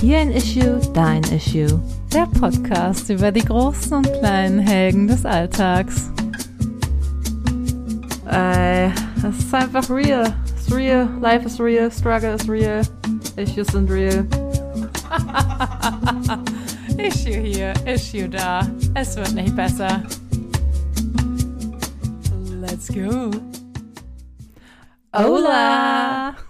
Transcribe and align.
Hier 0.00 0.16
ein 0.16 0.30
Issue, 0.30 0.80
dein 0.94 1.22
Issue. 1.24 1.78
Der 2.10 2.24
Podcast 2.26 3.10
über 3.10 3.30
die 3.30 3.44
großen 3.44 3.98
und 3.98 4.10
kleinen 4.20 4.58
Helden 4.58 5.06
des 5.06 5.26
Alltags. 5.26 6.10
Ey, 8.24 8.90
es 9.18 9.38
ist 9.38 9.54
einfach 9.54 9.90
real. 9.90 10.32
It's 10.56 10.74
real. 10.74 11.06
Life 11.20 11.44
is 11.44 11.60
real. 11.60 11.90
Struggle 11.90 12.34
is 12.34 12.48
real. 12.48 12.80
Issues 13.36 13.66
sind 13.66 13.90
real. 13.90 14.26
Issue 16.96 17.42
hier, 17.42 17.74
Issue 17.84 18.30
da. 18.30 18.66
Es 18.94 19.16
wird 19.16 19.34
nicht 19.34 19.54
besser. 19.54 20.02
Let's 22.58 22.88
go. 22.88 23.30
Hola! 25.12 26.49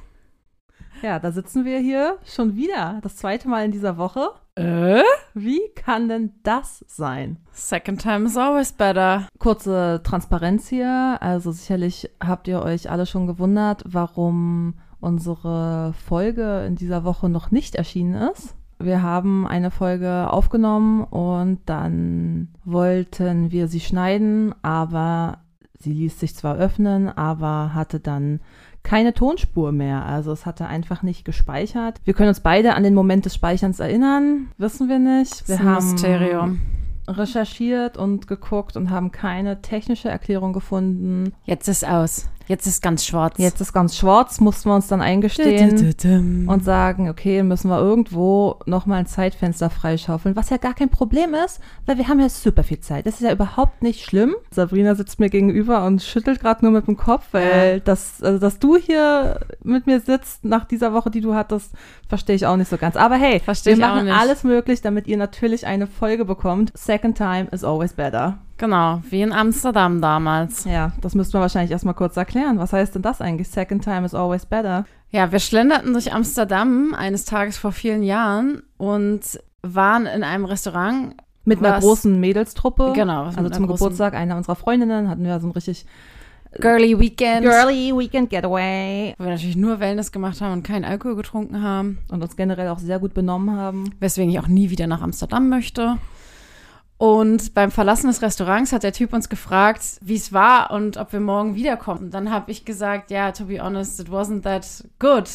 Ja, 1.02 1.18
da 1.18 1.32
sitzen 1.32 1.64
wir 1.64 1.78
hier 1.78 2.18
schon 2.24 2.56
wieder. 2.56 3.00
Das 3.02 3.16
zweite 3.16 3.48
Mal 3.48 3.64
in 3.64 3.72
dieser 3.72 3.96
Woche. 3.96 4.30
Äh? 4.54 5.02
Wie 5.32 5.60
kann 5.74 6.08
denn 6.08 6.32
das 6.42 6.84
sein? 6.88 7.38
Second 7.52 8.02
time 8.02 8.26
is 8.26 8.36
always 8.36 8.72
better. 8.72 9.26
Kurze 9.38 10.02
Transparenz 10.04 10.68
hier. 10.68 11.16
Also 11.20 11.52
sicherlich 11.52 12.10
habt 12.22 12.48
ihr 12.48 12.62
euch 12.62 12.90
alle 12.90 13.06
schon 13.06 13.26
gewundert, 13.26 13.82
warum 13.86 14.74
unsere 15.00 15.94
Folge 16.06 16.64
in 16.66 16.76
dieser 16.76 17.04
Woche 17.04 17.30
noch 17.30 17.50
nicht 17.50 17.76
erschienen 17.76 18.14
ist. 18.30 18.54
Wir 18.78 19.02
haben 19.02 19.46
eine 19.46 19.70
Folge 19.70 20.30
aufgenommen 20.30 21.04
und 21.04 21.60
dann 21.66 22.48
wollten 22.64 23.50
wir 23.50 23.68
sie 23.68 23.80
schneiden, 23.80 24.54
aber 24.62 25.38
sie 25.78 25.92
ließ 25.92 26.20
sich 26.20 26.34
zwar 26.34 26.56
öffnen, 26.56 27.08
aber 27.08 27.74
hatte 27.74 28.00
dann 28.00 28.40
keine 28.82 29.14
Tonspur 29.14 29.72
mehr. 29.72 30.04
Also 30.04 30.32
es 30.32 30.46
hatte 30.46 30.66
einfach 30.66 31.02
nicht 31.02 31.24
gespeichert. 31.24 32.00
Wir 32.04 32.14
können 32.14 32.28
uns 32.30 32.40
beide 32.40 32.74
an 32.74 32.82
den 32.82 32.94
Moment 32.94 33.24
des 33.24 33.34
Speicherns 33.34 33.80
erinnern. 33.80 34.48
Wissen 34.58 34.88
wir 34.88 34.98
nicht. 34.98 35.48
Wir 35.48 35.56
Das 35.56 35.64
haben 35.64 35.90
Mysterium. 35.92 36.60
recherchiert 37.08 37.96
und 37.96 38.26
geguckt 38.26 38.76
und 38.76 38.90
haben 38.90 39.10
keine 39.12 39.62
technische 39.62 40.08
Erklärung 40.08 40.52
gefunden. 40.52 41.32
Jetzt 41.44 41.68
ist 41.68 41.86
aus. 41.86 42.28
Jetzt 42.50 42.66
ist 42.66 42.82
ganz 42.82 43.06
schwarz. 43.06 43.34
Jetzt 43.38 43.60
ist 43.60 43.72
ganz 43.72 43.96
schwarz, 43.96 44.40
mussten 44.40 44.68
wir 44.70 44.74
uns 44.74 44.88
dann 44.88 45.00
eingestehen 45.00 45.94
und 46.48 46.64
sagen, 46.64 47.08
okay, 47.08 47.44
müssen 47.44 47.70
wir 47.70 47.78
irgendwo 47.78 48.56
nochmal 48.66 48.98
ein 48.98 49.06
Zeitfenster 49.06 49.70
freischaufeln, 49.70 50.34
was 50.34 50.50
ja 50.50 50.56
gar 50.56 50.74
kein 50.74 50.88
Problem 50.88 51.32
ist, 51.32 51.60
weil 51.86 51.96
wir 51.96 52.08
haben 52.08 52.18
ja 52.18 52.28
super 52.28 52.64
viel 52.64 52.80
Zeit. 52.80 53.06
Das 53.06 53.14
ist 53.14 53.20
ja 53.20 53.30
überhaupt 53.32 53.82
nicht 53.84 54.04
schlimm. 54.04 54.34
Sabrina 54.50 54.96
sitzt 54.96 55.20
mir 55.20 55.30
gegenüber 55.30 55.86
und 55.86 56.02
schüttelt 56.02 56.40
gerade 56.40 56.64
nur 56.64 56.72
mit 56.72 56.88
dem 56.88 56.96
Kopf, 56.96 57.28
weil 57.30 57.74
Ja. 57.74 57.78
das, 57.84 58.20
also 58.20 58.40
dass 58.40 58.58
du 58.58 58.76
hier 58.76 59.38
mit 59.62 59.86
mir 59.86 60.00
sitzt 60.00 60.44
nach 60.44 60.64
dieser 60.64 60.92
Woche, 60.92 61.10
die 61.10 61.20
du 61.20 61.36
hattest, 61.36 61.72
verstehe 62.08 62.34
ich 62.34 62.46
auch 62.46 62.56
nicht 62.56 62.68
so 62.68 62.78
ganz. 62.78 62.96
Aber 62.96 63.14
hey, 63.14 63.38
Versteh 63.38 63.70
wir 63.70 63.78
ich 63.78 63.84
auch 63.84 63.94
machen 63.94 64.06
nicht. 64.06 64.16
alles 64.16 64.42
möglich, 64.42 64.80
damit 64.82 65.06
ihr 65.06 65.16
natürlich 65.16 65.68
eine 65.68 65.86
Folge 65.86 66.24
bekommt. 66.24 66.72
Second 66.74 67.16
time 67.16 67.46
is 67.52 67.62
always 67.62 67.92
better. 67.92 68.38
Genau, 68.60 69.00
wie 69.08 69.22
in 69.22 69.32
Amsterdam 69.32 70.02
damals. 70.02 70.64
Ja, 70.64 70.92
das 71.00 71.14
müssten 71.14 71.32
wir 71.32 71.40
wahrscheinlich 71.40 71.70
erstmal 71.70 71.94
kurz 71.94 72.14
erklären. 72.18 72.58
Was 72.58 72.74
heißt 72.74 72.94
denn 72.94 73.00
das 73.00 73.22
eigentlich? 73.22 73.48
Second 73.48 73.82
time 73.82 74.04
is 74.04 74.14
always 74.14 74.44
better. 74.44 74.84
Ja, 75.08 75.32
wir 75.32 75.38
schlenderten 75.38 75.94
durch 75.94 76.12
Amsterdam 76.12 76.94
eines 76.94 77.24
Tages 77.24 77.56
vor 77.56 77.72
vielen 77.72 78.02
Jahren 78.02 78.62
und 78.76 79.22
waren 79.62 80.04
in 80.04 80.22
einem 80.22 80.44
Restaurant. 80.44 81.14
Mit 81.46 81.60
einer 81.60 81.76
Was- 81.76 81.84
großen 81.84 82.20
Mädelstruppe. 82.20 82.92
Genau, 82.94 83.24
was 83.24 83.38
Also 83.38 83.48
zum 83.48 83.66
Geburtstag 83.66 84.12
einer 84.12 84.36
unserer 84.36 84.56
Freundinnen 84.56 85.08
hatten 85.08 85.24
wir 85.24 85.40
so 85.40 85.48
ein 85.48 85.52
richtig 85.52 85.86
Girly 86.52 86.98
Weekend. 87.00 87.42
girly 87.42 87.92
Weekend 87.96 88.28
Getaway 88.28 89.14
Wo 89.16 89.24
wir 89.24 89.30
natürlich 89.30 89.56
nur 89.56 89.80
Wellness 89.80 90.12
gemacht 90.12 90.40
haben 90.42 90.52
und 90.52 90.62
keinen 90.64 90.84
Alkohol 90.84 91.16
getrunken 91.16 91.62
haben. 91.62 91.98
und 92.10 92.22
uns 92.22 92.36
generell 92.36 92.68
auch 92.68 92.78
sehr 92.78 92.98
gut 92.98 93.14
benommen 93.14 93.56
haben. 93.56 93.94
weswegen 94.00 94.30
ich 94.30 94.38
auch 94.38 94.48
nie 94.48 94.68
wieder 94.68 94.86
nach 94.86 95.00
Amsterdam 95.00 95.48
möchte. 95.48 95.96
Und 97.00 97.54
beim 97.54 97.70
Verlassen 97.70 98.08
des 98.08 98.20
Restaurants 98.20 98.72
hat 98.74 98.82
der 98.82 98.92
Typ 98.92 99.14
uns 99.14 99.30
gefragt, 99.30 99.80
wie 100.02 100.16
es 100.16 100.34
war 100.34 100.70
und 100.70 100.98
ob 100.98 101.14
wir 101.14 101.20
morgen 101.20 101.54
wiederkommen. 101.54 102.04
Und 102.04 102.10
dann 102.14 102.30
habe 102.30 102.50
ich 102.50 102.66
gesagt, 102.66 103.10
ja, 103.10 103.32
to 103.32 103.46
be 103.46 103.58
honest, 103.58 103.98
it 104.00 104.10
wasn't 104.10 104.42
that 104.42 104.84
good. 104.98 105.26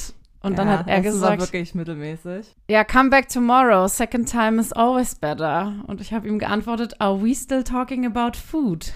Und 0.44 0.60
dann 0.60 0.68
Ja, 0.68 0.78
hat 0.78 0.88
er 0.88 1.02
das 1.02 1.20
war 1.22 1.32
gesagt, 1.32 1.42
wirklich 1.42 1.74
mittelmäßig. 1.74 2.56
ja, 2.70 2.84
come 2.84 3.10
back 3.10 3.30
tomorrow. 3.30 3.88
Second 3.88 4.30
time 4.30 4.62
is 4.62 4.74
always 4.74 5.16
better. 5.16 5.74
Und 5.88 6.02
ich 6.02 6.14
habe 6.14 6.28
ihm 6.28 6.38
geantwortet, 6.38 7.02
are 7.02 7.20
we 7.24 7.34
still 7.34 7.64
talking 7.64 8.06
about 8.06 8.38
food? 8.38 8.94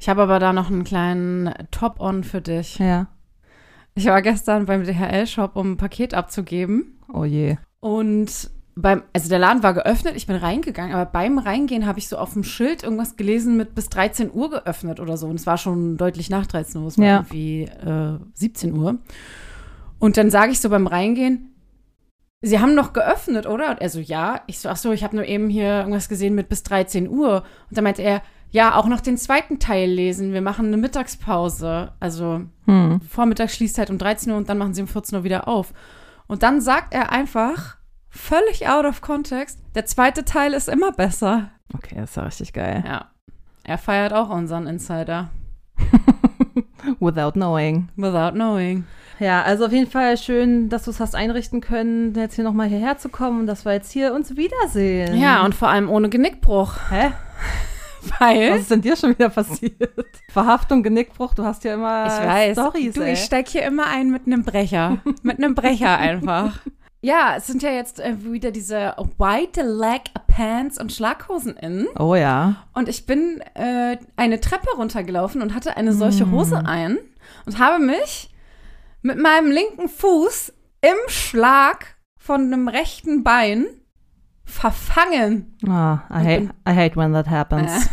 Ich 0.00 0.08
habe 0.08 0.22
aber 0.22 0.40
da 0.40 0.52
noch 0.52 0.70
einen 0.70 0.82
kleinen 0.82 1.54
Top-on 1.70 2.24
für 2.24 2.40
dich. 2.40 2.80
Ja. 2.80 3.06
Ich 3.94 4.06
war 4.06 4.22
gestern 4.22 4.66
beim 4.66 4.82
DHL-Shop, 4.82 5.54
um 5.54 5.72
ein 5.72 5.76
Paket 5.76 6.14
abzugeben. 6.14 6.98
Oh 7.12 7.24
je. 7.24 7.58
Und 7.78 8.50
beim, 8.82 9.02
also 9.12 9.28
der 9.28 9.38
Laden 9.38 9.62
war 9.62 9.74
geöffnet, 9.74 10.14
ich 10.16 10.26
bin 10.26 10.36
reingegangen, 10.36 10.94
aber 10.94 11.04
beim 11.10 11.38
Reingehen 11.38 11.86
habe 11.86 11.98
ich 11.98 12.08
so 12.08 12.16
auf 12.18 12.32
dem 12.34 12.44
Schild 12.44 12.82
irgendwas 12.82 13.16
gelesen 13.16 13.56
mit 13.56 13.74
bis 13.74 13.88
13 13.88 14.30
Uhr 14.32 14.50
geöffnet 14.50 15.00
oder 15.00 15.16
so. 15.16 15.26
Und 15.26 15.36
es 15.36 15.46
war 15.46 15.58
schon 15.58 15.96
deutlich 15.96 16.30
nach 16.30 16.46
13 16.46 16.80
Uhr, 16.80 16.88
es 16.88 16.98
war 16.98 17.04
Ja. 17.06 17.16
irgendwie 17.18 17.62
äh, 17.64 18.18
17 18.34 18.72
Uhr. 18.76 18.98
Und 19.98 20.16
dann 20.16 20.30
sage 20.30 20.52
ich 20.52 20.60
so 20.60 20.68
beim 20.70 20.86
Reingehen, 20.86 21.46
Sie 22.42 22.58
haben 22.58 22.74
noch 22.74 22.94
geöffnet, 22.94 23.44
oder? 23.46 23.68
Und 23.72 23.82
er 23.82 23.90
so, 23.90 24.00
ja. 24.00 24.40
Ich 24.46 24.60
so, 24.60 24.70
ach 24.70 24.78
so, 24.78 24.92
ich 24.92 25.04
habe 25.04 25.14
nur 25.14 25.26
eben 25.26 25.50
hier 25.50 25.80
irgendwas 25.80 26.08
gesehen 26.08 26.34
mit 26.34 26.48
bis 26.48 26.62
13 26.62 27.06
Uhr. 27.06 27.42
Und 27.68 27.76
dann 27.76 27.84
meinte 27.84 28.00
er, 28.00 28.22
ja, 28.50 28.76
auch 28.76 28.86
noch 28.86 29.02
den 29.02 29.18
zweiten 29.18 29.58
Teil 29.58 29.90
lesen. 29.90 30.32
Wir 30.32 30.40
machen 30.40 30.68
eine 30.68 30.78
Mittagspause. 30.78 31.92
Also 32.00 32.40
Hm. 32.66 33.02
Vormittag 33.02 33.50
schließt 33.50 33.76
halt 33.76 33.90
um 33.90 33.98
13 33.98 34.32
Uhr 34.32 34.38
und 34.38 34.48
dann 34.48 34.56
machen 34.56 34.72
sie 34.72 34.80
um 34.80 34.88
14 34.88 35.18
Uhr 35.18 35.24
wieder 35.24 35.48
auf. 35.48 35.74
Und 36.28 36.42
dann 36.42 36.62
sagt 36.62 36.94
er 36.94 37.12
einfach, 37.12 37.76
völlig 38.10 38.68
out 38.68 38.84
of 38.84 39.00
context, 39.00 39.58
der 39.74 39.86
zweite 39.86 40.24
Teil 40.24 40.52
ist 40.52 40.68
immer 40.68 40.92
besser. 40.92 41.50
Okay, 41.74 41.96
das 41.96 42.10
ist 42.10 42.16
ja 42.16 42.22
richtig 42.24 42.52
geil. 42.52 42.84
Ja. 42.86 43.10
Er 43.64 43.78
feiert 43.78 44.12
auch 44.12 44.30
unseren 44.30 44.66
Insider. 44.66 45.30
Without 47.00 47.32
knowing. 47.32 47.88
Without 47.96 48.32
knowing. 48.32 48.84
Ja, 49.18 49.42
also 49.42 49.66
auf 49.66 49.72
jeden 49.72 49.90
Fall 49.90 50.16
schön, 50.16 50.70
dass 50.70 50.84
du 50.84 50.90
es 50.90 50.98
hast 50.98 51.14
einrichten 51.14 51.60
können, 51.60 52.14
jetzt 52.14 52.36
hier 52.36 52.44
nochmal 52.44 52.68
hierher 52.68 52.96
zu 52.96 53.10
kommen 53.10 53.40
und 53.40 53.46
dass 53.46 53.66
wir 53.66 53.72
jetzt 53.74 53.92
hier 53.92 54.14
uns 54.14 54.36
wiedersehen. 54.36 55.20
Ja, 55.20 55.44
und 55.44 55.54
vor 55.54 55.68
allem 55.68 55.90
ohne 55.90 56.08
Genickbruch. 56.08 56.74
Hä? 56.90 57.12
Weil. 58.18 58.52
Was 58.52 58.60
ist 58.62 58.70
denn 58.70 58.80
dir 58.80 58.96
schon 58.96 59.10
wieder 59.10 59.28
passiert? 59.28 59.92
Verhaftung, 60.30 60.82
Genickbruch, 60.82 61.34
du 61.34 61.44
hast 61.44 61.64
ja 61.64 61.74
immer 61.74 62.06
Ich 62.06 62.26
weiß. 62.26 62.58
Stories, 62.58 62.94
du, 62.94 63.02
ey. 63.02 63.12
ich 63.12 63.20
steig 63.20 63.48
hier 63.48 63.62
immer 63.62 63.86
ein 63.86 64.10
mit 64.10 64.26
einem 64.26 64.42
Brecher. 64.42 64.98
mit 65.22 65.36
einem 65.36 65.54
Brecher 65.54 65.98
einfach. 65.98 66.60
Ja, 67.02 67.34
es 67.36 67.46
sind 67.46 67.62
ja 67.62 67.70
jetzt 67.70 67.98
äh, 67.98 68.22
wieder 68.24 68.50
diese 68.50 68.94
White 69.18 69.62
Leg 69.62 70.02
Pants 70.26 70.78
und 70.78 70.92
Schlaghosen 70.92 71.56
in. 71.56 71.86
Oh 71.98 72.14
ja. 72.14 72.66
Und 72.74 72.88
ich 72.88 73.06
bin 73.06 73.40
äh, 73.54 73.96
eine 74.16 74.40
Treppe 74.40 74.68
runtergelaufen 74.76 75.40
und 75.40 75.54
hatte 75.54 75.76
eine 75.76 75.92
solche 75.94 76.26
Mm. 76.26 76.32
Hose 76.32 76.66
ein 76.66 76.98
und 77.46 77.58
habe 77.58 77.78
mich 77.82 78.30
mit 79.02 79.18
meinem 79.18 79.50
linken 79.50 79.88
Fuß 79.88 80.52
im 80.82 80.96
Schlag 81.08 81.96
von 82.18 82.42
einem 82.42 82.68
rechten 82.68 83.22
Bein 83.24 83.64
verfangen 84.44 85.56
Ah, 85.66 86.00
I, 86.10 86.24
hate, 86.24 86.50
I 86.68 86.74
hate 86.74 86.96
when 86.96 87.12
that 87.14 87.28
happens. 87.30 87.88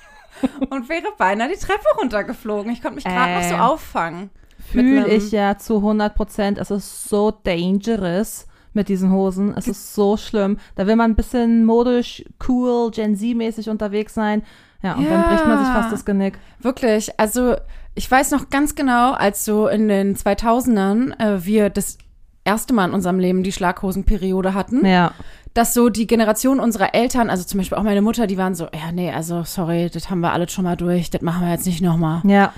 und 0.70 0.88
wäre 0.88 1.08
beinahe 1.18 1.48
die 1.48 1.58
Treppe 1.58 1.84
runtergeflogen. 1.98 2.72
Ich 2.72 2.80
konnte 2.80 2.96
mich 2.96 3.04
gerade 3.04 3.34
noch 3.34 3.42
so 3.42 3.54
Äh. 3.54 3.58
auffangen. 3.58 4.30
Fühle 4.72 5.08
ich 5.08 5.30
ja 5.32 5.56
zu 5.58 5.76
100 5.76 6.14
Prozent. 6.14 6.58
Es 6.58 6.70
ist 6.70 7.08
so 7.08 7.32
dangerous 7.42 8.46
mit 8.72 8.88
diesen 8.88 9.10
Hosen. 9.12 9.54
Es 9.56 9.68
ist 9.68 9.94
so 9.94 10.16
schlimm. 10.16 10.58
Da 10.74 10.86
will 10.86 10.96
man 10.96 11.12
ein 11.12 11.16
bisschen 11.16 11.64
modisch, 11.64 12.24
cool, 12.48 12.90
Gen 12.90 13.16
Z-mäßig 13.16 13.68
unterwegs 13.70 14.14
sein. 14.14 14.42
Ja, 14.82 14.94
und 14.94 15.04
dann 15.08 15.22
Ja. 15.22 15.28
bricht 15.28 15.46
man 15.46 15.58
sich 15.64 15.68
fast 15.72 15.92
das 15.92 16.04
Genick. 16.04 16.38
Wirklich, 16.60 17.18
also 17.18 17.56
ich 17.94 18.10
weiß 18.10 18.30
noch 18.32 18.50
ganz 18.50 18.74
genau, 18.74 19.12
als 19.12 19.44
so 19.44 19.68
in 19.68 19.88
den 19.88 20.14
2000ern 20.16 21.18
äh, 21.18 21.44
wir 21.46 21.70
das 21.70 21.96
erste 22.44 22.74
Mal 22.74 22.86
in 22.88 22.94
unserem 22.94 23.18
Leben 23.18 23.42
die 23.42 23.52
Schlaghosenperiode 23.52 24.52
hatten. 24.54 24.84
Ja. 24.86 25.12
dass 25.54 25.72
so 25.72 25.88
die 25.88 26.06
Generation 26.06 26.60
unserer 26.60 26.94
Eltern, 26.94 27.30
also 27.30 27.42
zum 27.42 27.56
Beispiel 27.56 27.78
auch 27.78 27.82
meine 27.82 28.02
Mutter, 28.02 28.26
die 28.26 28.36
waren 28.36 28.54
so, 28.54 28.64
ja, 28.64 28.92
nee, 28.92 29.10
also 29.10 29.42
sorry, 29.42 29.88
das 29.90 30.10
haben 30.10 30.20
wir 30.20 30.34
alles 30.34 30.52
schon 30.52 30.64
mal 30.64 30.76
durch, 30.76 31.08
das 31.08 31.22
machen 31.22 31.46
wir 31.46 31.50
jetzt 31.50 31.64
nicht 31.64 31.80
nochmal. 31.80 32.20
Ja. 32.26 32.52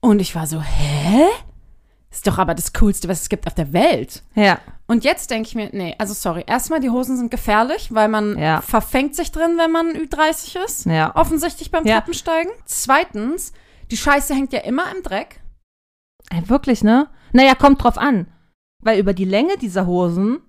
Und 0.00 0.20
ich 0.20 0.34
war 0.34 0.46
so, 0.46 0.60
hä? 0.60 1.24
Ist 2.12 2.26
doch 2.26 2.36
aber 2.38 2.54
das 2.54 2.72
Coolste, 2.74 3.08
was 3.08 3.22
es 3.22 3.28
gibt 3.30 3.46
auf 3.46 3.54
der 3.54 3.72
Welt. 3.72 4.22
Ja. 4.34 4.58
Und 4.86 5.02
jetzt 5.02 5.30
denke 5.30 5.48
ich 5.48 5.54
mir, 5.54 5.70
nee, 5.72 5.94
also 5.98 6.12
sorry, 6.12 6.44
erstmal, 6.46 6.78
die 6.80 6.90
Hosen 6.90 7.16
sind 7.16 7.30
gefährlich, 7.30 7.94
weil 7.94 8.08
man 8.08 8.38
Ja. 8.38 8.60
verfängt 8.60 9.16
sich 9.16 9.32
drin, 9.32 9.56
wenn 9.56 9.72
man 9.72 9.88
Ü30 9.96 10.62
ist. 10.62 10.84
Ja. 10.86 11.16
Offensichtlich 11.16 11.70
beim 11.70 11.86
Ja. 11.86 11.96
Treppensteigen. 11.96 12.52
Zweitens, 12.66 13.54
die 13.90 13.96
Scheiße 13.96 14.34
hängt 14.34 14.52
ja 14.52 14.60
immer 14.60 14.84
im 14.94 15.02
Dreck. 15.02 15.40
Ey, 16.30 16.48
wirklich, 16.50 16.84
ne? 16.84 17.08
Naja, 17.32 17.54
kommt 17.54 17.82
drauf 17.82 17.96
an. 17.96 18.26
Weil 18.82 18.98
über 19.00 19.14
die 19.14 19.24
Länge 19.24 19.56
dieser 19.56 19.86
Hosen 19.86 20.40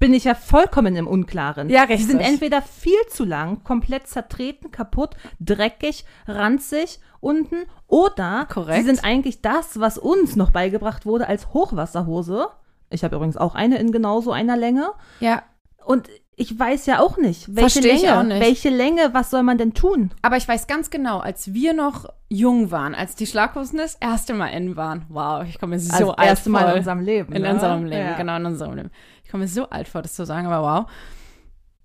bin 0.00 0.14
ich 0.14 0.24
ja 0.24 0.34
vollkommen 0.34 0.96
im 0.96 1.06
Unklaren. 1.06 1.68
Ja, 1.68 1.84
Die 1.86 1.92
richtig. 1.92 2.08
sind 2.10 2.20
entweder 2.20 2.62
viel 2.62 2.98
zu 3.10 3.24
lang, 3.24 3.62
komplett 3.62 4.08
zertreten, 4.08 4.70
kaputt, 4.72 5.14
dreckig, 5.40 6.04
ranzig 6.26 7.00
unten 7.20 7.56
oder 7.86 8.46
Korrekt. 8.50 8.78
sie 8.80 8.86
sind 8.86 9.04
eigentlich 9.04 9.42
das, 9.42 9.78
was 9.78 9.98
uns 9.98 10.36
noch 10.36 10.50
beigebracht 10.50 11.06
wurde 11.06 11.26
als 11.28 11.52
Hochwasserhose. 11.52 12.48
Ich 12.90 13.04
habe 13.04 13.16
übrigens 13.16 13.36
auch 13.36 13.54
eine 13.54 13.78
in 13.78 13.92
genauso 13.92 14.32
einer 14.32 14.56
Länge. 14.56 14.90
Ja, 15.20 15.42
Und 15.84 16.08
ich 16.36 16.58
weiß 16.58 16.86
ja 16.86 17.00
auch 17.00 17.18
nicht, 17.18 17.54
welche 17.54 17.82
Versteh 17.82 18.06
Länge, 18.06 18.24
nicht. 18.24 18.40
welche 18.40 18.70
Länge, 18.70 19.10
was 19.12 19.30
soll 19.30 19.42
man 19.42 19.58
denn 19.58 19.74
tun? 19.74 20.10
aber 20.22 20.38
ich 20.38 20.48
weiß 20.48 20.66
ganz 20.66 20.88
genau, 20.90 21.18
als 21.18 21.52
wir 21.52 21.74
noch 21.74 22.06
jung 22.30 22.70
waren, 22.70 22.94
als 22.94 23.14
die 23.14 23.26
Schlaghosen 23.26 23.78
das 23.78 23.96
erste 23.96 24.32
Mal 24.34 24.48
in 24.48 24.76
waren. 24.76 25.04
Wow, 25.10 25.44
ich 25.46 25.58
komme 25.58 25.74
mir 25.74 25.80
so 25.80 25.92
Also 25.92 26.12
alt 26.12 26.28
erste 26.28 26.48
Mal 26.48 26.62
vor. 26.62 26.72
in 26.72 26.78
unserem 26.78 27.00
Leben. 27.00 27.32
In 27.34 27.42
ne? 27.42 27.50
unserem 27.52 27.84
Leben, 27.84 28.06
ja. 28.08 28.16
genau, 28.16 28.36
in 28.36 28.46
unserem 28.46 28.74
Leben. 28.74 28.90
Ich 29.24 29.30
komme 29.30 29.42
mir 29.44 29.48
so 29.48 29.68
alt 29.68 29.88
vor, 29.88 30.00
das 30.02 30.14
zu 30.14 30.24
sagen, 30.24 30.46
aber 30.46 30.62
wow. 30.66 30.90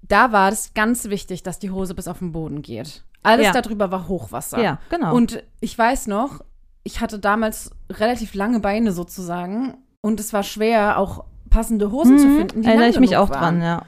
Da 0.01 0.31
war 0.31 0.51
es 0.51 0.73
ganz 0.73 1.05
wichtig, 1.09 1.43
dass 1.43 1.59
die 1.59 1.71
Hose 1.71 1.95
bis 1.95 2.07
auf 2.07 2.19
den 2.19 2.31
Boden 2.31 2.61
geht. 2.61 3.03
Alles 3.25 3.47
Ja. 3.47 3.51
darüber 3.61 3.91
war 3.91 4.07
Hochwasser. 4.07 4.61
Ja, 4.61 4.79
genau. 4.89 5.13
Und 5.15 5.43
ich 5.59 5.77
weiß 5.77 6.07
noch, 6.07 6.41
ich 6.83 7.01
hatte 7.01 7.19
damals 7.19 7.71
relativ 7.89 8.33
lange 8.35 8.59
Beine 8.59 8.91
sozusagen 8.91 9.75
und 10.01 10.19
es 10.19 10.33
war 10.33 10.43
schwer, 10.43 10.97
auch 10.99 11.25
passende 11.49 11.91
Hosen 11.91 12.17
zu 12.19 12.27
Mhm, 12.27 12.37
finden, 12.37 12.61
die 12.61 12.67
Erinnere 12.67 12.89
ich 12.89 12.99
mich 12.99 13.17
auch 13.17 13.29
waren. 13.29 13.59
dran, 13.59 13.61
ja. 13.61 13.81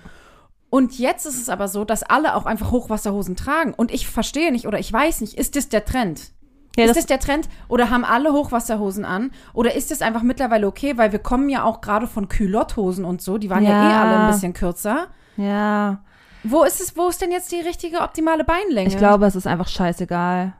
Und 0.70 0.98
jetzt 1.00 1.26
ist 1.26 1.40
es 1.42 1.48
aber 1.50 1.68
so, 1.68 1.86
dass 1.86 2.04
alle 2.04 2.36
auch 2.36 2.46
einfach 2.46 2.72
Hochwasserhosen 2.72 3.36
tragen. 3.38 3.74
Und 3.74 3.92
ich 3.92 4.08
verstehe 4.08 4.52
nicht 4.52 4.68
oder 4.68 4.80
ich 4.80 4.92
weiß 4.92 5.22
nicht, 5.22 5.36
ist 5.38 5.56
das 5.56 5.70
der 5.70 5.86
Trend? 5.86 6.32
ja 6.76 6.84
ist 6.84 6.90
das, 6.90 6.98
das 6.98 7.06
der 7.08 7.20
Trend 7.20 7.50
oder 7.70 7.90
haben 7.90 8.06
alle 8.06 8.34
Hochwasserhosen 8.34 9.04
an? 9.06 9.32
Oder 9.54 9.74
ist 9.76 9.92
es 9.92 10.02
einfach 10.04 10.22
mittlerweile 10.24 10.68
okay, 10.68 10.96
weil 10.98 11.12
wir 11.12 11.20
kommen 11.20 11.50
ja 11.50 11.64
auch 11.64 11.82
gerade 11.82 12.06
von 12.06 12.30
Culotte-Hosen 12.30 13.04
und 13.06 13.22
so, 13.22 13.38
die 13.40 13.50
waren 13.50 13.64
ja. 13.64 13.72
Ja. 13.72 13.90
eh 13.90 13.94
alle 13.96 14.18
ein 14.20 14.28
bisschen 14.28 14.54
kürzer. 14.54 15.08
ja, 15.38 16.00
Wo 16.44 16.64
ist 16.64 16.80
es, 16.82 16.96
wo 16.96 17.08
ist 17.10 17.22
denn 17.22 17.32
jetzt 17.32 17.52
die 17.52 17.60
richtige 17.60 18.00
optimale 18.02 18.44
Beinlänge? 18.44 18.90
ich 18.90 18.98
glaube, 18.98 19.26
es 19.26 19.36
ist 19.36 19.48
einfach 19.48 19.68
scheißegal. 19.68 20.54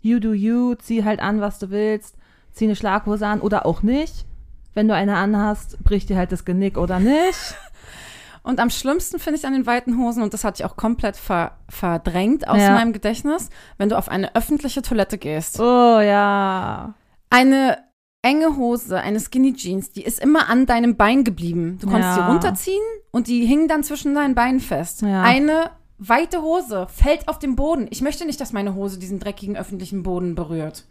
You 0.00 0.18
do 0.18 0.32
you, 0.32 0.74
zieh 0.74 1.04
halt 1.04 1.20
an, 1.20 1.40
was 1.40 1.58
du 1.58 1.70
willst. 1.70 2.16
Zieh 2.52 2.64
eine 2.64 2.76
Schlaghose 2.76 3.26
an 3.26 3.40
oder 3.40 3.64
auch 3.66 3.82
nicht. 3.82 4.26
Wenn 4.74 4.88
du 4.88 4.94
eine 4.94 5.16
anhast, 5.16 5.82
bricht 5.84 6.08
dir 6.08 6.16
halt 6.16 6.32
das 6.32 6.44
Genick 6.44 6.76
oder 6.78 6.98
nicht. 6.98 7.38
Und 8.42 8.58
am 8.58 8.70
schlimmsten 8.70 9.20
finde 9.20 9.38
ich 9.38 9.46
an 9.46 9.52
den 9.52 9.66
weiten 9.66 9.96
Hosen, 9.98 10.20
und 10.24 10.34
das 10.34 10.42
hatte 10.42 10.60
ich 10.60 10.64
auch 10.68 10.76
komplett 10.76 11.16
ver 11.16 11.52
verdrängt 11.68 12.48
aus 12.48 12.60
Ja. 12.60 12.72
meinem 12.72 12.92
Gedächtnis, 12.92 13.50
wenn 13.78 13.88
du 13.88 13.96
auf 13.96 14.08
eine 14.08 14.34
öffentliche 14.34 14.82
Toilette 14.82 15.16
gehst. 15.16 15.60
Oh 15.60 16.00
ja. 16.00 16.94
Eine 17.30 17.78
enge 18.22 18.56
Hose, 18.56 19.00
eine 19.00 19.18
Skinny 19.20 19.52
Jeans, 19.54 19.90
die 19.90 20.02
ist 20.02 20.20
immer 20.20 20.48
an 20.48 20.66
deinem 20.66 20.96
Bein 20.96 21.24
geblieben. 21.24 21.78
Du 21.80 21.88
konntest 21.88 22.16
Ja. 22.16 22.24
sie 22.26 22.30
runterziehen 22.32 22.82
und 23.10 23.26
die 23.26 23.44
hing 23.44 23.66
dann 23.68 23.82
zwischen 23.82 24.14
deinen 24.14 24.34
Beinen 24.34 24.60
fest. 24.60 25.02
Ja. 25.02 25.22
Eine 25.22 25.70
weite 25.98 26.40
Hose 26.42 26.86
fällt 26.88 27.28
auf 27.28 27.38
den 27.38 27.56
Boden. 27.56 27.86
Ich 27.90 28.00
möchte 28.00 28.24
nicht, 28.24 28.40
dass 28.40 28.52
meine 28.52 28.74
Hose 28.74 28.98
diesen 28.98 29.18
dreckigen 29.18 29.56
öffentlichen 29.56 30.02
Boden 30.02 30.34
berührt. 30.34 30.84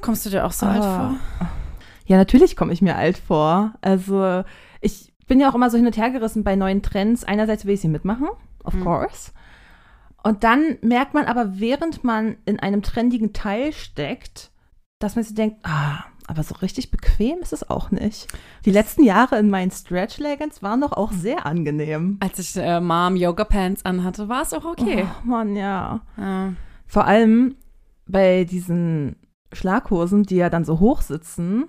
Kommst 0.00 0.24
du 0.26 0.30
dir 0.30 0.44
auch 0.46 0.52
so 0.52 0.66
alt 0.66 0.82
Ah. 0.82 0.96
vor? 1.38 1.48
Ja, 2.06 2.16
natürlich 2.16 2.56
komme 2.56 2.72
ich 2.72 2.82
mir 2.82 2.96
alt 2.96 3.18
vor. 3.18 3.72
Also 3.80 4.44
ich 4.80 5.12
bin 5.26 5.40
ja 5.40 5.50
auch 5.50 5.54
immer 5.54 5.70
so 5.70 5.76
hin 5.76 5.86
und 5.86 5.96
her 5.96 6.10
gerissen 6.10 6.44
bei 6.44 6.54
neuen 6.56 6.82
Trends. 6.82 7.24
Einerseits 7.24 7.64
will 7.64 7.74
ich 7.74 7.80
sie 7.80 7.88
mitmachen, 7.88 8.28
of 8.62 8.74
Mhm. 8.74 8.84
course. 8.84 9.32
Und 10.22 10.44
dann 10.44 10.76
merkt 10.82 11.14
man 11.14 11.24
aber, 11.24 11.58
während 11.58 12.04
man 12.04 12.36
in 12.44 12.60
einem 12.60 12.82
trendigen 12.82 13.32
Teil 13.32 13.72
steckt, 13.72 14.50
dass 14.98 15.14
man 15.14 15.24
sich 15.24 15.34
denkt, 15.34 15.58
ah, 15.64 16.04
aber 16.26 16.42
so 16.42 16.54
richtig 16.56 16.90
bequem 16.90 17.38
ist 17.40 17.52
es 17.52 17.68
auch 17.70 17.90
nicht. 17.90 18.26
Die 18.64 18.70
letzten 18.70 19.04
Jahre 19.04 19.38
in 19.38 19.48
meinen 19.50 19.70
Stretch 19.70 20.18
Leggings 20.18 20.62
waren 20.62 20.80
doch 20.80 20.92
auch 20.92 21.12
sehr 21.12 21.46
angenehm. 21.46 22.18
Als 22.20 22.38
ich 22.38 22.56
äh, 22.56 22.80
Mom 22.80 23.14
Yoga 23.16 23.44
Pants 23.44 23.84
anhatte, 23.84 24.28
war 24.28 24.42
es 24.42 24.52
auch 24.52 24.64
okay. 24.64 25.06
Oh 25.22 25.26
Mann, 25.26 25.54
ja. 25.54 26.00
Ja. 26.16 26.52
Vor 26.86 27.04
allem 27.04 27.56
bei 28.06 28.44
diesen 28.44 29.16
Schlaghosen, 29.52 30.24
die 30.24 30.36
ja 30.36 30.50
dann 30.50 30.64
so 30.64 30.80
hoch 30.80 31.02
sitzen, 31.02 31.66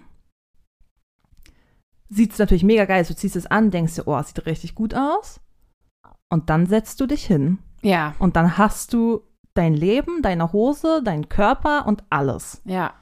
sieht 2.09 2.33
es 2.33 2.39
natürlich 2.39 2.63
mega 2.63 2.85
geil 2.85 3.01
aus. 3.01 3.07
Du 3.09 3.15
ziehst 3.15 3.35
es 3.35 3.45
an, 3.47 3.69
denkst 3.71 3.95
dir, 3.95 4.07
oh, 4.07 4.17
es 4.17 4.29
sieht 4.29 4.45
richtig 4.45 4.73
gut 4.75 4.93
aus. 4.95 5.39
Und 6.29 6.49
dann 6.49 6.65
setzt 6.65 6.99
du 6.99 7.05
dich 7.05 7.25
hin. 7.25 7.59
ja, 7.83 8.15
Und 8.19 8.35
dann 8.35 8.57
hast 8.57 8.93
du 8.93 9.21
dein 9.53 9.73
Leben, 9.73 10.21
deine 10.21 10.51
Hose, 10.51 11.01
deinen 11.03 11.29
Körper 11.29 11.85
und 11.85 12.03
alles. 12.09 12.61
ja, 12.65 12.93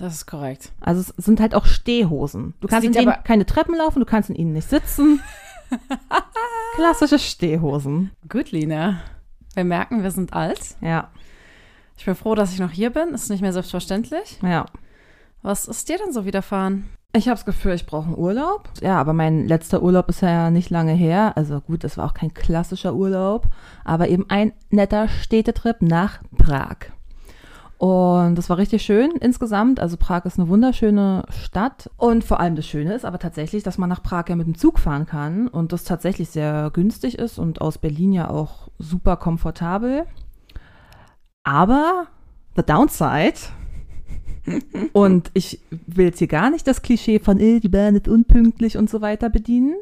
das 0.00 0.14
ist 0.14 0.26
korrekt. 0.26 0.72
Also 0.80 1.00
es 1.16 1.24
sind 1.24 1.40
halt 1.40 1.54
auch 1.54 1.66
Stehhosen. 1.66 2.54
Du 2.60 2.68
kannst 2.68 2.86
in 2.86 2.92
denen 2.92 3.12
keine 3.24 3.46
Treppen 3.46 3.76
laufen, 3.76 4.00
du 4.00 4.06
kannst 4.06 4.30
in 4.30 4.36
ihnen 4.36 4.52
nicht 4.52 4.68
sitzen. 4.68 5.20
Klassische 6.74 7.18
Stehhosen. 7.18 8.10
Gut, 8.28 8.50
Lina. 8.52 9.00
Wir 9.54 9.64
merken, 9.64 10.02
wir 10.02 10.10
sind 10.10 10.32
alt. 10.32 10.76
Ja, 10.80 11.08
Ich 11.96 12.04
bin 12.04 12.14
froh, 12.14 12.34
dass 12.34 12.52
ich 12.52 12.60
noch 12.60 12.70
hier 12.70 12.90
bin. 12.90 13.10
Ist 13.10 13.30
nicht 13.30 13.42
mehr 13.42 13.52
selbstverständlich. 13.52 14.38
ja. 14.42 14.66
Was 15.42 15.66
ist 15.66 15.88
dir 15.88 15.96
denn 15.96 16.12
so 16.12 16.26
widerfahren? 16.26 16.90
Ich 17.14 17.26
habe 17.26 17.34
das 17.36 17.46
Gefühl, 17.46 17.72
ich 17.72 17.86
brauche 17.86 18.08
einen 18.08 18.18
Urlaub. 18.18 18.68
Ja, 18.82 19.00
aber 19.00 19.14
mein 19.14 19.48
letzter 19.48 19.82
Urlaub 19.82 20.10
ist 20.10 20.20
ja 20.20 20.50
nicht 20.50 20.68
lange 20.68 20.92
her. 20.92 21.32
Also 21.34 21.62
gut, 21.62 21.82
das 21.82 21.96
war 21.96 22.04
auch 22.04 22.12
kein 22.14 22.34
klassischer 22.34 22.94
Urlaub, 22.94 23.48
aber 23.82 24.08
eben 24.08 24.26
ein 24.28 24.52
netter 24.68 25.08
Städtetrip 25.08 25.80
nach 25.80 26.20
Prag. 26.36 26.76
Und 27.80 28.34
das 28.34 28.50
war 28.50 28.58
richtig 28.58 28.82
schön 28.82 29.12
insgesamt. 29.12 29.80
Also 29.80 29.96
Prag 29.96 30.26
ist 30.26 30.38
eine 30.38 30.50
wunderschöne 30.50 31.24
Stadt. 31.30 31.88
Und 31.96 32.24
vor 32.24 32.38
allem 32.38 32.54
das 32.54 32.66
Schöne 32.66 32.92
ist 32.92 33.06
aber 33.06 33.18
tatsächlich, 33.18 33.62
dass 33.62 33.78
man 33.78 33.88
nach 33.88 34.02
Prag 34.02 34.28
ja 34.28 34.36
mit 34.36 34.46
dem 34.46 34.54
Zug 34.54 34.78
fahren 34.78 35.06
kann 35.06 35.48
und 35.48 35.72
das 35.72 35.84
tatsächlich 35.84 36.28
sehr 36.28 36.70
günstig 36.74 37.18
ist 37.18 37.38
und 37.38 37.62
aus 37.62 37.78
Berlin 37.78 38.12
ja 38.12 38.28
auch 38.28 38.68
super 38.78 39.16
komfortabel. 39.16 40.04
Aber 41.42 42.08
the 42.54 42.62
downside 42.62 43.38
und 44.92 45.30
ich 45.32 45.62
will 45.70 46.04
jetzt 46.04 46.18
hier 46.18 46.28
gar 46.28 46.50
nicht 46.50 46.66
das 46.66 46.82
Klischee 46.82 47.18
von, 47.18 47.40
äh, 47.40 47.60
die 47.60 47.70
Bahn 47.70 47.96
ist 47.96 48.08
unpünktlich 48.08 48.76
und 48.76 48.90
so 48.90 49.00
weiter 49.00 49.30
bedienen. 49.30 49.76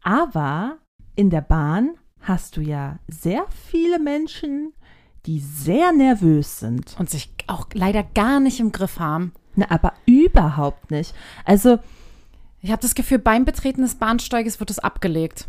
Aber 0.00 0.78
in 1.16 1.28
der 1.28 1.42
Bahn 1.42 1.90
hast 2.20 2.56
du 2.56 2.62
ja 2.62 2.98
sehr 3.08 3.44
viele 3.50 3.98
Menschen, 3.98 4.72
die 5.28 5.40
sehr 5.40 5.92
nervös 5.92 6.58
sind. 6.58 6.96
Und 6.98 7.10
sich 7.10 7.30
auch 7.48 7.66
leider 7.74 8.02
gar 8.02 8.40
nicht 8.40 8.60
im 8.60 8.72
Griff 8.72 8.98
haben. 8.98 9.32
Na, 9.54 9.70
aber 9.70 9.92
überhaupt 10.06 10.90
nicht. 10.90 11.14
Also, 11.44 11.78
Ich 12.60 12.72
habe 12.72 12.82
das 12.82 12.94
Gefühl, 12.94 13.18
beim 13.18 13.44
Betreten 13.44 13.82
des 13.82 13.96
Bahnsteiges 13.96 14.58
wird 14.58 14.70
es 14.70 14.78
abgelegt. 14.78 15.46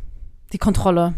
Die 0.51 0.57
Kontrolle. 0.57 1.15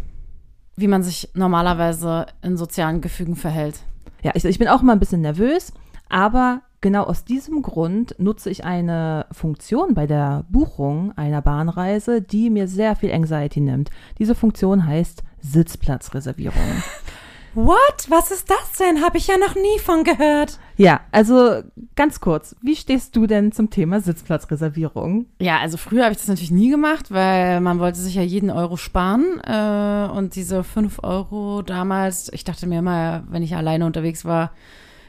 Wie 0.75 0.87
man 0.87 1.01
sich 1.01 1.29
normalerweise 1.33 2.27
in 2.43 2.55
sozialen 2.55 3.01
Gefügen 3.01 3.35
verhält. 3.35 3.79
ja, 4.21 4.31
ich, 4.35 4.45
ich 4.45 4.59
bin 4.59 4.67
auch 4.67 4.83
immer 4.83 4.93
ein 4.93 4.99
bisschen 4.99 5.21
nervös, 5.21 5.73
aber 6.07 6.61
genau 6.81 7.03
aus 7.03 7.25
diesem 7.25 7.63
Grund 7.63 8.15
nutze 8.19 8.51
ich 8.51 8.63
eine 8.63 9.25
Funktion 9.31 9.95
bei 9.95 10.05
der 10.05 10.45
Buchung 10.49 11.11
einer 11.17 11.41
Bahnreise, 11.41 12.21
die 12.21 12.51
mir 12.51 12.67
sehr 12.67 12.95
viel 12.95 13.11
Anxiety 13.11 13.59
nimmt. 13.59 13.89
Diese 14.19 14.35
Funktion 14.35 14.85
heißt 14.85 15.23
Sitzplatzreservierung. 15.41 16.61
What? 17.53 18.05
Was 18.07 18.31
ist 18.31 18.49
das 18.49 18.77
denn? 18.79 19.03
Habe 19.03 19.17
ich 19.17 19.27
ja 19.27 19.37
noch 19.37 19.55
nie 19.55 19.79
von 19.79 20.03
gehört. 20.03 20.59
Ja, 20.77 21.01
also 21.11 21.61
ganz 21.95 22.21
kurz, 22.21 22.55
wie 22.61 22.75
stehst 22.75 23.15
du 23.15 23.27
denn 23.27 23.51
zum 23.51 23.69
Thema 23.69 23.99
Sitzplatzreservierung? 23.99 25.25
Ja, 25.39 25.59
also 25.59 25.77
früher 25.77 26.03
habe 26.03 26.13
ich 26.13 26.17
das 26.17 26.29
natürlich 26.29 26.51
nie 26.51 26.69
gemacht, 26.69 27.11
weil 27.11 27.59
man 27.59 27.79
wollte 27.79 27.99
sich 27.99 28.15
ja 28.15 28.21
jeden 28.21 28.49
Euro 28.49 28.77
sparen. 28.77 29.41
Äh, 29.43 30.09
und 30.11 30.35
diese 30.35 30.63
5 30.63 30.99
Euro 31.03 31.61
damals, 31.61 32.31
ich 32.33 32.45
dachte 32.45 32.67
mir 32.67 32.79
immer, 32.79 33.23
wenn 33.29 33.43
ich 33.43 33.55
alleine 33.55 33.85
unterwegs 33.85 34.23
war, 34.23 34.51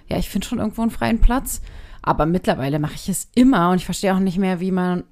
ja, 0.09 0.19
ich 0.19 0.29
finde 0.29 0.47
schon 0.47 0.59
irgendwo 0.59 0.83
einen 0.83 0.91
freien 0.91 1.21
Platz. 1.21 1.63
Aber 2.03 2.27
mittlerweile 2.27 2.81
mache 2.81 2.97
ich 2.97 3.09
es 3.09 3.29
immer 3.35 3.71
und 3.71 3.77
ich 3.77 3.85
verstehe 3.85 4.15
auch 4.15 4.19
nicht 4.19 4.39
mehr, 4.39 4.59
wie 4.59 4.73
man 4.73 5.05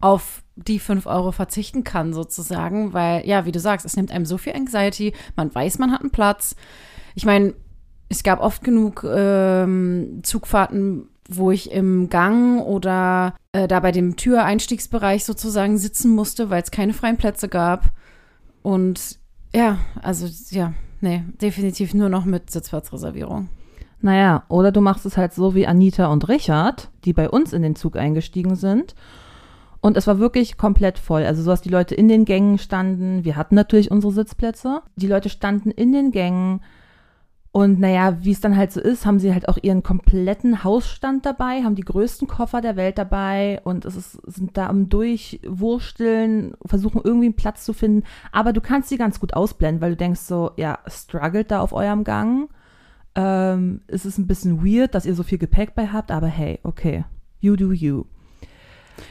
auf 0.00 0.44
die 0.66 0.78
5 0.78 1.06
Euro 1.06 1.32
verzichten 1.32 1.84
kann, 1.84 2.12
sozusagen, 2.12 2.92
weil, 2.92 3.26
ja, 3.26 3.44
wie 3.46 3.52
du 3.52 3.60
sagst, 3.60 3.86
es 3.86 3.96
nimmt 3.96 4.10
einem 4.10 4.26
so 4.26 4.38
viel 4.38 4.54
Anxiety, 4.54 5.12
man 5.36 5.54
weiß, 5.54 5.78
man 5.78 5.92
hat 5.92 6.00
einen 6.00 6.10
Platz. 6.10 6.56
Ich 7.14 7.24
meine, 7.24 7.54
es 8.08 8.22
gab 8.22 8.40
oft 8.40 8.64
genug 8.64 9.04
ähm, 9.04 10.20
Zugfahrten, 10.22 11.08
wo 11.28 11.50
ich 11.50 11.70
im 11.70 12.08
Gang 12.08 12.62
oder 12.62 13.34
äh, 13.52 13.68
da 13.68 13.80
bei 13.80 13.92
dem 13.92 14.16
Türeinstiegsbereich 14.16 15.24
sozusagen 15.24 15.76
sitzen 15.76 16.14
musste, 16.14 16.48
weil 16.48 16.62
es 16.62 16.70
keine 16.70 16.94
freien 16.94 17.18
Plätze 17.18 17.48
gab. 17.48 17.92
Und 18.62 19.18
ja, 19.54 19.78
also 20.02 20.26
ja, 20.50 20.72
nee, 21.00 21.22
definitiv 21.40 21.92
nur 21.92 22.08
noch 22.08 22.24
mit 22.24 22.50
Sitzplatzreservierung. 22.50 23.50
Naja, 24.00 24.44
oder 24.48 24.72
du 24.72 24.80
machst 24.80 25.04
es 25.06 25.16
halt 25.16 25.34
so 25.34 25.54
wie 25.54 25.66
Anita 25.66 26.06
und 26.06 26.28
Richard, 26.28 26.90
die 27.04 27.12
bei 27.12 27.28
uns 27.28 27.52
in 27.52 27.62
den 27.62 27.76
Zug 27.76 27.96
eingestiegen 27.96 28.54
sind. 28.54 28.94
Und 29.80 29.96
es 29.96 30.06
war 30.06 30.18
wirklich 30.18 30.56
komplett 30.56 30.98
voll. 30.98 31.24
Also 31.24 31.42
so, 31.42 31.50
dass 31.50 31.60
die 31.60 31.68
Leute 31.68 31.94
in 31.94 32.08
den 32.08 32.24
Gängen 32.24 32.58
standen. 32.58 33.24
Wir 33.24 33.36
hatten 33.36 33.54
natürlich 33.54 33.90
unsere 33.90 34.12
Sitzplätze. 34.12 34.82
Die 34.96 35.06
Leute 35.06 35.28
standen 35.28 35.70
in 35.70 35.92
den 35.92 36.10
Gängen. 36.10 36.60
Und 37.50 37.80
naja, 37.80 38.18
wie 38.20 38.32
es 38.32 38.40
dann 38.40 38.56
halt 38.56 38.72
so 38.72 38.80
ist, 38.80 39.06
haben 39.06 39.18
sie 39.18 39.32
halt 39.32 39.48
auch 39.48 39.58
ihren 39.60 39.82
kompletten 39.82 40.64
Hausstand 40.64 41.24
dabei, 41.24 41.62
haben 41.62 41.74
die 41.74 41.82
größten 41.82 42.28
Koffer 42.28 42.60
der 42.60 42.76
Welt 42.76 42.98
dabei 42.98 43.60
und 43.64 43.84
es 43.84 43.96
ist, 43.96 44.12
sind 44.26 44.56
da 44.56 44.68
am 44.68 44.90
Durchwursteln, 44.90 46.52
versuchen 46.66 47.00
irgendwie 47.02 47.26
einen 47.26 47.36
Platz 47.36 47.64
zu 47.64 47.72
finden. 47.72 48.04
Aber 48.32 48.52
du 48.52 48.60
kannst 48.60 48.90
sie 48.90 48.98
ganz 48.98 49.18
gut 49.18 49.34
ausblenden, 49.34 49.80
weil 49.80 49.90
du 49.90 49.96
denkst 49.96 50.20
so, 50.20 50.50
ja, 50.56 50.78
struggelt 50.86 51.50
da 51.50 51.60
auf 51.60 51.72
eurem 51.72 52.04
Gang. 52.04 52.50
Ähm, 53.14 53.80
es 53.86 54.04
ist 54.04 54.18
ein 54.18 54.26
bisschen 54.26 54.64
weird, 54.64 54.94
dass 54.94 55.06
ihr 55.06 55.14
so 55.14 55.22
viel 55.22 55.38
Gepäck 55.38 55.74
bei 55.74 55.88
habt, 55.88 56.10
aber 56.10 56.26
hey, 56.26 56.60
okay, 56.62 57.04
you 57.40 57.56
do 57.56 57.72
you. 57.72 58.04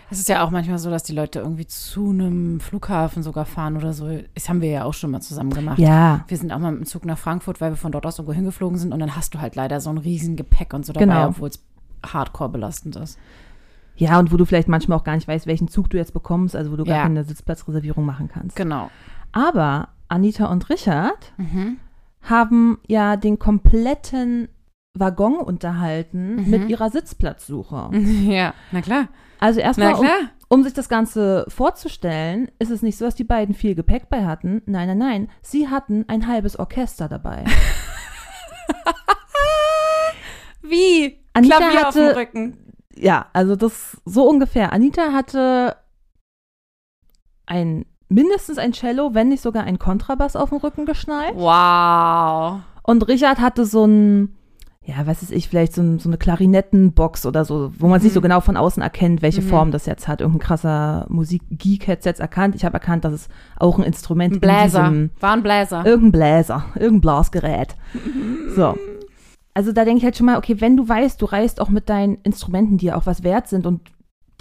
Es 0.09 0.19
ist 0.19 0.29
ja 0.29 0.43
auch 0.43 0.51
manchmal 0.51 0.77
so, 0.77 0.89
dass 0.89 1.03
die 1.03 1.13
Leute 1.13 1.39
irgendwie 1.39 1.65
zu 1.67 2.09
einem 2.09 2.59
Flughafen 2.59 3.23
sogar 3.23 3.45
fahren 3.45 3.77
oder 3.77 3.93
so. 3.93 4.07
Das 4.33 4.49
haben 4.49 4.61
wir 4.61 4.69
ja 4.69 4.83
auch 4.83 4.93
schon 4.93 5.11
mal 5.11 5.21
zusammen 5.21 5.49
gemacht. 5.51 5.79
Ja. 5.79 6.23
Wir 6.27 6.37
sind 6.37 6.51
auch 6.51 6.59
mal 6.59 6.71
mit 6.71 6.81
dem 6.81 6.85
Zug 6.85 7.05
nach 7.05 7.17
Frankfurt, 7.17 7.61
weil 7.61 7.71
wir 7.71 7.77
von 7.77 7.91
dort 7.91 8.05
aus 8.05 8.17
irgendwo 8.19 8.33
hingeflogen 8.33 8.77
sind 8.77 8.93
und 8.93 8.99
dann 8.99 9.15
hast 9.15 9.33
du 9.33 9.39
halt 9.41 9.55
leider 9.55 9.79
so 9.81 9.89
ein 9.89 9.97
riesen 9.97 10.35
Gepäck 10.35 10.73
und 10.73 10.85
so 10.85 10.93
dabei, 10.93 11.05
Genau. 11.05 11.27
obwohl 11.29 11.49
es 11.49 11.63
hardcore 12.05 12.49
belastend 12.49 12.95
ist. 12.95 13.17
Ja, 13.95 14.19
und 14.19 14.31
wo 14.31 14.37
du 14.37 14.45
vielleicht 14.45 14.67
manchmal 14.67 14.97
auch 14.99 15.03
gar 15.03 15.15
nicht 15.15 15.27
weißt, 15.27 15.47
welchen 15.47 15.67
Zug 15.67 15.89
du 15.89 15.97
jetzt 15.97 16.13
bekommst, 16.13 16.55
also 16.55 16.71
wo 16.71 16.75
du 16.75 16.83
gar 16.83 16.97
Ja. 16.97 17.03
keine 17.03 17.23
Sitzplatzreservierung 17.23 18.05
machen 18.05 18.29
kannst. 18.31 18.55
Genau. 18.55 18.91
Aber 19.31 19.89
Anita 20.07 20.45
und 20.45 20.69
Richard 20.69 21.33
Mhm. 21.37 21.77
haben 22.21 22.77
ja 22.87 23.17
den 23.17 23.39
kompletten 23.39 24.49
Waggon 24.93 25.35
unterhalten 25.37 26.35
Mhm. 26.43 26.49
mit 26.49 26.69
ihrer 26.69 26.89
Sitzplatzsuche. 26.89 27.89
Ja, 28.27 28.53
na 28.71 28.81
klar. 28.81 29.07
Also 29.39 29.59
erstmal, 29.59 29.93
um, 29.95 30.07
um 30.49 30.63
sich 30.63 30.73
das 30.73 30.89
Ganze 30.89 31.45
vorzustellen, 31.47 32.49
ist 32.59 32.71
es 32.71 32.81
nicht 32.81 32.97
so, 32.97 33.05
dass 33.05 33.15
die 33.15 33.23
beiden 33.23 33.53
viel 33.55 33.75
Gepäck 33.75 34.09
bei 34.09 34.25
hatten. 34.25 34.61
Nein, 34.65 34.87
nein, 34.87 34.97
nein. 34.97 35.29
Sie 35.41 35.67
hatten 35.69 36.05
ein 36.07 36.27
halbes 36.27 36.57
Orchester 36.57 37.07
dabei. 37.07 37.43
Wie? 40.61 41.23
Anita 41.33 41.57
Klavier 41.57 41.87
auf 41.87 41.93
dem 41.93 42.03
hatte- 42.07 42.15
Rücken. 42.15 42.73
ja, 42.95 43.27
also 43.33 43.55
das 43.55 44.01
so 44.05 44.27
ungefähr. 44.27 44.73
Anita 44.73 45.11
hatte 45.13 45.77
ein 47.45 47.85
mindestens 48.09 48.57
ein 48.57 48.71
Cello, 48.73 49.13
wenn 49.13 49.29
nicht 49.29 49.41
sogar 49.41 49.63
ein 49.63 49.79
Kontrabass 49.79 50.35
auf 50.35 50.49
dem 50.49 50.57
Rücken 50.59 50.85
geschnallt. 50.85 51.35
Wow. 51.35 52.61
Und 52.83 53.07
Richard 53.07 53.39
hatte 53.39 53.65
so 53.65 53.85
ein, 53.85 54.36
ja, 54.89 55.05
was 55.05 55.21
ist 55.21 55.33
ich, 55.33 55.49
vielleicht 55.49 55.73
so, 55.73 55.81
ein, 55.81 55.99
so 55.99 56.07
eine 56.07 56.17
Klarinettenbox 56.17 57.25
oder 57.25 57.43
so, 57.43 57.71
wo 57.77 57.87
man 57.87 57.99
sich 57.99 58.11
Mhm. 58.11 58.13
so 58.15 58.21
genau 58.21 58.39
von 58.39 58.55
außen 58.55 58.81
erkennt, 58.81 59.21
welche 59.21 59.41
Mhm. 59.41 59.47
Form 59.49 59.71
das 59.71 59.85
jetzt 59.85 60.07
hat. 60.07 60.21
Irgendein 60.21 60.39
krasser 60.47 61.05
Musikgeek 61.09 61.87
hätte 61.87 61.99
es 61.99 62.05
jetzt 62.05 62.19
erkannt. 62.21 62.55
Ich 62.55 62.63
habe 62.63 62.75
erkannt, 62.75 63.03
dass 63.03 63.11
es 63.11 63.27
auch 63.57 63.77
ein 63.77 63.83
Instrument 63.83 64.35
Ein 64.35 64.39
Bläser. 64.39 64.87
in 64.87 65.09
War 65.19 65.33
ein 65.33 65.43
Bläser. 65.43 65.85
irgendein 65.85 66.11
Bläser, 66.13 66.65
irgendein 66.75 67.01
Blasgerät. 67.01 67.75
So. 68.55 68.75
Also 69.53 69.71
da 69.73 69.83
denke 69.83 69.97
ich 69.99 70.03
halt 70.05 70.15
schon 70.15 70.27
mal, 70.27 70.37
okay, 70.37 70.61
wenn 70.61 70.77
du 70.77 70.87
weißt, 70.87 71.21
du 71.21 71.25
reist 71.25 71.59
auch 71.59 71.69
mit 71.69 71.89
deinen 71.89 72.19
Instrumenten, 72.23 72.77
die 72.77 72.85
ja 72.85 72.95
auch 72.95 73.05
was 73.07 73.23
wert 73.23 73.47
sind 73.49 73.65
und 73.65 73.81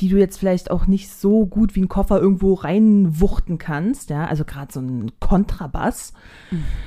die 0.00 0.08
du 0.08 0.18
jetzt 0.18 0.38
vielleicht 0.38 0.70
auch 0.70 0.86
nicht 0.86 1.10
so 1.10 1.46
gut 1.46 1.74
wie 1.74 1.80
ein 1.80 1.88
Koffer 1.88 2.20
irgendwo 2.20 2.54
reinwuchten 2.54 3.56
kannst, 3.56 4.10
ja, 4.10 4.26
also 4.26 4.44
gerade 4.44 4.72
so 4.72 4.80
ein 4.80 5.12
Kontrabass, 5.20 6.12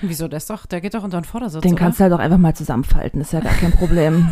Wieso? 0.01 0.27
Der 0.27 0.37
ist 0.37 0.49
doch, 0.49 0.65
der 0.65 0.81
geht 0.81 0.93
doch 0.93 1.03
unter 1.03 1.19
den 1.19 1.25
Vordersitz, 1.25 1.61
den 1.61 1.73
oder? 1.73 1.81
kannst 1.81 1.99
du 1.99 2.03
halt 2.03 2.13
auch 2.13 2.19
einfach 2.19 2.37
mal 2.37 2.55
zusammenfalten, 2.55 3.21
ist 3.21 3.33
ja 3.33 3.39
gar 3.39 3.53
kein 3.53 3.71
Problem. 3.71 4.31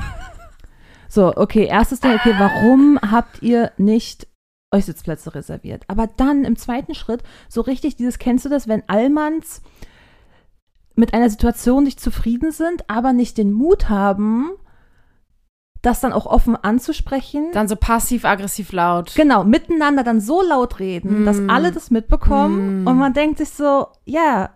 so, 1.10 1.36
okay, 1.36 1.66
erstes 1.66 2.02
Ding, 2.02 2.14
okay, 2.14 2.36
warum 2.38 3.00
habt 3.02 3.42
ihr 3.42 3.72
nicht 3.78 4.28
euch 4.72 4.86
Sitzplätze 4.86 5.34
reserviert? 5.34 5.84
Aber 5.88 6.08
dann 6.08 6.44
im 6.44 6.56
zweiten 6.56 6.94
Schritt, 6.94 7.24
so 7.50 7.62
richtig 7.62 7.96
dieses, 7.96 8.20
kennst 8.20 8.46
du 8.46 8.50
das, 8.50 8.68
wenn 8.68 8.88
Allmanns 8.88 9.62
mit 10.96 11.14
einer 11.14 11.30
Situation 11.30 11.84
nicht 11.84 12.00
zufrieden 12.00 12.52
sind, 12.52 12.90
aber 12.90 13.14
nicht 13.14 13.38
den 13.38 13.52
Mut 13.52 13.90
haben, 13.90 14.52
das 15.88 16.00
dann 16.02 16.14
auch 16.14 16.26
offen 16.26 16.56
anzusprechen? 16.56 17.48
Dann 17.54 17.68
so 17.68 17.76
passiv-aggressiv 17.76 18.72
laut. 18.72 19.14
Genau, 19.16 19.44
miteinander 19.44 20.04
dann 20.04 20.22
so 20.22 20.42
laut 20.42 20.80
reden, 20.80 21.26
dass 21.26 21.38
Mm. 21.40 21.50
alle 21.50 21.72
das 21.72 21.90
mitbekommen 21.92 22.84
Mm. 22.84 22.88
und 22.88 22.98
man 22.98 23.14
denkt 23.14 23.40
sich 23.40 23.50
so, 23.50 23.88
ja, 24.06 24.52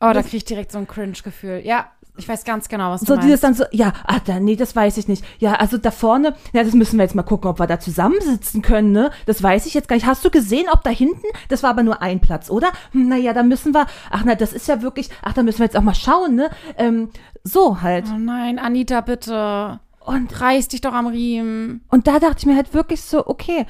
Oh, 0.00 0.06
da 0.06 0.12
Das- 0.12 0.26
krieg 0.26 0.34
ich 0.34 0.44
direkt 0.44 0.70
so 0.70 0.78
ein 0.78 0.86
Cringe-Gefühl. 0.86 1.60
Ja, 1.64 1.86
ich 2.16 2.28
weiß 2.28 2.44
ganz 2.44 2.68
genau, 2.68 2.92
was 2.92 3.00
du 3.00 3.06
So 3.06 3.14
meinst. 3.14 3.26
dieses 3.26 3.40
dann 3.40 3.54
so, 3.54 3.64
ja, 3.72 3.92
ah, 4.06 4.18
da, 4.24 4.38
nee, 4.38 4.54
das 4.54 4.76
weiß 4.76 4.96
ich 4.96 5.08
nicht. 5.08 5.24
Ja, 5.40 5.54
also 5.54 5.76
da 5.76 5.90
vorne, 5.90 6.34
ja, 6.52 6.62
das 6.62 6.74
müssen 6.74 6.98
wir 6.98 7.02
jetzt 7.02 7.16
mal 7.16 7.24
gucken, 7.24 7.50
ob 7.50 7.58
wir 7.58 7.66
da 7.66 7.80
zusammensitzen 7.80 8.62
können, 8.62 8.92
ne? 8.92 9.10
Das 9.26 9.42
weiß 9.42 9.66
ich 9.66 9.74
jetzt 9.74 9.88
gar 9.88 9.96
nicht. 9.96 10.06
Hast 10.06 10.24
du 10.24 10.30
gesehen, 10.30 10.66
ob 10.72 10.84
da 10.84 10.90
hinten, 10.90 11.26
das 11.48 11.64
war 11.64 11.70
aber 11.70 11.82
nur 11.82 12.00
ein 12.00 12.20
Platz, 12.20 12.48
oder? 12.48 12.68
Hm, 12.92 13.08
naja, 13.08 13.32
da 13.32 13.42
müssen 13.42 13.74
wir, 13.74 13.86
ach 14.10 14.22
na, 14.24 14.36
das 14.36 14.52
ist 14.52 14.68
ja 14.68 14.82
wirklich, 14.82 15.10
ach, 15.22 15.32
da 15.32 15.42
müssen 15.42 15.58
wir 15.58 15.64
jetzt 15.66 15.76
auch 15.76 15.82
mal 15.82 15.94
schauen, 15.96 16.36
ne? 16.36 16.48
Ähm, 16.76 17.10
so 17.42 17.82
halt. 17.82 18.04
Oh 18.14 18.18
nein, 18.18 18.60
Anita, 18.60 19.00
bitte. 19.00 19.80
Und, 20.08 20.40
Reiß 20.40 20.68
dich 20.68 20.80
doch 20.80 20.94
am 20.94 21.06
Riemen. 21.06 21.82
und 21.90 22.06
da 22.06 22.18
dachte 22.18 22.38
ich 22.38 22.46
mir 22.46 22.56
halt 22.56 22.72
wirklich 22.72 23.02
so, 23.02 23.26
okay, 23.26 23.66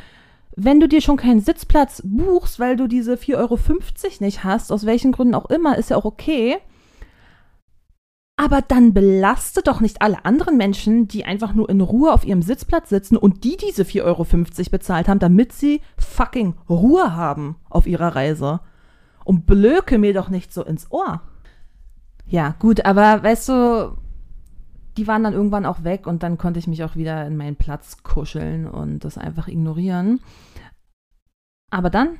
wenn 0.54 0.80
du 0.80 0.88
dir 0.88 1.00
schon 1.00 1.16
keinen 1.16 1.40
Sitzplatz 1.40 2.02
buchst, 2.04 2.58
weil 2.58 2.76
du 2.76 2.86
diese 2.86 3.14
4,50 3.14 3.36
Euro 3.36 3.58
nicht 4.20 4.44
hast, 4.44 4.72
aus 4.72 4.86
welchen 4.86 5.12
Gründen 5.12 5.34
auch 5.34 5.50
immer, 5.50 5.78
ist 5.78 5.90
ja 5.90 5.96
auch 5.96 6.04
okay. 6.04 6.58
Aber 8.36 8.62
dann 8.62 8.94
belaste 8.94 9.62
doch 9.62 9.80
nicht 9.80 10.00
alle 10.00 10.24
anderen 10.24 10.56
Menschen, 10.56 11.08
die 11.08 11.24
einfach 11.24 11.54
nur 11.54 11.68
in 11.68 11.80
Ruhe 11.80 12.12
auf 12.12 12.24
ihrem 12.24 12.42
Sitzplatz 12.42 12.88
sitzen 12.88 13.16
und 13.16 13.42
die 13.42 13.56
diese 13.56 13.82
4,50 13.82 14.04
Euro 14.04 14.26
bezahlt 14.70 15.08
haben, 15.08 15.18
damit 15.18 15.52
sie 15.52 15.80
fucking 15.96 16.54
Ruhe 16.68 17.16
haben 17.16 17.56
auf 17.68 17.86
ihrer 17.88 18.14
Reise. 18.14 18.60
Und 19.24 19.46
blöke 19.46 19.98
mir 19.98 20.14
doch 20.14 20.28
nicht 20.28 20.52
so 20.52 20.64
ins 20.64 20.90
Ohr. 20.90 21.22
Ja, 22.26 22.54
gut, 22.58 22.84
aber 22.84 23.22
weißt 23.22 23.48
du, 23.48 23.96
die 24.98 25.06
waren 25.06 25.22
dann 25.24 25.32
irgendwann 25.32 25.64
auch 25.64 25.84
weg 25.84 26.06
und 26.06 26.22
dann 26.22 26.36
konnte 26.36 26.58
ich 26.58 26.66
mich 26.66 26.84
auch 26.84 26.96
wieder 26.96 27.26
in 27.26 27.36
meinen 27.36 27.56
Platz 27.56 28.02
kuscheln 28.02 28.66
und 28.66 29.04
das 29.04 29.16
einfach 29.16 29.48
ignorieren. 29.48 30.20
Aber 31.70 31.88
dann, 31.88 32.16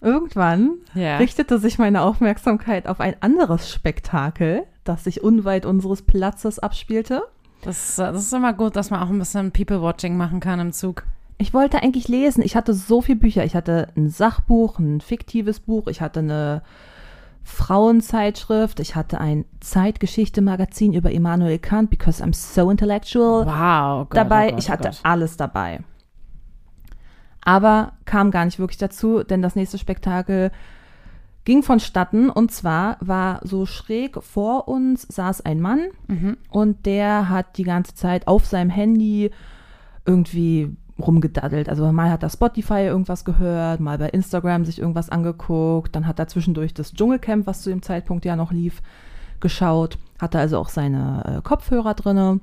irgendwann, 0.00 0.74
Ja. 0.94 1.16
richtete 1.16 1.58
sich 1.58 1.78
meine 1.78 2.02
Aufmerksamkeit 2.02 2.86
auf 2.86 3.00
ein 3.00 3.14
anderes 3.20 3.70
Spektakel, 3.70 4.64
das 4.84 5.04
sich 5.04 5.22
unweit 5.22 5.66
unseres 5.66 6.02
Platzes 6.02 6.58
abspielte. 6.58 7.22
Das, 7.62 7.96
das 7.96 8.16
ist 8.22 8.32
immer 8.32 8.52
gut, 8.52 8.76
dass 8.76 8.90
man 8.90 9.00
auch 9.00 9.10
ein 9.10 9.18
bisschen 9.18 9.52
People-Watching 9.52 10.16
machen 10.16 10.40
kann 10.40 10.60
im 10.60 10.72
Zug. 10.72 11.04
Ich 11.38 11.54
wollte 11.54 11.82
eigentlich 11.82 12.08
lesen. 12.08 12.42
Ich 12.42 12.56
hatte 12.56 12.74
so 12.74 13.00
viele 13.00 13.18
Bücher. 13.18 13.44
Ich 13.44 13.54
hatte 13.54 13.88
ein 13.96 14.08
Sachbuch, 14.10 14.78
ein 14.78 15.00
fiktives 15.00 15.60
Buch, 15.60 15.86
ich 15.86 16.00
hatte 16.02 16.20
eine 16.20 16.62
Frauenzeitschrift, 17.42 18.80
ich 18.80 18.94
hatte 18.96 19.20
ein 19.20 19.44
Zeitgeschichte-Magazin 19.60 20.92
über 20.92 21.10
Immanuel 21.10 21.58
Kant, 21.58 21.90
because 21.90 22.22
I'm 22.22 22.34
so 22.34 22.70
intellectual. 22.70 23.46
Wow. 23.46 24.08
Gott, 24.08 24.16
dabei. 24.16 24.48
oh 24.48 24.50
Gott, 24.50 24.58
ich 24.60 24.68
oh 24.68 24.72
hatte 24.72 24.88
Gott. 24.90 25.00
alles 25.02 25.36
dabei. 25.36 25.80
Aber 27.42 27.92
kam 28.04 28.30
gar 28.30 28.44
nicht 28.44 28.58
wirklich 28.58 28.78
dazu, 28.78 29.22
denn 29.24 29.42
das 29.42 29.56
nächste 29.56 29.78
Spektakel 29.78 30.50
ging 31.44 31.62
vonstatten. 31.62 32.28
Und 32.28 32.52
zwar 32.52 32.98
war 33.00 33.40
so 33.42 33.64
schräg 33.66 34.22
vor 34.22 34.68
uns 34.68 35.02
saß 35.02 35.40
ein 35.46 35.60
Mann 35.60 35.88
Mhm. 36.06 36.36
und 36.50 36.84
der 36.86 37.28
hat 37.30 37.56
die 37.56 37.64
ganze 37.64 37.94
Zeit 37.94 38.28
auf 38.28 38.46
seinem 38.46 38.70
Handy 38.70 39.30
irgendwie 40.04 40.76
rumgedaddelt. 41.00 41.68
Also 41.68 41.90
mal 41.92 42.10
hat 42.10 42.22
er 42.22 42.30
Spotify 42.30 42.82
irgendwas 42.82 43.24
gehört, 43.24 43.80
mal 43.80 43.98
bei 43.98 44.08
Instagram 44.08 44.64
sich 44.64 44.78
irgendwas 44.78 45.10
angeguckt, 45.10 45.94
dann 45.94 46.06
hat 46.06 46.18
er 46.18 46.28
zwischendurch 46.28 46.74
das 46.74 46.92
Dschungelcamp, 46.94 47.46
was 47.46 47.62
zu 47.62 47.70
dem 47.70 47.82
Zeitpunkt 47.82 48.24
ja 48.24 48.36
noch 48.36 48.52
lief, 48.52 48.82
geschaut, 49.40 49.98
hatte 50.18 50.38
also 50.38 50.58
auch 50.58 50.68
seine 50.68 51.38
äh, 51.38 51.42
Kopfhörer 51.42 51.94
drinne 51.94 52.40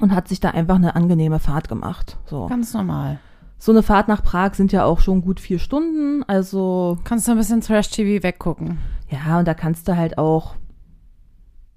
und 0.00 0.14
hat 0.14 0.28
sich 0.28 0.40
da 0.40 0.50
einfach 0.50 0.76
eine 0.76 0.94
angenehme 0.96 1.38
Fahrt 1.38 1.68
gemacht. 1.68 2.18
So. 2.26 2.46
Ganz 2.46 2.74
normal. 2.74 3.18
so 3.58 3.72
eine 3.72 3.82
Fahrt 3.82 4.08
nach 4.08 4.22
Prag 4.22 4.54
sind 4.54 4.72
ja 4.72 4.84
auch 4.84 5.00
schon 5.00 5.22
gut 5.22 5.40
vier 5.40 5.58
Stunden, 5.58 6.22
also 6.24 6.98
Kannst 7.04 7.28
du 7.28 7.32
ein 7.32 7.38
bisschen 7.38 7.60
Trash-TV 7.60 8.22
weggucken. 8.22 8.78
ja, 9.08 9.38
und 9.38 9.46
da 9.48 9.54
kannst 9.54 9.88
du 9.88 9.96
halt 9.96 10.18
auch 10.18 10.56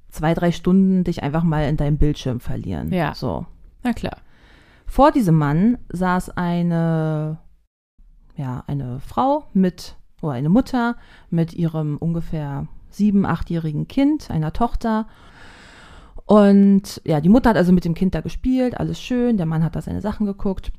zwei, 0.10 0.34
drei 0.34 0.52
Stunden 0.52 1.04
dich 1.04 1.24
einfach 1.24 1.44
mal 1.44 1.68
in 1.68 1.78
deinem 1.78 1.98
Bildschirm 1.98 2.40
verlieren. 2.40 2.92
Ja. 2.92 3.14
So. 3.14 3.46
Na 3.84 3.94
klar. 3.94 4.18
Vor 4.86 5.12
diesem 5.12 5.36
Mann 5.36 5.78
saß 5.90 6.32
eine, 6.32 7.40
ja, 8.36 8.64
eine 8.68 9.00
Frau 9.00 9.46
mit, 9.54 9.98
oder 10.22 10.34
eine 10.34 10.50
Mutter 10.50 10.96
mit 11.30 11.54
ihrem 11.54 11.98
ungefähr 11.98 12.68
sieben, 12.90 13.26
achtjährigen 13.26 13.88
Kind, 13.88 14.32
einer 14.32 14.54
Tochter. 14.54 15.08
Und 16.26 17.02
ja, 17.06 17.22
die 17.22 17.30
Mutter 17.30 17.52
hat 17.52 17.58
also 17.58 17.72
mit 17.72 17.86
dem 17.86 17.94
Kind 17.94 18.16
da 18.16 18.22
gespielt, 18.22 18.80
alles 18.80 19.00
schön, 19.02 19.38
der 19.38 19.46
Mann 19.46 19.64
hat 19.64 19.76
da 19.76 19.82
seine 19.82 20.02
Sachen 20.02 20.26
geguckt. 20.26 20.72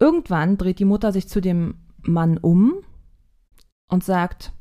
Irgendwann 0.00 0.56
dreht 0.56 0.78
die 0.78 0.84
Mutter 0.84 1.12
sich 1.12 1.28
zu 1.28 1.40
dem 1.40 1.74
Mann 2.02 2.38
um 2.38 2.74
und 3.88 4.04
sagt, 4.04 4.52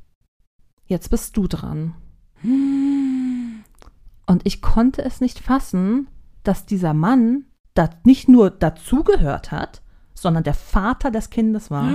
jetzt 0.85 1.09
bist 1.09 1.37
du 1.37 1.47
dran. 1.47 1.95
Und 2.43 4.41
ich 4.43 4.61
konnte 4.61 5.03
es 5.03 5.21
nicht 5.21 5.39
fassen, 5.39 6.07
dass 6.43 6.65
dieser 6.65 6.93
Mann 6.93 7.45
da 7.77 7.89
nicht 8.03 8.27
nur 8.29 8.49
dazugehört 8.49 9.51
hat, 9.51 9.81
sondern 10.13 10.43
der 10.43 10.53
Vater 10.53 11.11
des 11.11 11.29
Kindes 11.29 11.69
war. 11.71 11.89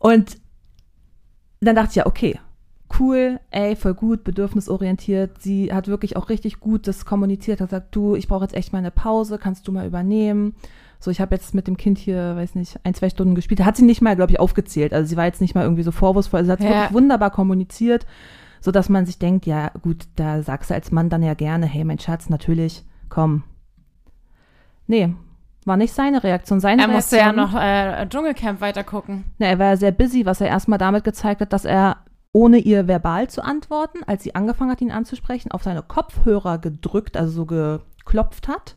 Und 0.00 0.38
dann 1.60 1.76
dachte 1.76 1.90
ich 1.90 1.96
ja, 1.96 2.06
okay, 2.06 2.38
cool, 3.00 3.40
ey, 3.50 3.76
voll 3.76 3.94
gut, 3.94 4.24
bedürfnisorientiert. 4.24 5.42
Sie 5.42 5.72
hat 5.72 5.88
wirklich 5.88 6.16
auch 6.16 6.28
richtig 6.28 6.60
gut 6.60 6.86
das 6.86 7.04
kommuniziert, 7.04 7.60
hat 7.60 7.68
gesagt, 7.70 7.94
du, 7.96 8.14
ich 8.14 8.28
brauche 8.28 8.44
jetzt 8.44 8.54
echt 8.54 8.72
mal 8.72 8.78
eine 8.78 8.90
Pause, 8.90 9.38
kannst 9.38 9.66
du 9.66 9.72
mal 9.72 9.86
übernehmen. 9.86 10.54
So, 11.00 11.10
ich 11.10 11.20
habe 11.20 11.34
jetzt 11.34 11.54
mit 11.54 11.66
dem 11.66 11.76
Kind 11.76 11.98
hier, 11.98 12.36
weiß 12.36 12.54
nicht, 12.54 12.78
ein, 12.84 12.94
zwei 12.94 13.10
Stunden 13.10 13.34
gespielt. 13.34 13.64
Hat 13.64 13.76
sie 13.76 13.84
nicht 13.84 14.00
mal, 14.00 14.16
glaube 14.16 14.32
ich, 14.32 14.40
aufgezählt. 14.40 14.94
Also 14.94 15.08
sie 15.08 15.16
war 15.16 15.26
jetzt 15.26 15.40
nicht 15.40 15.54
mal 15.54 15.62
irgendwie 15.64 15.82
so 15.82 15.92
vorwurfsvoll. 15.92 16.44
Sie 16.44 16.50
hat 16.50 16.60
Ja. 16.60 16.68
wirklich 16.70 16.92
wunderbar 16.94 17.30
kommuniziert, 17.30 18.06
so 18.60 18.70
dass 18.70 18.88
man 18.88 19.04
sich 19.04 19.18
denkt, 19.18 19.44
ja 19.46 19.70
gut, 19.82 20.06
da 20.16 20.42
sagst 20.42 20.70
du 20.70 20.74
als 20.74 20.92
Mann 20.92 21.10
dann 21.10 21.22
ja 21.22 21.34
gerne, 21.34 21.66
hey, 21.66 21.84
mein 21.84 21.98
Schatz, 21.98 22.28
natürlich, 22.30 22.84
komm. 23.08 23.42
Nee, 24.86 25.14
War 25.64 25.76
nicht 25.76 25.92
seine 25.92 26.22
Reaktion. 26.22 26.60
Seine 26.60 26.82
Er 26.82 26.88
musste 26.88 27.16
ja 27.16 27.30
Reaktion, 27.30 27.52
noch 27.52 27.60
äh, 27.60 28.08
Dschungelcamp 28.08 28.60
weitergucken. 28.60 29.24
Na, 29.38 29.46
er 29.46 29.58
war 29.58 29.66
ja 29.66 29.76
sehr 29.76 29.92
busy, 29.92 30.24
was 30.24 30.40
er 30.40 30.46
erstmal 30.46 30.78
damit 30.78 31.04
gezeigt 31.04 31.40
hat, 31.40 31.52
dass 31.52 31.64
er 31.64 31.98
ohne 32.32 32.58
ihr 32.58 32.86
verbal 32.86 33.28
zu 33.28 33.42
antworten, 33.42 34.00
als 34.06 34.22
sie 34.22 34.34
angefangen 34.34 34.70
hat, 34.70 34.80
ihn 34.80 34.92
anzusprechen, 34.92 35.50
auf 35.52 35.62
seine 35.62 35.82
Kopfhörer 35.82 36.58
gedrückt, 36.58 37.16
also 37.16 37.32
so 37.32 37.46
geklopft 37.46 38.46
hat. 38.46 38.76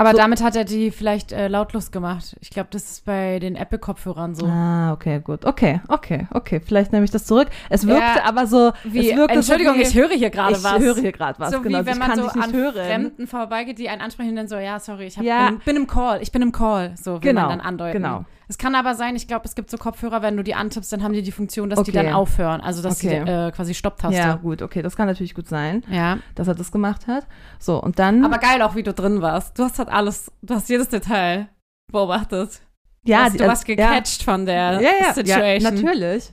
Aber 0.00 0.12
So- 0.12 0.16
damit 0.18 0.40
hat 0.44 0.54
er 0.54 0.64
die 0.64 0.92
vielleicht 0.92 1.32
äh, 1.32 1.48
lautlos 1.48 1.90
gemacht. 1.90 2.36
Ich 2.40 2.50
glaube, 2.50 2.68
das 2.70 2.84
ist 2.88 3.04
bei 3.04 3.40
den 3.40 3.56
Apple-Kopfhörern 3.56 4.36
so. 4.36 4.46
Ah, 4.46 4.92
okay, 4.92 5.18
gut. 5.18 5.44
Okay, 5.44 5.80
okay, 5.88 6.28
okay. 6.32 6.60
Vielleicht 6.64 6.92
nehme 6.92 7.04
ich 7.04 7.10
das 7.10 7.26
zurück. 7.26 7.48
Es 7.68 7.84
wirkte 7.84 8.20
Ja, 8.20 8.24
aber 8.24 8.46
so. 8.46 8.72
Wie, 8.84 9.16
wirkte 9.16 9.34
Entschuldigung, 9.34 9.74
so 9.74 9.80
wie, 9.80 9.82
ich 9.82 9.94
höre 9.96 10.10
hier 10.10 10.30
gerade 10.30 10.52
ich 10.52 10.62
was. 10.62 10.78
höre 10.78 10.94
hier 11.00 11.10
gerade 11.10 11.40
was. 11.40 11.50
so 11.50 11.60
genau, 11.60 11.80
wie 11.80 11.86
wenn 11.86 11.94
ich 11.94 11.98
man 11.98 12.16
so 12.16 12.28
an 12.28 12.52
hören. 12.52 12.74
Fremden 12.86 13.26
vorbeigeht, 13.26 13.78
die 13.80 13.88
einen 13.88 14.00
ansprechen 14.00 14.30
und 14.30 14.36
dann 14.36 14.48
so, 14.48 14.56
ja, 14.56 14.78
sorry, 14.78 15.06
ich 15.06 15.18
hab, 15.18 15.24
Ja. 15.24 15.48
bin, 15.50 15.58
bin 15.58 15.76
im 15.76 15.86
Call, 15.88 16.22
ich 16.22 16.30
bin 16.30 16.42
im 16.42 16.52
Call. 16.52 16.94
So 16.96 17.14
will 17.14 17.20
Genau, 17.20 17.40
man 17.48 17.58
dann 17.58 17.60
andeuten. 17.60 17.94
genau. 18.00 18.24
Es 18.50 18.56
kann 18.56 18.74
aber 18.74 18.94
sein, 18.94 19.14
ich 19.14 19.28
glaube, 19.28 19.44
es 19.44 19.54
gibt 19.54 19.70
so 19.70 19.76
Kopfhörer, 19.76 20.22
wenn 20.22 20.36
du 20.36 20.42
die 20.42 20.54
antippst, 20.54 20.90
dann 20.92 21.02
haben 21.02 21.12
die 21.12 21.22
die 21.22 21.32
Funktion, 21.32 21.68
dass 21.68 21.82
die 21.82 21.90
Okay. 21.90 22.02
dann 22.04 22.14
aufhören. 22.14 22.60
Also, 22.62 22.82
dass 22.82 22.96
Okay. 23.04 23.22
die 23.24 23.30
äh, 23.30 23.50
quasi 23.52 23.74
Stopptaste. 23.74 24.16
Ja, 24.16 24.34
gut, 24.36 24.62
okay, 24.62 24.80
das 24.80 24.96
kann 24.96 25.06
natürlich 25.06 25.34
gut 25.34 25.46
sein, 25.48 25.82
ja. 25.90 26.18
dass 26.34 26.48
er 26.48 26.54
das 26.54 26.72
gemacht 26.72 27.06
hat. 27.06 27.26
So, 27.58 27.80
und 27.82 27.98
dann. 27.98 28.24
Aber 28.24 28.38
geil 28.38 28.62
auch, 28.62 28.74
wie 28.74 28.82
du 28.82 28.94
drin 28.94 29.20
warst. 29.20 29.58
Du 29.58 29.64
hast 29.64 29.78
halt 29.78 29.90
alles, 29.90 30.32
du 30.42 30.54
hast 30.54 30.68
jedes 30.70 30.88
Detail 30.88 31.48
beobachtet. 31.92 32.60
ja, 33.04 33.28
die- 33.28 33.36
du 33.36 33.44
also- 33.44 33.50
warst 33.50 33.64
gecatcht 33.66 34.22
von 34.22 34.46
der 34.46 34.80
ja, 34.80 34.90
ja, 35.06 35.12
Situation. 35.14 35.60
Ja, 35.62 35.70
natürlich. 35.70 36.32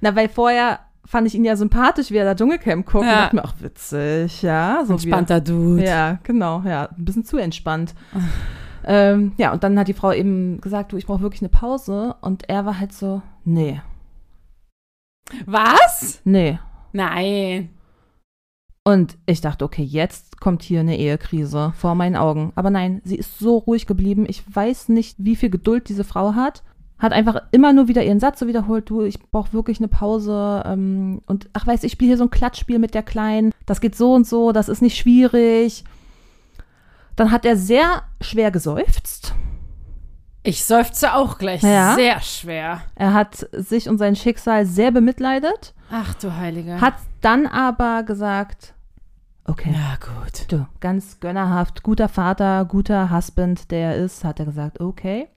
Na, 0.00 0.14
weil 0.16 0.28
vorher 0.28 0.80
fand 1.04 1.26
ich 1.26 1.34
ihn 1.34 1.44
ja 1.44 1.56
sympathisch, 1.56 2.10
wie 2.12 2.16
er 2.18 2.24
da 2.24 2.34
Dschungelcamp 2.36 2.86
guckt. 2.86 3.04
Ja. 3.04 3.10
Und 3.12 3.18
dachte 3.22 3.36
mir, 3.36 3.44
ach, 3.44 3.54
witzig, 3.58 4.42
ja. 4.42 4.82
So 4.84 4.92
er- 4.92 4.94
Entspannter 4.94 5.40
Dude. 5.40 5.84
Ja, 5.84 6.18
genau, 6.22 6.62
ja. 6.64 6.88
Ein 6.96 7.04
bisschen 7.04 7.24
zu 7.24 7.38
entspannt. 7.38 7.94
ähm, 8.84 9.32
ja, 9.36 9.52
und 9.52 9.64
dann 9.64 9.78
hat 9.78 9.88
die 9.88 9.94
Frau 9.94 10.12
eben 10.12 10.60
gesagt, 10.60 10.92
du, 10.92 10.96
ich 10.96 11.06
brauche 11.06 11.22
wirklich 11.22 11.42
eine 11.42 11.48
Pause. 11.48 12.14
Und 12.20 12.48
er 12.48 12.66
war 12.66 12.78
halt 12.78 12.92
so, 12.92 13.22
nee, 13.44 13.80
Was? 15.46 16.20
nee. 16.24 16.58
Nein. 16.92 17.70
Und 18.82 19.18
ich 19.26 19.40
dachte, 19.40 19.64
okay, 19.64 19.82
jetzt 19.82 20.40
kommt 20.40 20.62
hier 20.62 20.80
eine 20.80 20.98
Ehekrise 20.98 21.72
vor 21.76 21.94
meinen 21.94 22.16
Augen. 22.16 22.52
Aber 22.56 22.70
nein, 22.70 23.02
sie 23.04 23.16
ist 23.16 23.38
so 23.38 23.58
ruhig 23.58 23.86
geblieben. 23.86 24.24
Ich 24.28 24.42
weiß 24.52 24.88
nicht, 24.88 25.16
wie 25.18 25.36
viel 25.36 25.50
Geduld 25.50 25.88
diese 25.88 26.04
Frau 26.04 26.34
hat. 26.34 26.62
Hat 26.98 27.12
einfach 27.12 27.42
immer 27.52 27.72
nur 27.72 27.88
wieder 27.88 28.04
ihren 28.04 28.20
Satz 28.20 28.40
so 28.40 28.46
wiederholt, 28.46 28.90
du, 28.90 29.02
ich 29.02 29.18
brauche 29.30 29.52
wirklich 29.52 29.78
eine 29.78 29.88
Pause. 29.88 30.62
Ähm, 30.66 31.22
und 31.26 31.48
ach, 31.52 31.66
weißt 31.66 31.82
du, 31.82 31.86
ich 31.86 31.92
spiele 31.92 32.08
hier 32.08 32.18
so 32.18 32.24
ein 32.24 32.30
Klatschspiel 32.30 32.78
mit 32.78 32.94
der 32.94 33.02
Kleinen. 33.02 33.52
Das 33.66 33.80
geht 33.80 33.94
so 33.94 34.14
und 34.14 34.26
so, 34.26 34.52
das 34.52 34.68
ist 34.68 34.82
nicht 34.82 34.96
schwierig. 34.96 35.84
Dann 37.20 37.32
hat 37.32 37.44
er 37.44 37.54
sehr 37.58 38.04
schwer 38.22 38.50
geseufzt. 38.50 39.34
Ich 40.42 40.64
seufze 40.64 41.12
auch 41.12 41.36
gleich 41.36 41.60
Ja. 41.62 41.94
sehr 41.94 42.18
schwer. 42.22 42.80
Er 42.94 43.12
hat 43.12 43.46
sich 43.52 43.90
und 43.90 43.98
sein 43.98 44.16
Schicksal 44.16 44.64
sehr 44.64 44.90
bemitleidet, 44.90 45.74
Ach 45.90 46.14
du 46.14 46.34
Heilige. 46.34 46.80
hat 46.80 46.94
dann 47.20 47.46
aber 47.46 48.04
gesagt, 48.04 48.72
okay, 49.44 49.68
Na 49.70 49.96
gut. 49.96 50.50
du, 50.50 50.66
ganz 50.80 51.20
gönnerhaft, 51.20 51.82
guter 51.82 52.08
Vater, 52.08 52.64
guter 52.64 53.10
Husband, 53.14 53.70
der 53.70 53.90
er 53.90 53.96
ist, 54.02 54.24
hat 54.24 54.40
er 54.40 54.46
gesagt, 54.46 54.80
okay. 54.80 55.28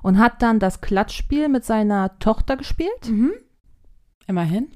Und 0.00 0.18
hat 0.18 0.40
dann 0.40 0.60
das 0.60 0.80
Klatschspiel 0.80 1.50
mit 1.50 1.66
seiner 1.66 2.18
Tochter 2.20 2.56
gespielt, 2.56 3.10
Mhm. 3.10 3.32
Immerhin. 4.26 4.68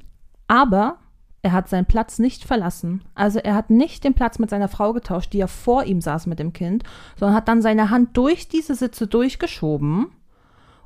aber 0.49 0.99
er 1.47 1.53
hat 1.53 1.69
seinen 1.69 1.87
Platz 1.87 2.19
nicht 2.19 2.45
verlassen. 2.45 3.03
Also 3.15 3.39
er 3.39 3.55
hat 3.55 3.71
nicht 3.71 4.03
den 4.03 4.15
Platz 4.15 4.41
mit 4.41 4.51
seiner 4.51 4.67
Frau 4.67 4.93
getauscht, 4.93 5.33
die 5.33 5.39
ja 5.39 5.47
vor 5.47 5.85
ihm 5.85 6.01
saß 6.01 6.27
mit 6.27 6.41
dem 6.41 6.53
Kind, 6.53 6.83
sondern 7.17 7.37
hat 7.37 7.47
dann 7.47 7.63
seine 7.63 7.89
Hand 7.91 8.17
durch 8.17 8.49
diese 8.49 8.75
Sitze 8.75 9.07
durchgeschoben, 9.07 10.09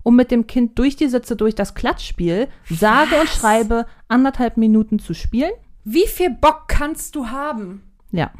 um 0.02 0.16
mit 0.16 0.30
dem 0.30 0.46
Kind 0.46 0.78
durch 0.78 0.96
die 0.96 1.08
Sitze 1.08 1.34
durch 1.34 1.54
das 1.54 1.74
Klatschspiel, 1.74 2.48
sage 2.68 3.14
und 3.14 3.22
Was? 3.22 3.34
schreibe, 3.36 3.86
anderthalb 4.08 4.58
Minuten 4.58 4.98
zu 4.98 5.14
spielen. 5.14 5.52
Wie 5.84 6.06
viel 6.06 6.28
Bock 6.28 6.64
kannst 6.68 7.14
du 7.14 7.28
haben? 7.28 7.82
Ja, 8.12 8.30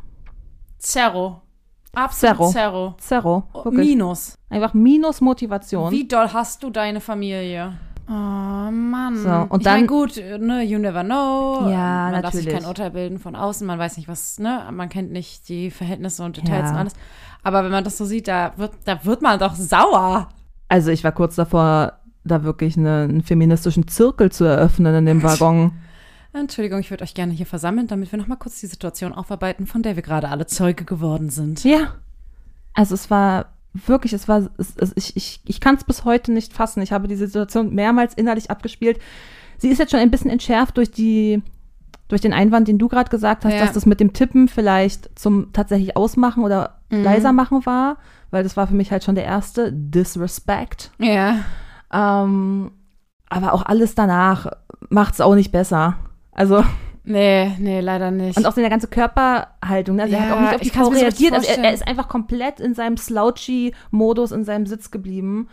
Zero. 0.79 1.41
Absolut 1.95 2.37
Zero. 2.37 2.51
Zero. 2.53 2.95
Zero. 2.99 3.43
Oh. 3.55 3.71
Minus. 3.71 4.35
Einfach 4.51 4.75
minus 4.75 5.23
Motivation. 5.23 5.91
Wie 5.91 6.07
doll 6.07 6.33
hast 6.33 6.63
du 6.63 6.71
deine 6.71 7.01
Familie? 7.01 7.79
Oh 8.13 8.71
Mann. 8.73 9.17
So, 9.23 9.29
und 9.31 9.61
ich 9.61 9.65
mein, 9.67 9.87
dann- 9.87 9.87
gut, 9.87 10.17
ne, 10.17 10.63
you 10.65 10.79
never 10.81 11.05
know. 11.05 11.69
Ja, 11.71 12.11
man 12.11 12.23
darf 12.23 12.33
sich 12.35 12.45
natürlich. 12.45 12.61
kein 12.63 12.69
Urteil 12.69 12.91
bilden 12.91 13.19
von 13.21 13.37
außen, 13.37 13.65
man 13.67 13.79
weiß 13.79 13.97
nicht, 13.99 14.09
was, 14.09 14.39
ne, 14.41 14.69
man 14.73 14.89
kennt 14.89 15.13
nicht 15.13 15.49
die 15.49 15.71
Verhältnisse 15.71 16.25
und 16.25 16.37
Details 16.37 16.65
Ja. 16.65 16.71
und 16.73 16.77
alles. 16.77 16.93
Aber 17.45 17.63
wenn 17.65 17.71
man 17.71 17.85
das 17.85 17.97
so 17.97 18.05
sieht, 18.05 18.27
da 18.27 18.53
wird, 18.57 18.73
da 18.85 19.05
wird 19.05 19.23
man 19.23 19.39
doch 19.39 19.55
sauer. 19.55 20.29
Also 20.69 20.91
ich 20.91 21.05
war 21.05 21.13
kurz 21.13 21.37
davor, 21.37 21.93
da 22.25 22.43
wirklich 22.43 22.77
eine, 22.77 23.03
einen 23.05 23.23
feministischen 23.23 23.87
Zirkel 23.89 24.33
zu 24.33 24.45
eröffnen 24.45 24.95
in 24.95 25.07
dem 25.07 25.23
Waggon. 25.23 25.73
Entschuldigung, 26.33 26.81
ich 26.81 26.91
würde 26.91 27.03
euch 27.05 27.15
gerne 27.15 27.33
hier 27.33 27.47
versammeln, 27.47 27.87
damit 27.87 28.13
wir 28.13 28.19
nochmal 28.19 28.39
kurz 28.39 28.61
die 28.61 28.67
Situation 28.67 29.13
aufarbeiten, 29.13 29.67
von 29.67 29.83
der 29.83 29.97
wir 29.97 30.03
gerade 30.03 30.29
alle 30.29 30.47
Zeuge 30.47 30.85
geworden 30.85 31.31
sind. 31.31 31.65
Ja. 31.65 31.95
Also 32.75 32.95
es 32.95 33.11
war 33.11 33.47
wirklich, 33.73 34.13
es 34.13 34.27
war, 34.29 34.49
es, 34.59 34.75
es, 34.77 34.93
ich, 34.97 35.17
ich, 35.17 35.41
ich 35.45 35.61
kann 35.61 35.77
es 35.77 35.85
bis 35.85 36.05
heute 36.05 36.33
nicht 36.33 36.53
fassen. 36.53 36.83
Ich 36.83 36.93
habe 36.93 37.09
die 37.09 37.17
Situation 37.17 37.75
mehrmals 37.75 38.15
innerlich 38.15 38.51
abgespielt. 38.51 38.99
Sie 39.59 39.69
ist 39.69 39.79
jetzt 39.79 39.91
schon 39.91 40.01
ein 40.01 40.11
bisschen 40.11 40.31
entschärft 40.31 40.77
durch 40.77 40.91
die, 40.91 41.43
durch 42.09 42.21
den 42.21 42.33
Einwand, 42.33 42.67
den 42.67 42.79
du 42.79 42.89
gerade 42.89 43.11
gesagt 43.11 43.45
hast, 43.45 43.53
Ja. 43.55 43.61
dass 43.61 43.73
das 43.73 43.87
mit 43.87 44.01
dem 44.01 44.13
Tippen 44.13 44.49
vielleicht 44.49 45.11
zum 45.19 45.53
tatsächlich 45.53 45.97
Ausmachen 45.97 46.43
oder 46.45 46.77
Mhm. 46.91 47.05
leiser 47.05 47.33
machen 47.33 47.65
war, 47.67 47.99
weil 48.33 48.43
das 48.43 48.57
war 48.57 48.67
für 48.67 48.75
mich 48.75 48.91
halt 48.91 49.05
schon 49.05 49.15
der 49.15 49.25
erste 49.25 49.73
Disrespect. 49.73 50.91
Ja. 50.99 51.37
Ähm, 51.93 52.73
aber 53.29 53.53
auch 53.53 53.65
alles 53.65 53.95
danach 53.95 54.49
macht 54.89 55.15
es 55.15 55.21
auch 55.21 55.37
nicht 55.37 55.53
besser. 55.53 55.97
Also, 56.33 56.65
Nee, 57.05 57.53
nee, 57.59 57.81
leider 57.81 58.11
nicht. 58.11 58.37
und 58.37 58.47
auch 58.47 58.53
seine 58.53 58.71
ganze 58.71 58.89
Körperhaltung, 58.89 59.97
ne? 59.97 60.07
Sie 60.07 60.13
Ja, 60.13 60.21
hat 60.21 60.33
auch 60.33 60.41
nicht 60.41 60.55
auf 60.55 60.61
die 60.61 60.71
Frau 60.71 60.89
reagiert. 60.89 61.33
Also 61.33 61.49
er, 61.49 61.65
er 61.65 61.73
ist 61.73 61.87
einfach 61.87 62.09
komplett 62.09 62.61
in 62.61 62.75
seinem 62.75 62.97
Slouchy-Modus 62.97 64.33
in 64.33 64.45
seinem 64.45 64.67
Sitz 64.67 64.91
geblieben 64.91 65.49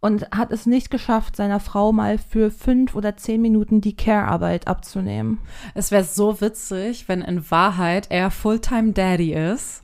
und 0.00 0.30
hat 0.30 0.52
es 0.52 0.66
nicht 0.66 0.90
geschafft, 0.90 1.36
seiner 1.36 1.60
Frau 1.60 1.92
mal 1.92 2.18
für 2.18 2.50
fünf 2.50 2.94
oder 2.94 3.16
zehn 3.16 3.40
Minuten 3.40 3.80
die 3.80 3.96
Care-Arbeit 3.96 4.68
abzunehmen. 4.68 5.40
Es 5.74 5.90
wäre 5.90 6.04
so 6.04 6.40
witzig, 6.40 7.08
wenn 7.08 7.22
in 7.22 7.50
Wahrheit 7.50 8.06
er 8.10 8.30
Fulltime 8.30 8.92
Daddy 8.92 9.32
ist 9.34 9.82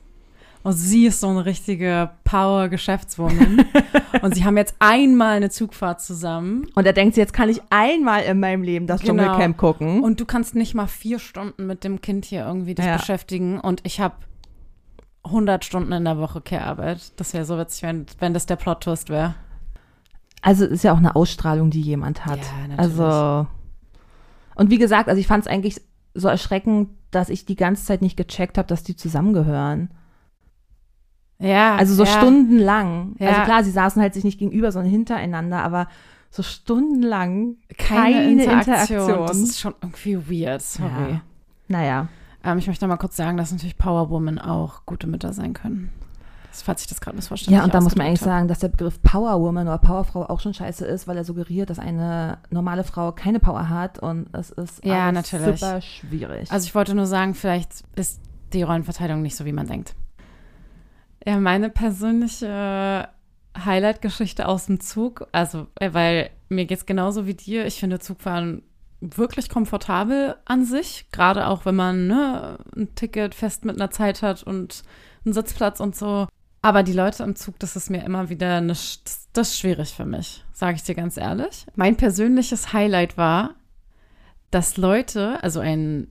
und 0.65 0.73
sie 0.73 1.05
ist 1.05 1.19
so 1.21 1.27
eine 1.29 1.45
richtige 1.45 2.09
Power-Geschäftswoman 2.23 3.65
und 4.21 4.35
sie 4.35 4.43
haben 4.43 4.57
jetzt 4.57 4.75
einmal 4.79 5.37
eine 5.37 5.49
Zugfahrt 5.49 6.01
zusammen 6.01 6.67
Und 6.75 6.85
er 6.85 6.93
denkt 6.93 7.15
sich, 7.15 7.21
jetzt 7.21 7.33
kann 7.33 7.49
ich 7.49 7.61
einmal 7.69 8.23
in 8.23 8.39
meinem 8.39 8.63
Leben 8.63 8.87
das 8.87 9.01
Genau. 9.01 9.23
Dschungelcamp 9.23 9.57
gucken. 9.57 10.03
und 10.03 10.19
du 10.19 10.25
kannst 10.25 10.55
nicht 10.55 10.73
mal 10.73 10.87
vier 10.87 11.19
Stunden 11.19 11.67
mit 11.67 11.83
dem 11.83 12.01
Kind 12.01 12.25
hier 12.25 12.45
irgendwie 12.45 12.75
dich 12.75 12.85
Ja. 12.85 12.97
beschäftigen 12.97 13.59
und 13.59 13.81
ich 13.83 13.99
habe 13.99 14.15
100 15.23 15.63
Stunden 15.65 15.91
in 15.91 16.03
der 16.05 16.17
Woche 16.19 16.39
Care-Arbeit. 16.41 17.13
Das 17.19 17.33
wäre 17.33 17.45
so 17.45 17.57
witzig, 17.57 17.81
wenn, 17.83 18.05
wenn 18.19 18.33
das 18.33 18.45
der 18.45 18.57
Plot-Twist 18.57 19.09
wäre. 19.09 19.33
Also 20.41 20.65
es 20.65 20.71
ist 20.71 20.83
ja 20.83 20.93
auch 20.93 20.97
eine 20.97 21.15
Ausstrahlung, 21.15 21.71
die 21.71 21.81
jemand 21.81 22.25
hat. 22.25 22.37
Ja, 22.39 22.67
natürlich. 22.67 22.79
Also 22.79 23.47
und 24.55 24.69
wie 24.69 24.77
gesagt, 24.77 25.09
also 25.09 25.19
ich 25.19 25.27
fand 25.27 25.43
es 25.45 25.51
eigentlich 25.51 25.81
so 26.13 26.27
erschreckend, 26.27 26.89
dass 27.11 27.29
ich 27.29 27.45
die 27.45 27.55
ganze 27.55 27.85
Zeit 27.85 28.01
nicht 28.01 28.15
gecheckt 28.17 28.57
habe, 28.57 28.67
dass 28.67 28.83
die 28.83 28.95
zusammengehören. 28.95 29.89
Ja. 31.39 31.75
Also 31.75 31.93
so 31.93 32.03
ja. 32.03 32.09
stundenlang. 32.09 33.15
Ja. 33.19 33.29
Also 33.29 33.41
klar, 33.41 33.63
sie 33.63 33.71
saßen 33.71 34.01
halt 34.01 34.13
sich 34.13 34.23
nicht 34.23 34.39
gegenüber, 34.39 34.71
sondern 34.71 34.91
hintereinander, 34.91 35.63
aber 35.63 35.87
so 36.29 36.43
stundenlang 36.43 37.55
Keine, 37.77 38.15
keine 38.15 38.31
Interaktion. 38.31 38.99
Interaktion. 38.99 39.27
Das 39.27 39.37
ist 39.37 39.59
schon 39.59 39.73
irgendwie 39.81 40.43
weird, 40.43 40.61
sorry. 40.61 41.11
Ja. 41.11 41.21
Naja. 41.67 42.07
Ähm, 42.43 42.57
ich 42.57 42.67
möchte 42.67 42.85
noch 42.85 42.89
mal 42.89 42.97
kurz 42.97 43.15
sagen, 43.15 43.37
dass 43.37 43.51
natürlich 43.51 43.77
Powerwomen 43.77 44.39
auch 44.39 44.85
gute 44.85 45.07
Mütter 45.07 45.33
sein 45.33 45.53
können. 45.53 45.91
Das, 46.51 46.61
falls 46.61 46.81
ich 46.81 46.87
das 46.87 47.01
gerade 47.01 47.17
missverstanden 47.17 47.57
Ja, 47.57 47.65
und 47.65 47.73
da 47.73 47.81
muss 47.81 47.95
man 47.95 48.07
eigentlich 48.07 48.21
sagen, 48.21 48.47
dass 48.47 48.59
der 48.59 48.69
Begriff 48.69 49.01
Powerwoman 49.01 49.67
oder 49.67 49.77
Powerfrau 49.77 50.23
auch 50.25 50.39
schon 50.39 50.53
scheiße 50.53 50.85
ist, 50.85 51.05
weil 51.05 51.17
er 51.17 51.25
suggeriert, 51.25 51.69
dass 51.69 51.79
eine 51.79 52.37
normale 52.49 52.85
Frau 52.85 53.11
keine 53.11 53.39
Power 53.41 53.67
hat 53.67 53.99
und 53.99 54.27
es 54.33 54.51
ist 54.51 54.85
Ja, 54.85 55.11
natürlich. 55.11 55.59
super 55.59 55.81
schwierig. 55.81 56.49
Also 56.51 56.65
ich 56.65 56.73
wollte 56.73 56.95
nur 56.95 57.07
sagen, 57.07 57.33
vielleicht 57.33 57.71
ist 57.97 58.21
die 58.53 58.63
Rollenverteilung 58.63 59.21
nicht 59.21 59.35
so, 59.35 59.43
wie 59.43 59.51
man 59.51 59.67
denkt. 59.67 59.95
Ja, 61.25 61.39
meine 61.39 61.69
persönliche 61.69 63.09
Highlight-Geschichte 63.57 64.47
aus 64.47 64.67
dem 64.67 64.79
Zug, 64.79 65.27
also 65.31 65.67
äh, 65.79 65.93
weil 65.93 66.29
mir 66.49 66.65
geht's 66.65 66.85
genauso 66.85 67.25
wie 67.25 67.33
dir. 67.33 67.65
Ich 67.65 67.79
finde 67.79 67.99
Zugfahren 67.99 68.61
wirklich 69.01 69.49
komfortabel 69.49 70.35
an 70.45 70.65
sich, 70.65 71.07
gerade 71.11 71.47
auch 71.47 71.65
wenn 71.65 71.75
man 71.75 72.07
ne, 72.07 72.57
ein 72.75 72.93
Ticket 72.95 73.35
fest 73.35 73.65
mit 73.65 73.75
einer 73.75 73.91
Zeit 73.91 74.21
hat 74.21 74.43
und 74.43 74.83
einen 75.25 75.33
Sitzplatz 75.33 75.79
und 75.79 75.95
so. 75.95 76.27
Aber 76.61 76.83
die 76.83 76.93
Leute 76.93 77.23
im 77.23 77.35
Zug, 77.35 77.59
das 77.59 77.75
ist 77.75 77.89
mir 77.89 78.03
immer 78.03 78.29
wieder 78.29 78.57
eine, 78.57 78.67
das, 78.67 79.29
das 79.33 79.49
ist 79.49 79.59
schwierig 79.59 79.93
für 79.93 80.05
mich, 80.05 80.43
sage 80.53 80.75
ich 80.75 80.83
dir 80.83 80.95
ganz 80.95 81.17
ehrlich. 81.17 81.65
Mein 81.75 81.95
persönliches 81.95 82.73
Highlight 82.73 83.17
war, 83.17 83.55
dass 84.51 84.77
Leute, 84.77 85.43
also 85.43 85.59
ein, 85.59 86.07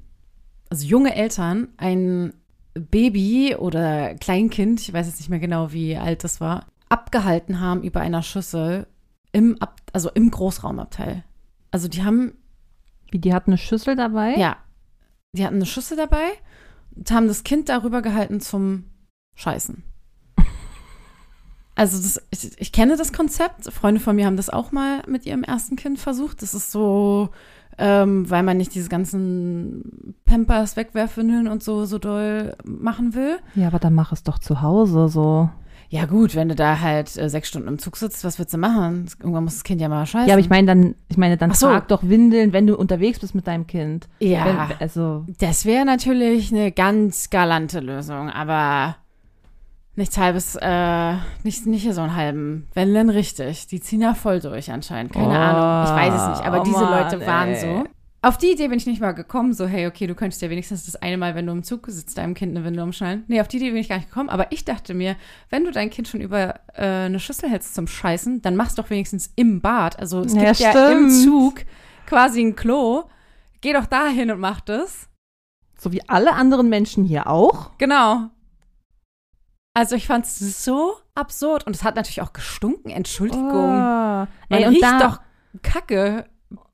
also 0.71 0.87
junge 0.87 1.15
Eltern, 1.15 1.69
ein 1.77 2.35
Baby 2.75 3.55
oder 3.57 4.15
Kleinkind, 4.17 4.81
ich 4.81 4.93
weiß 4.93 5.07
jetzt 5.07 5.19
nicht 5.21 5.31
mehr 5.31 5.39
genau, 5.39 5.73
wie 5.73 5.97
alt 5.97 6.25
das 6.25 6.41
war, 6.41 6.67
abgehalten 6.89 7.61
haben 7.61 7.83
über 7.83 8.01
einer 8.01 8.23
Schüssel 8.23 8.87
im, 9.33 9.61
Ab 9.61 9.81
also 9.93 10.11
im 10.11 10.31
Großraumabteil. 10.31 11.25
Also 11.71 11.89
die 11.89 12.05
haben, 12.05 12.35
Wie, 13.11 13.19
die 13.19 13.33
hat 13.35 13.47
eine 13.47 13.59
Schüssel 13.59 13.97
dabei? 13.97 14.35
ja, 14.37 14.57
die 15.33 15.45
hatten 15.45 15.57
eine 15.57 15.67
Schüssel 15.67 15.97
dabei 15.97 16.25
und 16.95 17.11
haben 17.11 17.27
das 17.27 17.43
Kind 17.43 17.69
darüber 17.69 18.03
gehalten 18.03 18.41
zum 18.41 18.85
Scheißen. 19.35 19.83
Also 21.77 22.01
das, 22.01 22.23
ich, 22.31 22.61
ich 22.61 22.71
kenne 22.71 22.97
das 22.97 23.13
Konzept. 23.13 23.65
Freunde 23.73 24.01
von 24.01 24.15
mir 24.15 24.27
haben 24.27 24.37
das 24.37 24.49
auch 24.49 24.71
mal 24.71 25.03
mit 25.09 25.27
ihrem 25.27 25.43
ersten 25.43 25.75
Kind 25.75 25.99
versucht. 25.99 26.41
Das 26.41 26.55
ist 26.55 26.71
so, 26.71 27.31
ähm, 27.79 28.29
weil 28.31 28.43
man 28.43 28.57
nicht 28.57 28.75
diese 28.75 28.89
ganzen 28.89 30.15
Pampers 30.25 30.77
wegwerfen 30.77 31.49
und 31.49 31.63
so 31.63 31.85
so 31.85 31.99
doll 31.99 32.57
machen 32.65 33.15
will. 33.15 33.39
Ja, 33.55 33.69
aber 33.69 33.79
dann 33.79 33.95
mach 33.95 34.13
es 34.13 34.23
doch 34.23 34.39
zu 34.39 34.63
Hause 34.63 35.09
so. 35.09 35.49
Ja 35.91 36.07
gut, 36.07 36.35
wenn 36.35 36.49
du 36.49 36.55
da 36.55 36.81
halt 36.81 37.17
äh, 37.17 37.29
sechs 37.29 37.49
Stunden 37.49 37.69
im 37.69 37.79
Zug 37.79 37.97
sitzt, 37.97 38.25
was 38.25 38.39
willst 38.39 38.53
du 38.55 38.59
machen? 38.59 39.07
Irgendwann 39.21 39.45
muss 39.45 39.55
das 39.55 39.65
Kind 39.65 39.81
ja 39.81 39.89
mal 39.89 40.07
scheißen. 40.07 40.27
Ja, 40.29 40.35
aber 40.35 40.41
ich 40.41 40.49
meine 40.49 40.67
dann, 40.67 40.95
ich 41.09 41.17
meine, 41.17 41.37
dann 41.37 41.53
Ach 41.53 41.55
so. 41.55 41.69
trag 41.69 41.87
doch 41.89 42.03
Windeln, 42.03 42.53
wenn 42.53 42.67
du 42.67 42.77
unterwegs 42.77 43.21
bist 43.21 43.35
mit 43.35 43.47
deinem 43.47 43.67
Kind. 43.67 44.09
ja, 44.19 44.45
Wenn, 44.45 44.77
also, 44.81 45.25
das 45.39 45.65
wäre 45.67 45.85
natürlich 45.85 46.53
eine 46.53 46.73
ganz 46.73 47.31
galante 47.31 47.81
Lösung, 47.81 48.29
aber 48.31 48.97
nichts 49.97 50.19
halbes, 50.19 50.57
äh, 50.61 51.15
nicht, 51.43 51.67
nicht 51.67 51.93
so 51.93 52.01
einen 52.01 52.17
halben, 52.17 52.69
wenn 52.75 52.93
denn 52.95 53.11
richtig. 53.11 53.67
Die 53.69 53.81
ziehen 53.81 54.01
ja 54.01 54.15
voll 54.15 54.41
durch 54.41 54.71
anscheinend, 54.71 55.13
keine 55.13 55.29
Oh, 55.29 55.31
Ahnung. 55.31 55.85
Ich 55.85 56.03
weiß 56.13 56.21
es 56.21 56.29
nicht, 56.39 56.47
aber 56.47 56.61
oh 56.61 56.65
diese 56.65 56.81
Mann, 56.81 57.03
Leute 57.05 57.27
waren 57.27 57.49
ey. 57.51 57.61
so. 57.61 57.85
Auf 58.23 58.39
die 58.39 58.53
Idee 58.53 58.69
bin 58.69 58.79
ich 58.79 58.87
nicht 58.87 59.03
mal 59.03 59.13
gekommen, 59.13 59.53
so, 59.53 59.67
hey, 59.67 59.87
okay, 59.87 60.07
du 60.07 60.15
könntest 60.15 60.41
ja 60.41 60.49
wenigstens 60.49 60.87
das 60.87 60.97
eine 60.97 61.19
Mal, 61.19 61.35
wenn 61.35 61.45
du 61.45 61.53
im 61.53 61.63
Zug 61.63 61.85
sitzt, 61.89 62.17
deinem 62.17 62.33
Kind 62.33 62.57
eine 62.57 62.65
Windel 62.65 62.83
umschneiden. 62.83 63.25
Nee, 63.29 63.39
auf 63.43 63.49
die 63.49 63.59
Idee 63.59 63.69
bin 63.69 63.77
ich 63.77 63.91
gar 63.91 63.97
nicht 63.97 64.09
gekommen, 64.09 64.31
aber 64.31 64.51
ich 64.51 64.65
dachte 64.65 64.95
mir, 64.95 65.17
wenn 65.51 65.65
du 65.65 65.71
dein 65.71 65.91
Kind 65.91 66.09
schon 66.09 66.23
über 66.23 66.55
äh, 66.73 67.05
eine 67.05 67.21
Schüssel 67.21 67.51
hältst 67.51 67.75
zum 67.75 67.87
Scheißen, 67.87 68.41
dann 68.41 68.57
mach's 68.57 68.77
doch 68.77 68.89
wenigstens 68.89 69.31
im 69.37 69.61
Bad. 69.61 69.99
Also 69.99 70.21
es 70.23 70.33
Ja, 70.35 70.45
gibt 70.45 70.59
ja 70.61 70.91
im 70.91 71.11
stimmt. 71.11 71.23
Zug 71.25 71.55
quasi 72.07 72.41
ein 72.43 72.57
Klo. 72.57 73.03
Geh 73.61 73.75
doch 73.75 73.85
da 73.87 74.07
hin 74.09 74.31
und 74.31 74.41
mach 74.41 74.61
das. 74.63 75.09
so 75.79 75.93
wie 75.93 76.01
alle 76.09 76.33
anderen 76.33 76.71
Menschen 76.71 77.05
hier 77.05 77.27
auch. 77.27 77.73
Genau. 77.77 78.31
Also 79.75 79.97
ich 79.97 80.07
fand's 80.07 80.39
so 80.65 80.95
absurd 81.17 81.67
und 81.67 81.75
es 81.75 81.83
hat 81.83 81.97
natürlich 81.97 82.23
auch 82.23 82.33
gestunken, 82.33 82.91
Entschuldigung. 82.91 83.51
Oh. 83.51 83.51
Man 83.51 84.29
Ey, 84.49 84.67
und 84.67 84.75
riecht 84.75 84.85
da, 84.85 84.99
doch 85.01 85.21
Kacke, 85.63 86.27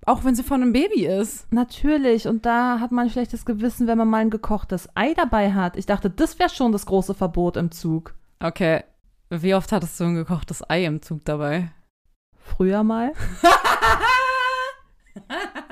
auch 0.04 0.24
wenn 0.24 0.34
sie 0.34 0.42
von 0.42 0.62
einem 0.62 0.74
Baby 0.74 1.06
ist. 1.06 1.50
Natürlich, 1.50 2.28
und 2.28 2.44
da 2.44 2.78
hat 2.78 2.92
man 2.92 3.06
ein 3.06 3.10
schlechtes 3.10 3.46
Gewissen, 3.46 3.86
wenn 3.86 3.96
man 3.96 4.08
mal 4.08 4.18
ein 4.18 4.28
gekochtes 4.28 4.90
Ei 4.94 5.14
dabei 5.14 5.54
hat. 5.54 5.78
Ich 5.78 5.86
dachte, 5.86 6.10
das 6.10 6.38
wäre 6.38 6.50
schon 6.50 6.72
das 6.72 6.84
große 6.84 7.14
Verbot 7.14 7.56
im 7.56 7.70
Zug. 7.70 8.14
Okay, 8.38 8.84
wie 9.30 9.54
oft 9.54 9.72
hattest 9.72 9.98
du 9.98 10.04
ein 10.04 10.16
gekochtes 10.16 10.68
Ei 10.68 10.84
im 10.84 11.00
Zug 11.00 11.24
dabei? 11.24 11.72
Früher 12.34 12.82
mal. 12.82 13.14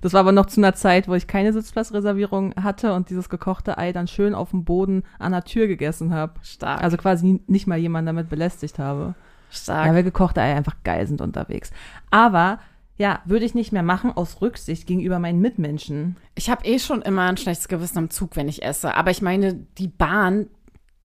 Das 0.00 0.12
war 0.12 0.20
aber 0.20 0.32
noch 0.32 0.46
zu 0.46 0.60
einer 0.60 0.74
Zeit, 0.74 1.08
wo 1.08 1.14
ich 1.14 1.26
keine 1.26 1.52
Sitzplatzreservierung 1.52 2.54
hatte 2.62 2.92
und 2.92 3.10
dieses 3.10 3.28
gekochte 3.28 3.78
Ei 3.78 3.92
dann 3.92 4.06
schön 4.06 4.34
auf 4.34 4.50
dem 4.50 4.64
Boden 4.64 5.02
an 5.18 5.32
der 5.32 5.44
Tür 5.44 5.66
gegessen 5.66 6.12
habe. 6.12 6.34
Stark. 6.42 6.82
Also 6.82 6.96
quasi 6.96 7.40
nicht 7.46 7.66
mal 7.66 7.78
jemanden 7.78 8.06
damit 8.06 8.28
belästigt 8.28 8.78
habe. 8.78 9.14
stark. 9.50 9.86
Ja, 9.86 9.94
weil 9.94 10.04
gekochte 10.04 10.40
Eier 10.40 10.56
einfach 10.56 10.76
geil 10.84 11.06
sind 11.06 11.20
unterwegs. 11.20 11.72
Aber 12.10 12.58
ja, 12.96 13.20
würde 13.24 13.44
ich 13.44 13.54
nicht 13.54 13.72
mehr 13.72 13.84
machen 13.84 14.12
aus 14.16 14.40
Rücksicht 14.40 14.86
gegenüber 14.86 15.20
meinen 15.20 15.40
Mitmenschen. 15.40 16.16
Ich 16.34 16.50
habe 16.50 16.64
eh 16.66 16.78
schon 16.80 17.00
immer 17.02 17.22
ein 17.22 17.36
schlechtes 17.36 17.68
Gewissen 17.68 17.98
am 17.98 18.10
Zug, 18.10 18.34
wenn 18.34 18.48
ich 18.48 18.64
esse. 18.64 18.94
Aber 18.94 19.12
ich 19.12 19.22
meine, 19.22 19.54
die 19.54 19.88
Bahn 19.88 20.48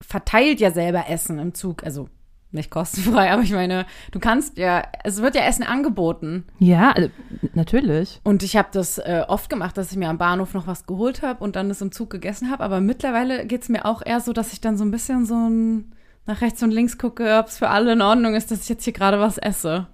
verteilt 0.01 0.61
ja 0.61 0.71
selber 0.71 1.09
Essen 1.09 1.39
im 1.39 1.55
Zug. 1.55 1.85
Also 1.85 2.09
nicht 2.51 2.71
kostenfrei, 2.71 3.31
aber 3.33 3.43
ich 3.43 3.53
meine, 3.53 3.87
du 4.13 4.19
kannst 4.19 4.59
ja, 4.59 4.83
es 5.05 5.21
wird 5.23 5.35
ja 5.35 5.43
Essen 5.43 5.65
angeboten. 5.65 6.45
Ja, 6.59 6.93
also, 6.93 7.11
natürlich. 7.55 8.21
Und 8.25 8.43
ich 8.43 8.57
habe 8.57 8.69
das 8.73 8.99
äh, 8.99 9.25
oft 9.27 9.51
gemacht, 9.51 9.77
dass 9.77 9.93
ich 9.93 9.99
mir 9.99 10.09
am 10.09 10.19
Bahnhof 10.19 10.55
noch 10.55 10.67
was 10.67 10.87
geholt 10.87 11.23
habe 11.23 11.43
und 11.45 11.57
dann 11.57 11.69
das 11.69 11.81
im 11.81 11.93
Zug 11.93 12.11
gegessen 12.11 12.51
habe. 12.51 12.65
Aber 12.65 12.81
mittlerweile 12.81 13.47
geht 13.47 13.63
es 13.63 13.69
mir 13.69 13.85
auch 13.85 14.03
eher 14.05 14.21
so, 14.21 14.33
dass 14.33 14.53
ich 14.53 14.61
dann 14.61 14.77
so 14.77 14.85
ein 14.85 14.91
bisschen 14.91 15.27
so 15.27 15.35
ein, 15.35 15.93
nach 16.27 16.41
rechts 16.41 16.63
und 16.63 16.71
links 16.71 16.99
gucke, 16.99 17.39
ob 17.39 17.47
es 17.47 17.59
für 17.59 17.69
alle 17.69 17.93
in 17.93 18.03
Ordnung 18.03 18.35
ist, 18.35 18.51
dass 18.51 18.63
ich 18.63 18.69
jetzt 18.69 18.85
hier 18.85 18.93
gerade 18.93 19.21
was 19.21 19.39
esse. 19.39 19.87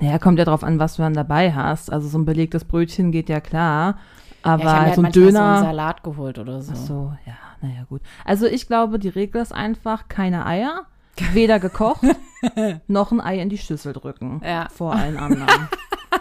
Naja, 0.00 0.18
kommt 0.18 0.38
ja 0.38 0.44
drauf 0.44 0.62
an, 0.62 0.78
was 0.78 0.96
du 0.96 1.02
dann 1.02 1.14
dabei 1.14 1.52
hast. 1.52 1.90
Also 1.92 2.08
so 2.08 2.18
ein 2.18 2.24
belegtes 2.24 2.64
Brötchen 2.64 3.12
geht 3.12 3.28
ja 3.28 3.40
klar. 3.40 3.98
Aber 4.42 4.64
ja, 4.64 4.68
ich 4.68 4.74
habe 4.74 4.80
mir 4.80 4.86
halt 4.86 4.94
so 4.94 5.00
ein 5.00 5.02
manchmal 5.02 5.12
so 5.12 5.30
Döner. 5.32 5.54
einen 5.54 5.64
Salat 5.64 6.02
geholt 6.02 6.38
oder 6.38 6.62
so. 6.62 6.72
Ach 6.72 6.76
so, 6.76 7.12
ja, 7.26 7.34
naja, 7.62 7.84
gut. 7.88 8.02
Also 8.24 8.46
ich 8.46 8.66
glaube, 8.66 8.98
die 8.98 9.08
Regel 9.08 9.40
ist 9.40 9.52
einfach 9.52 10.08
keine 10.08 10.46
Eier, 10.46 10.86
weder 11.32 11.58
gekocht, 11.58 12.02
noch 12.86 13.12
ein 13.12 13.20
Ei 13.20 13.40
in 13.40 13.48
die 13.48 13.58
Schüssel 13.58 13.92
drücken. 13.92 14.40
Ja. 14.44 14.68
Vor 14.70 14.94
allen 14.94 15.16
anderen. 15.16 15.68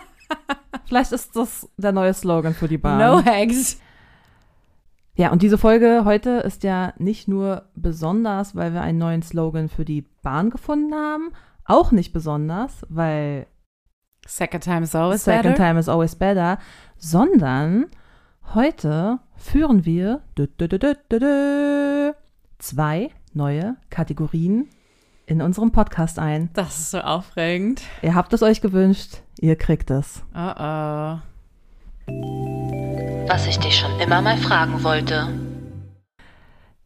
Vielleicht 0.86 1.12
ist 1.12 1.36
das 1.36 1.70
der 1.78 1.92
neue 1.92 2.14
Slogan 2.14 2.54
für 2.54 2.68
die 2.68 2.78
Bahn. 2.78 3.00
No 3.00 3.20
Eggs. 3.22 3.80
Ja, 5.16 5.32
und 5.32 5.42
diese 5.42 5.58
Folge 5.58 6.04
heute 6.04 6.32
ist 6.42 6.64
ja 6.64 6.94
nicht 6.98 7.28
nur 7.28 7.64
besonders, 7.76 8.56
weil 8.56 8.74
wir 8.74 8.82
einen 8.82 8.98
neuen 8.98 9.22
Slogan 9.22 9.70
für 9.70 9.86
die 9.86 10.02
Bahn 10.22 10.50
gefunden 10.50 10.94
haben, 10.94 11.32
auch 11.64 11.92
nicht 11.92 12.12
besonders, 12.12 12.86
weil 12.90 13.48
Second 14.28 14.64
time 14.64 14.82
is 14.82 14.94
always 14.94 15.24
Second 15.24 15.44
better. 15.44 15.56
time 15.56 15.80
is 15.80 15.88
always 15.88 16.16
better, 16.16 16.58
sondern 16.98 17.86
heute 18.54 19.20
führen 19.38 19.86
wir 19.86 20.22
dü, 20.38 20.48
dü, 20.48 20.68
dü, 20.68 22.14
zwei 22.60 23.10
neue 23.34 23.78
Kategorien 23.90 24.68
in 25.26 25.42
unserem 25.42 25.72
Podcast 25.72 26.20
ein. 26.20 26.50
Das 26.54 26.80
ist 26.80 26.92
so 26.92 27.00
aufregend. 27.00 27.82
Ihr 28.02 28.16
habt 28.16 28.34
es 28.34 28.44
euch 28.44 28.62
gewünscht, 28.62 29.18
ihr 29.40 29.56
kriegt 29.56 29.92
es. 29.92 30.24
Oh 30.34 30.54
oh. 30.58 31.20
Was 33.28 33.48
ich 33.48 33.58
dich 33.60 33.78
schon 33.78 34.00
immer 34.00 34.22
mal 34.22 34.38
fragen 34.38 34.84
wollte. 34.84 35.28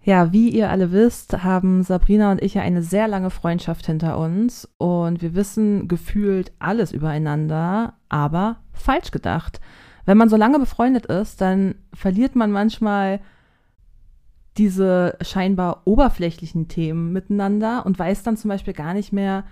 Ja, 0.02 0.32
wie 0.32 0.50
ihr 0.50 0.70
alle 0.70 0.92
wisst, 0.92 1.44
haben 1.44 1.84
Sabrina 1.84 2.32
und 2.32 2.42
ich 2.42 2.54
ja 2.54 2.62
eine 2.62 2.82
sehr 2.82 3.08
lange 3.08 3.30
Freundschaft 3.30 3.86
hinter 3.86 4.18
uns 4.18 4.68
und 4.78 5.22
wir 5.22 5.36
wissen 5.36 5.88
gefühlt 5.88 6.54
alles 6.58 6.92
übereinander, 6.92 7.94
aber 8.08 8.58
falsch 8.72 9.12
gedacht. 9.12 9.60
Wenn 10.06 10.18
man 10.18 10.30
so 10.30 10.38
lange 10.38 10.58
befreundet 10.58 11.06
ist, 11.06 11.42
dann 11.42 11.76
verliert 11.94 12.36
man 12.36 12.52
manchmal 12.52 13.20
diese 14.60 15.18
scheinbar 15.22 15.82
oberflächlichen 15.86 16.68
Themen 16.68 17.14
miteinander 17.14 17.86
und 17.86 17.98
weiß 17.98 18.24
dann 18.24 18.38
zum 18.38 18.50
Beispiel 18.50 18.74
gar 18.74 18.94
nicht 18.94 19.14
mehr, 19.14 19.46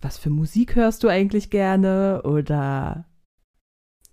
was 0.00 0.18
für 0.18 0.30
Musik 0.30 0.74
hörst 0.74 1.04
du 1.04 1.08
eigentlich 1.08 1.50
gerne 1.50 2.22
oder 2.24 3.04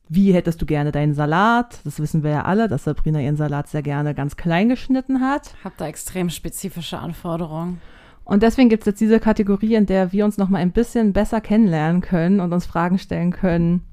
wie 0.09 0.33
hättest 0.33 0.61
du 0.61 0.65
gerne 0.65 0.91
deinen 0.91 1.13
Salat? 1.13 1.79
Das 1.85 1.99
wissen 1.99 2.21
wir 2.23 2.31
ja 2.31 2.41
alle, 2.43 2.67
dass 2.67 2.83
Sabrina 2.83 3.21
ihren 3.21 3.37
Salat 3.37 3.69
sehr 3.69 3.81
gerne 3.81 4.13
ganz 4.13 4.35
klein 4.35 4.67
geschnitten 4.67 5.21
hat. 5.21 5.55
Hab 5.63 5.77
da 5.77 5.87
extrem 5.87 6.29
spezifische 6.29 6.99
Anforderungen. 6.99 7.79
Und 8.25 8.43
deswegen 8.43 8.67
gibt 8.67 8.83
es 8.83 8.87
jetzt 8.87 9.01
diese 9.01 9.21
Kategorie, 9.21 9.75
in 9.75 9.85
der 9.85 10.11
wir 10.11 10.25
uns 10.25 10.37
noch 10.37 10.49
mal 10.49 10.59
ein 10.59 10.73
bisschen 10.73 11.13
besser 11.13 11.39
kennenlernen 11.39 12.01
können 12.01 12.41
und 12.41 12.51
uns 12.51 12.65
Fragen 12.65 12.97
stellen 12.97 13.31
können, 13.31 13.85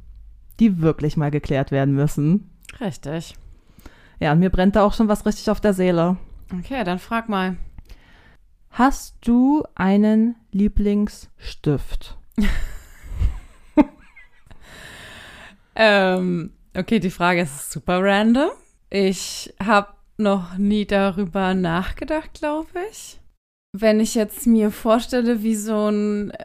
die 0.59 0.81
wirklich 0.83 1.17
mal 1.17 1.31
geklärt 1.31 1.71
werden 1.71 1.95
müssen. 1.95 2.51
Richtig. 2.81 3.37
Ja, 4.21 4.33
und 4.33 4.41
mir 4.41 4.51
brennt 4.51 4.77
da 4.77 4.83
auch 4.85 4.95
schon 4.95 5.09
was 5.09 5.27
richtig 5.27 5.51
auf 5.51 5.61
der 5.61 5.75
Seele. 5.75 6.17
Okay, 6.59 6.83
dann 6.85 6.99
frag 6.99 7.29
mal. 7.29 7.57
Hast 8.71 9.17
du 9.23 9.65
einen 9.75 10.37
Lieblingsstift? 10.51 12.17
Ähm, 15.79 16.51
okay, 16.77 16.99
die 16.99 17.11
Frage 17.11 17.43
ist 17.43 17.71
super 17.71 18.03
random. 18.03 18.51
Ich 18.91 19.55
habe 19.65 19.95
noch 20.17 20.59
nie 20.59 20.85
darüber 20.85 21.55
nachgedacht, 21.55 22.35
glaube 22.35 22.69
ich. 22.91 23.21
Wenn 23.73 24.01
ich 24.01 24.17
jetzt 24.17 24.47
mir 24.49 24.73
vorstelle, 24.73 25.45
wie 25.45 25.55
so 25.55 25.89
ein 25.89 26.33
äh, 26.33 26.45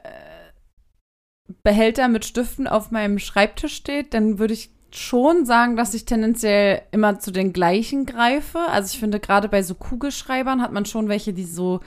Behälter 1.63 2.09
mit 2.09 2.25
Stiften 2.25 2.67
auf 2.67 2.91
meinem 2.91 3.17
Schreibtisch 3.17 3.75
steht, 3.75 4.13
dann 4.13 4.37
würde 4.37 4.53
ich 4.53 4.69
schon 4.95 5.45
sagen, 5.45 5.75
dass 5.75 5.93
ich 5.93 6.05
tendenziell 6.05 6.81
immer 6.91 7.19
zu 7.19 7.31
den 7.31 7.53
gleichen 7.53 8.05
greife. 8.05 8.59
Also 8.69 8.93
ich 8.93 8.99
finde, 8.99 9.19
gerade 9.19 9.49
bei 9.49 9.63
so 9.63 9.75
Kugelschreibern 9.75 10.61
hat 10.61 10.71
man 10.71 10.85
schon 10.85 11.09
welche, 11.09 11.33
die 11.33 11.45
so 11.45 11.79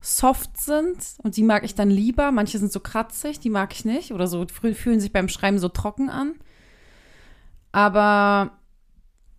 soft 0.00 0.58
sind 0.58 0.96
und 1.18 1.36
die 1.36 1.42
mag 1.42 1.64
ich 1.64 1.74
dann 1.74 1.90
lieber. 1.90 2.32
Manche 2.32 2.58
sind 2.58 2.72
so 2.72 2.80
kratzig, 2.80 3.40
die 3.40 3.50
mag 3.50 3.72
ich 3.74 3.84
nicht 3.84 4.12
oder 4.12 4.26
so 4.26 4.42
fü- 4.42 4.74
fühlen 4.74 5.00
sich 5.00 5.12
beim 5.12 5.28
Schreiben 5.28 5.58
so 5.58 5.68
trocken 5.68 6.08
an. 6.08 6.34
Aber 7.72 8.52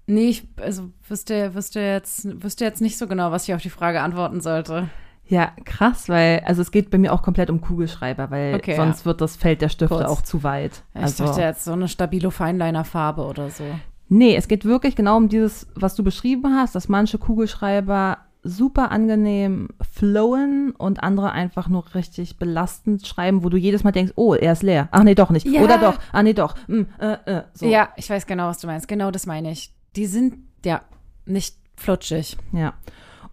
nee, 0.08 0.30
ich 0.30 0.48
also 0.58 0.92
wüsste, 1.08 1.54
wüsste, 1.56 1.80
jetzt, 1.80 2.44
wüsste 2.44 2.64
jetzt 2.64 2.82
nicht 2.82 2.98
so 2.98 3.08
genau, 3.08 3.32
was 3.32 3.48
ich 3.48 3.54
auf 3.54 3.62
die 3.62 3.70
Frage 3.70 4.02
antworten 4.02 4.42
sollte. 4.42 4.90
Ja, 5.28 5.54
krass, 5.64 6.10
weil, 6.10 6.42
also 6.46 6.62
es 6.62 6.72
geht 6.72 6.90
bei 6.90 6.98
mir 6.98 7.14
auch 7.14 7.22
komplett 7.22 7.50
um 7.50 7.62
Kugelschreiber, 7.62 8.32
weil 8.32 8.56
Okay, 8.56 8.76
sonst 8.76 9.06
wird 9.06 9.22
das 9.22 9.38
Feld 9.38 9.62
der 9.62 9.70
Stifte 9.70 9.96
Kurz. 9.96 10.08
auch 10.10 10.22
zu 10.22 10.44
weit. 10.44 10.84
Ja, 10.94 11.02
ich 11.02 11.06
also, 11.06 11.26
dachte 11.26 11.42
jetzt 11.42 11.64
so 11.64 11.72
eine 11.72 11.88
stabilo 11.88 12.32
Feinliner-Farbe 12.32 13.24
oder 13.24 13.50
so. 13.50 13.64
nee, 14.10 14.36
es 14.36 14.50
geht 14.50 14.66
wirklich 14.66 14.96
genau 14.96 15.16
um 15.16 15.30
dieses, 15.30 15.68
was 15.74 15.96
du 15.96 16.04
beschrieben 16.04 16.56
hast, 16.56 16.76
dass 16.76 16.90
manche 16.90 17.18
Kugelschreiber 17.18 18.18
super 18.44 18.92
angenehm 18.92 19.70
flowen 19.92 20.72
und 20.72 21.04
andere 21.04 21.32
einfach 21.32 21.68
nur 21.68 21.94
richtig 21.94 22.38
belastend 22.38 23.06
schreiben, 23.06 23.44
wo 23.44 23.50
du 23.50 23.58
jedes 23.58 23.84
Mal 23.84 23.92
denkst, 23.92 24.14
oh, 24.16 24.34
er 24.34 24.54
ist 24.54 24.64
leer. 24.64 24.90
Ach 24.92 25.04
nee, 25.04 25.16
doch 25.16 25.30
nicht. 25.30 25.46
Ja. 25.46 25.62
Oder 25.62 25.78
doch. 25.78 26.00
Ah 26.12 26.24
nee, 26.24 26.34
doch. 26.34 26.56
Hm, 26.68 26.88
äh, 27.00 27.14
äh, 27.26 27.44
so. 27.54 27.68
Ja, 27.68 27.90
ich 27.96 28.10
weiß 28.10 28.26
genau, 28.26 28.48
was 28.48 28.60
du 28.60 28.68
meinst. 28.68 28.88
Genau 28.88 29.12
das 29.12 29.26
meine 29.26 29.52
ich. 29.52 29.72
Die 29.96 30.08
sind, 30.08 30.40
ja, 30.66 30.82
nicht 31.26 31.56
flutschig. 31.76 32.38
Ja. 32.52 32.74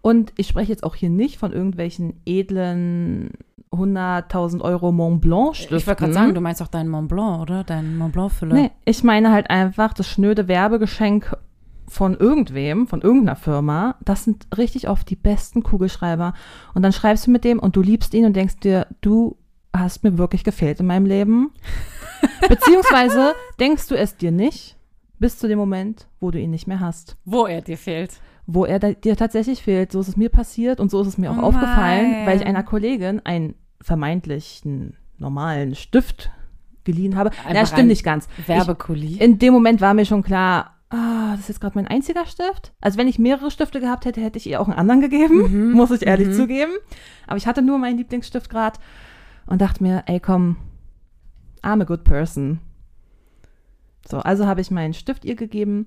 Und 0.01 0.33
ich 0.37 0.47
spreche 0.47 0.71
jetzt 0.71 0.83
auch 0.83 0.95
hier 0.95 1.09
nicht 1.09 1.37
von 1.37 1.51
irgendwelchen 1.51 2.21
edlen 2.25 3.31
100.000 3.71 4.61
Euro 4.61 4.91
Mont 4.91 5.21
Blanc 5.21 5.55
Stiften. 5.55 5.77
Ich 5.77 5.87
wollte 5.87 5.99
gerade 5.99 6.13
sagen, 6.13 6.33
du 6.33 6.41
meinst 6.41 6.61
auch 6.61 6.67
deinen 6.67 6.89
Mont 6.89 7.09
Blanc, 7.09 7.41
oder? 7.41 7.63
Deinen 7.63 7.97
Mont 7.97 8.13
Blanc-Füller. 8.13 8.55
Nee, 8.55 8.71
ich 8.85 9.03
meine 9.03 9.31
halt 9.31 9.49
einfach 9.49 9.93
das 9.93 10.07
schnöde 10.07 10.47
Werbegeschenk 10.47 11.35
von 11.87 12.15
irgendwem, 12.15 12.87
von 12.87 13.01
irgendeiner 13.01 13.35
Firma. 13.35 13.95
Das 14.03 14.23
sind 14.23 14.47
richtig 14.57 14.89
oft 14.89 15.09
die 15.09 15.15
besten 15.15 15.63
Kugelschreiber. 15.63 16.33
Und 16.73 16.83
dann 16.83 16.93
schreibst 16.93 17.27
du 17.27 17.31
mit 17.31 17.43
dem 17.43 17.59
und 17.59 17.75
du 17.75 17.81
liebst 17.81 18.13
ihn 18.13 18.25
und 18.25 18.35
denkst 18.35 18.57
dir, 18.57 18.87
du 19.01 19.37
hast 19.75 20.03
mir 20.03 20.17
wirklich 20.17 20.43
gefehlt 20.43 20.79
in 20.79 20.87
meinem 20.87 21.05
Leben. 21.05 21.51
Beziehungsweise 22.47 23.33
denkst 23.59 23.87
du 23.87 23.95
es 23.95 24.17
dir 24.17 24.31
nicht, 24.31 24.77
bis 25.19 25.37
zu 25.37 25.47
dem 25.47 25.59
Moment, 25.59 26.07
wo 26.19 26.31
du 26.31 26.39
ihn 26.39 26.51
nicht 26.51 26.67
mehr 26.67 26.79
hast. 26.79 27.17
Wo 27.25 27.45
er 27.45 27.61
dir 27.61 27.77
fehlt. 27.77 28.19
Wo 28.51 28.65
er 28.65 28.79
da, 28.79 28.91
dir 28.93 29.15
tatsächlich 29.15 29.61
fehlt. 29.61 29.91
So 29.91 29.99
ist 29.99 30.07
es 30.07 30.17
mir 30.17 30.29
passiert 30.29 30.79
und 30.79 30.89
so 30.89 31.01
ist 31.01 31.07
es 31.07 31.17
mir 31.19 31.29
auch 31.31 31.37
Oh 31.37 31.41
aufgefallen, 31.47 32.11
nein. 32.11 32.25
weil 32.27 32.37
ich 32.37 32.45
einer 32.47 32.63
Kollegin 32.63 33.21
einen 33.23 33.53
vermeintlichen 33.79 34.95
normalen 35.17 35.75
Stift 35.75 36.31
geliehen 36.83 37.15
habe. 37.15 37.29
Na, 37.43 37.49
Einfach 37.59 37.73
stimmt 37.73 37.89
nicht 37.89 38.03
ganz. 38.03 38.27
Werbekuli. 38.47 39.17
In 39.17 39.37
dem 39.37 39.53
Moment 39.53 39.81
war 39.81 39.93
mir 39.93 40.05
schon 40.05 40.23
klar, 40.23 40.77
ah, 40.89 41.31
das 41.33 41.41
ist 41.41 41.49
jetzt 41.49 41.61
gerade 41.61 41.77
mein 41.77 41.87
einziger 41.87 42.25
Stift. 42.25 42.73
Also 42.81 42.97
wenn 42.97 43.07
ich 43.07 43.19
mehrere 43.19 43.51
Stifte 43.51 43.79
gehabt 43.79 44.05
hätte, 44.05 44.21
hätte 44.21 44.39
ich 44.39 44.47
ihr 44.49 44.59
auch 44.59 44.67
einen 44.67 44.79
anderen 44.79 45.01
gegeben, 45.01 45.67
Mhm, 45.67 45.71
muss 45.75 45.91
ich 45.91 46.07
ehrlich 46.07 46.29
mhm. 46.29 46.33
zugeben. 46.33 46.71
Aber 47.27 47.37
ich 47.37 47.45
hatte 47.45 47.61
nur 47.61 47.77
meinen 47.77 47.97
Lieblingsstift 47.99 48.49
gerade 48.49 48.79
und 49.45 49.61
dachte 49.61 49.83
mir, 49.83 50.03
ey 50.07 50.19
komm, 50.19 50.55
I'm 51.61 51.81
a 51.81 51.85
good 51.85 52.03
person. 52.03 52.61
So, 54.07 54.17
also 54.19 54.47
habe 54.47 54.61
ich 54.61 54.71
meinen 54.71 54.93
Stift 54.95 55.23
ihr 55.25 55.35
gegeben 55.35 55.85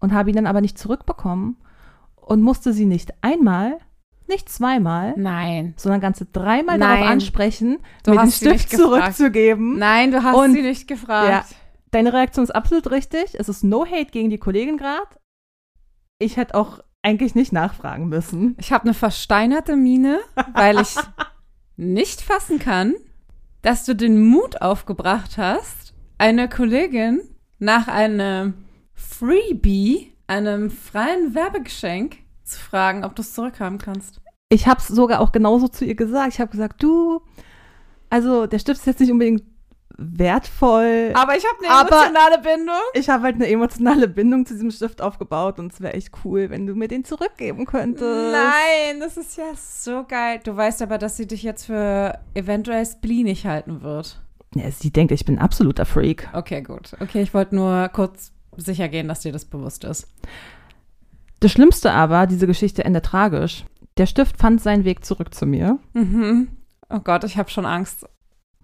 und 0.00 0.12
habe 0.12 0.30
ihn 0.30 0.36
dann 0.36 0.46
aber 0.46 0.60
nicht 0.60 0.78
zurückbekommen 0.78 1.56
und 2.16 2.42
musste 2.42 2.72
sie 2.72 2.86
nicht 2.86 3.12
einmal, 3.22 3.78
nicht 4.28 4.48
zweimal, 4.48 5.14
Nein. 5.16 5.74
sondern 5.76 6.00
ganze 6.00 6.26
dreimal 6.26 6.78
Nein. 6.78 6.98
darauf 7.00 7.10
ansprechen, 7.12 7.78
Du 8.04 8.10
mir 8.12 8.20
den 8.22 8.30
Stift 8.30 8.70
zurückzugeben. 8.70 9.78
Nein, 9.78 10.10
du 10.10 10.22
hast 10.22 10.36
Und- 10.36 10.52
sie 10.54 10.62
nicht 10.62 10.88
gefragt. 10.88 11.54
Deine 11.92 12.12
Reaktion 12.12 12.42
ist 12.44 12.50
absolut 12.50 12.90
richtig. 12.90 13.36
Es 13.38 13.48
ist 13.48 13.62
no 13.62 13.86
hate 13.86 14.10
gegen 14.10 14.28
die 14.28 14.38
Kollegin 14.38 14.76
gerade. 14.76 15.06
Ich 16.18 16.36
hätte 16.36 16.54
auch 16.56 16.80
eigentlich 17.02 17.34
nicht 17.36 17.52
nachfragen 17.52 18.08
müssen. 18.08 18.56
Ich 18.58 18.72
habe 18.72 18.84
eine 18.84 18.94
versteinerte 18.94 19.76
Miene, 19.76 20.18
weil 20.54 20.80
ich 20.80 20.96
nicht 21.76 22.20
fassen 22.20 22.58
kann, 22.58 22.94
dass 23.62 23.84
du 23.84 23.94
den 23.94 24.26
Mut 24.26 24.60
aufgebracht 24.60 25.38
hast, 25.38 25.94
eine 26.18 26.48
Kollegin 26.48 27.20
nach 27.58 27.86
einem 27.86 28.54
Freebie, 28.96 30.12
einem 30.26 30.70
freien 30.70 31.34
Werbegeschenk, 31.34 32.16
zu 32.44 32.58
fragen, 32.58 33.04
ob 33.04 33.14
du 33.14 33.22
es 33.22 33.34
zurückhaben 33.34 33.78
kannst. 33.78 34.20
Ich 34.48 34.66
habe 34.66 34.80
es 34.80 34.88
sogar 34.88 35.20
auch 35.20 35.32
genauso 35.32 35.68
zu 35.68 35.84
ihr 35.84 35.96
gesagt. 35.96 36.34
Ich 36.34 36.40
habe 36.40 36.50
gesagt, 36.50 36.82
du, 36.82 37.20
also 38.10 38.46
der 38.46 38.58
Stift 38.58 38.80
ist 38.80 38.86
jetzt 38.86 39.00
nicht 39.00 39.10
unbedingt 39.10 39.42
wertvoll. 39.98 41.12
Aber 41.14 41.36
ich 41.36 41.44
habe 41.44 41.58
eine 41.64 41.88
emotionale 41.88 42.38
Bindung. 42.42 42.82
ich 42.94 43.08
habe 43.08 43.24
halt 43.24 43.36
eine 43.36 43.48
emotionale 43.48 44.08
Bindung 44.08 44.44
zu 44.44 44.54
diesem 44.54 44.70
Stift 44.70 45.00
aufgebaut 45.00 45.58
und 45.58 45.72
es 45.72 45.80
wäre 45.80 45.94
echt 45.94 46.10
cool, 46.24 46.50
wenn 46.50 46.66
du 46.66 46.74
mir 46.74 46.88
den 46.88 47.04
zurückgeben 47.04 47.66
könntest. 47.66 48.32
Nein, 48.32 49.00
das 49.00 49.16
ist 49.16 49.36
ja 49.36 49.52
so 49.54 50.04
geil. 50.06 50.40
Du 50.44 50.56
weißt 50.56 50.82
aber, 50.82 50.98
dass 50.98 51.16
sie 51.16 51.26
dich 51.26 51.42
jetzt 51.42 51.66
für 51.66 52.18
eventuell 52.34 52.84
spleenig 52.84 53.46
halten 53.46 53.82
wird. 53.82 54.20
Ja, 54.54 54.70
sie 54.70 54.90
denkt, 54.90 55.12
ich 55.12 55.24
bin 55.24 55.36
ein 55.36 55.42
absoluter 55.42 55.84
Freak. 55.84 56.28
Okay, 56.32 56.62
gut. 56.62 56.92
Okay, 57.00 57.22
ich 57.22 57.34
wollte 57.34 57.56
nur 57.56 57.88
kurz 57.88 58.32
sicher 58.56 58.88
gehen, 58.88 59.08
dass 59.08 59.20
dir 59.20 59.32
das 59.32 59.44
bewusst 59.44 59.84
ist. 59.84 60.08
Das 61.40 61.52
Schlimmste 61.52 61.92
aber, 61.92 62.26
diese 62.26 62.46
Geschichte 62.46 62.84
endet 62.84 63.04
tragisch. 63.04 63.64
Der 63.98 64.06
Stift 64.06 64.38
fand 64.38 64.60
seinen 64.62 64.84
Weg 64.84 65.04
zurück 65.04 65.34
zu 65.34 65.46
mir, 65.46 65.78
Mhm. 65.94 66.48
Oh 66.88 67.00
Gott, 67.00 67.24
ich 67.24 67.36
habe 67.36 67.50
schon 67.50 67.66
Angst. 67.66 68.06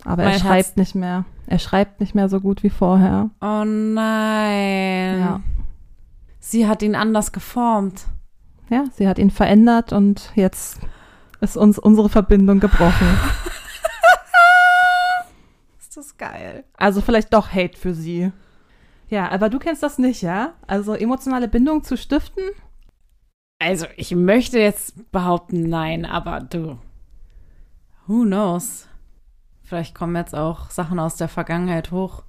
aber 0.05 0.25
Mein 0.25 0.35
er 0.35 0.39
schreibt 0.39 0.67
Herz- 0.69 0.77
nicht 0.77 0.95
mehr. 0.95 1.25
Er 1.47 1.59
schreibt 1.59 2.01
nicht 2.01 2.15
mehr 2.15 2.29
so 2.29 2.41
gut 2.41 2.63
wie 2.63 2.71
vorher. 2.71 3.31
Oh 3.41 3.65
nein. 3.65 5.19
Ja. 5.21 5.41
Sie 6.39 6.67
hat 6.69 6.83
ihn 6.83 6.95
anders 6.95 7.33
geformt. 7.33 8.07
Ja, 8.71 8.85
sie 8.95 9.09
hat 9.09 9.19
ihn 9.19 9.31
verändert 9.31 9.93
und 9.93 10.31
jetzt 10.35 10.79
ist 11.41 11.57
uns 11.57 11.79
unsere 11.79 12.09
Verbindung 12.09 12.61
gebrochen. 12.61 13.07
Ist 15.79 15.97
das 15.97 16.17
geil. 16.17 16.65
Also 16.77 17.01
vielleicht 17.01 17.33
doch 17.35 17.53
Hate 17.53 17.79
für 17.79 17.95
sie. 17.95 18.33
Ja, 19.13 19.31
aber 19.31 19.51
du 19.51 19.59
kennst 19.59 19.83
das 19.83 19.99
nicht, 19.99 20.23
ja? 20.23 20.55
Also 20.67 20.95
emotionale 20.95 21.47
Bindung 21.47 21.85
zu 21.85 21.99
Stiften? 21.99 22.45
Also, 23.59 23.85
ich 23.99 24.15
möchte 24.15 24.59
jetzt 24.59 25.13
behaupten, 25.13 25.69
nein, 25.69 26.07
aber 26.07 26.41
du. 26.41 26.79
Who 28.07 28.23
knows? 28.23 28.89
Vielleicht 29.65 29.95
kommen 29.95 30.17
jetzt 30.17 30.35
auch 30.35 30.71
Sachen 30.71 30.99
aus 30.99 31.17
der 31.17 31.29
Vergangenheit 31.29 31.91
hoch, 31.91 32.23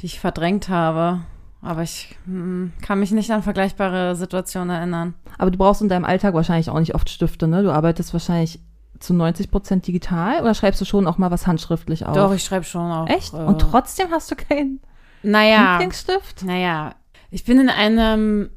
die 0.00 0.06
ich 0.06 0.20
verdrängt 0.20 0.70
habe. 0.70 1.20
Aber 1.60 1.82
ich 1.82 2.16
hm, 2.24 2.72
kann 2.80 2.98
mich 2.98 3.10
nicht 3.12 3.30
an 3.30 3.42
vergleichbare 3.42 4.16
Situationen 4.16 4.74
erinnern. 4.74 5.12
Aber 5.36 5.50
du 5.50 5.58
brauchst 5.58 5.82
in 5.82 5.90
deinem 5.90 6.06
Alltag 6.06 6.32
wahrscheinlich 6.32 6.70
auch 6.70 6.80
nicht 6.80 6.94
oft 6.94 7.10
Stifte, 7.10 7.46
ne? 7.46 7.62
Du 7.62 7.70
arbeitest 7.70 8.14
wahrscheinlich 8.14 8.58
zu 9.00 9.12
90 9.12 9.50
Prozent 9.50 9.86
digital 9.86 10.40
oder 10.40 10.54
schreibst 10.54 10.80
du 10.80 10.86
schon 10.86 11.06
auch 11.06 11.18
mal 11.18 11.30
was 11.30 11.46
handschriftlich 11.46 12.06
auf? 12.06 12.16
Doch, 12.16 12.32
ich 12.32 12.42
schreibe 12.42 12.64
schon 12.64 12.90
auch. 12.90 13.06
Echt? 13.06 13.34
Äh, 13.34 13.36
Und 13.36 13.58
trotzdem 13.60 14.10
hast 14.12 14.30
du 14.30 14.34
keinen 14.34 14.80
naja, 15.24 15.72
Lieblingsstift? 15.72 16.44
naja, 16.44 16.94
ich 17.30 17.44
bin 17.44 17.58
in 17.60 17.68
einem 17.68 18.50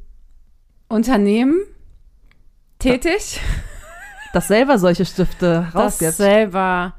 Unternehmen 0.89 1.59
tätig. 2.79 3.39
Das 4.33 4.49
selber 4.49 4.77
solche 4.77 5.05
Stifte 5.05 5.67
das 5.73 5.75
rausgibt. 5.75 6.13
selber 6.13 6.93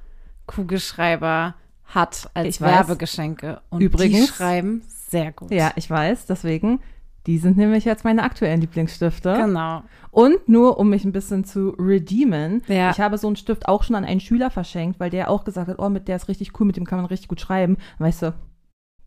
Kugelschreiber 0.46 1.54
hat 1.84 2.28
als 2.34 2.56
Ich 2.56 2.60
weiß. 2.60 2.70
Werbegeschenke. 2.88 3.60
Und 3.68 3.80
die 3.80 3.84
Übrigens- 3.86 4.28
schreiben 4.28 4.82
sehr 5.10 5.30
gut. 5.32 5.50
Ja, 5.52 5.70
ich 5.76 5.88
weiß, 5.88 6.26
deswegen. 6.26 6.80
Die 7.26 7.38
sind 7.38 7.58
nämlich 7.58 7.84
jetzt 7.84 8.02
meine 8.04 8.22
aktuellen 8.22 8.62
Lieblingsstifte. 8.62 9.34
Genau. 9.34 9.82
Und 10.10 10.48
nur, 10.48 10.78
um 10.78 10.88
mich 10.88 11.04
ein 11.04 11.12
bisschen 11.12 11.44
zu 11.44 11.70
redeemen, 11.78 12.62
Ja. 12.66 12.90
ich 12.90 12.98
habe 13.00 13.18
so 13.18 13.26
einen 13.26 13.36
Stift 13.36 13.68
auch 13.68 13.82
schon 13.84 13.94
an 13.94 14.06
einen 14.06 14.20
Schüler 14.20 14.50
verschenkt, 14.50 14.98
weil 14.98 15.10
der 15.10 15.30
auch 15.30 15.44
gesagt 15.44 15.68
hat, 15.68 15.78
oh, 15.78 15.90
mit 15.90 16.08
der 16.08 16.16
ist 16.16 16.28
richtig 16.28 16.58
cool, 16.58 16.66
mit 16.66 16.76
dem 16.76 16.86
kann 16.86 16.98
man 16.98 17.06
richtig 17.06 17.28
gut 17.28 17.40
schreiben. 17.42 17.76
Weißt 17.98 18.22
du, 18.22 18.34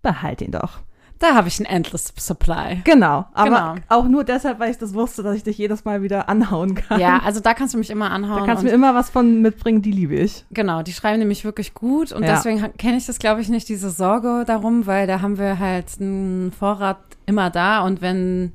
behalt 0.01 0.41
ihn 0.41 0.51
doch. 0.51 0.79
Da 1.19 1.35
habe 1.35 1.47
ich 1.49 1.59
ein 1.59 1.65
Endless 1.65 2.11
Supply. 2.17 2.81
Genau, 2.83 3.25
aber 3.33 3.75
Genau. 3.75 3.75
auch 3.89 4.05
nur 4.07 4.23
deshalb, 4.23 4.59
weil 4.59 4.71
ich 4.71 4.79
das 4.79 4.95
wusste, 4.95 5.21
dass 5.21 5.35
ich 5.35 5.43
dich 5.43 5.55
jedes 5.55 5.85
Mal 5.85 6.01
wieder 6.01 6.27
anhauen 6.29 6.73
kann. 6.73 6.99
Ja, 6.99 7.21
also 7.23 7.39
da 7.39 7.53
kannst 7.53 7.75
du 7.75 7.77
mich 7.77 7.91
immer 7.91 8.09
anhauen. 8.09 8.39
da 8.39 8.45
kannst 8.47 8.63
du 8.63 8.67
mir 8.67 8.73
immer 8.73 8.95
was 8.95 9.11
von 9.11 9.39
mitbringen, 9.39 9.83
die 9.83 9.91
liebe 9.91 10.15
ich. 10.15 10.45
Genau, 10.49 10.81
die 10.81 10.93
schreiben 10.93 11.19
nämlich 11.19 11.45
wirklich 11.45 11.75
gut 11.75 12.11
und 12.11 12.23
Ja. 12.23 12.31
deswegen 12.33 12.75
kenne 12.77 12.97
ich 12.97 13.05
das, 13.05 13.19
glaube 13.19 13.39
ich, 13.41 13.49
nicht, 13.49 13.69
diese 13.69 13.91
Sorge 13.91 14.45
darum, 14.47 14.87
weil 14.87 15.05
da 15.05 15.21
haben 15.21 15.37
wir 15.37 15.59
halt 15.59 15.85
einen 15.99 16.51
Vorrat 16.51 16.97
immer 17.27 17.51
da 17.51 17.81
und 17.81 18.01
wenn, 18.01 18.51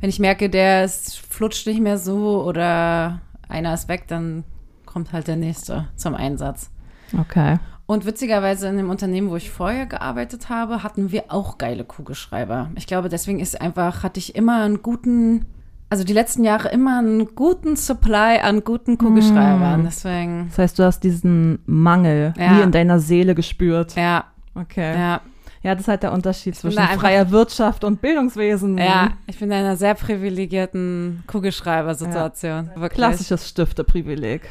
wenn 0.00 0.10
ich 0.10 0.18
merke, 0.18 0.50
der 0.50 0.84
ist, 0.84 1.18
flutscht 1.20 1.66
nicht 1.66 1.80
mehr 1.80 1.96
so 1.96 2.44
oder 2.44 3.22
einer 3.48 3.72
ist 3.72 3.88
weg, 3.88 4.04
dann 4.08 4.44
kommt 4.84 5.14
halt 5.14 5.26
der 5.26 5.36
nächste 5.36 5.88
zum 5.96 6.14
Einsatz. 6.14 6.70
Okay. 7.18 7.56
Und 7.86 8.06
witzigerweise 8.06 8.68
in 8.68 8.78
dem 8.78 8.88
Unternehmen, 8.88 9.28
wo 9.30 9.36
ich 9.36 9.50
vorher 9.50 9.84
gearbeitet 9.86 10.48
habe, 10.48 10.82
hatten 10.82 11.12
wir 11.12 11.24
auch 11.28 11.58
geile 11.58 11.84
Kugelschreiber. 11.84 12.70
Ich 12.76 12.86
glaube, 12.86 13.08
deswegen 13.10 13.40
ist 13.40 13.60
einfach, 13.60 14.02
hatte 14.02 14.18
ich 14.18 14.34
immer 14.34 14.62
einen 14.64 14.80
guten, 14.82 15.44
also 15.90 16.02
die 16.02 16.14
letzten 16.14 16.44
Jahre 16.44 16.70
immer 16.70 16.98
einen 16.98 17.34
guten 17.34 17.76
Supply 17.76 18.38
an 18.42 18.64
guten 18.64 18.96
Kugelschreibern. 18.96 19.82
Mm. 19.82 19.84
Deswegen, 19.84 20.46
Das 20.48 20.58
heißt, 20.58 20.78
du 20.78 20.84
hast 20.84 21.00
diesen 21.00 21.58
Mangel 21.66 22.32
Ja. 22.38 22.52
nie 22.54 22.62
in 22.62 22.72
deiner 22.72 23.00
Seele 23.00 23.34
gespürt. 23.34 23.94
ja, 23.96 24.24
Okay. 24.54 24.94
Ja. 24.98 25.20
ja. 25.62 25.74
das 25.74 25.82
ist 25.82 25.88
halt 25.88 26.04
der 26.04 26.12
Unterschied 26.12 26.54
zwischen 26.56 26.80
freier 26.80 27.30
Wirtschaft 27.32 27.84
und 27.84 28.00
Bildungswesen. 28.00 28.78
Ja, 28.78 29.10
ich 29.26 29.38
bin 29.38 29.50
in 29.50 29.58
einer 29.58 29.76
sehr 29.76 29.94
privilegierten 29.94 31.22
Kugelschreiber-Situation. 31.26 32.70
Wirklich. 32.76 32.92
Klassisches 32.92 33.46
Stifteprivileg. 33.48 34.42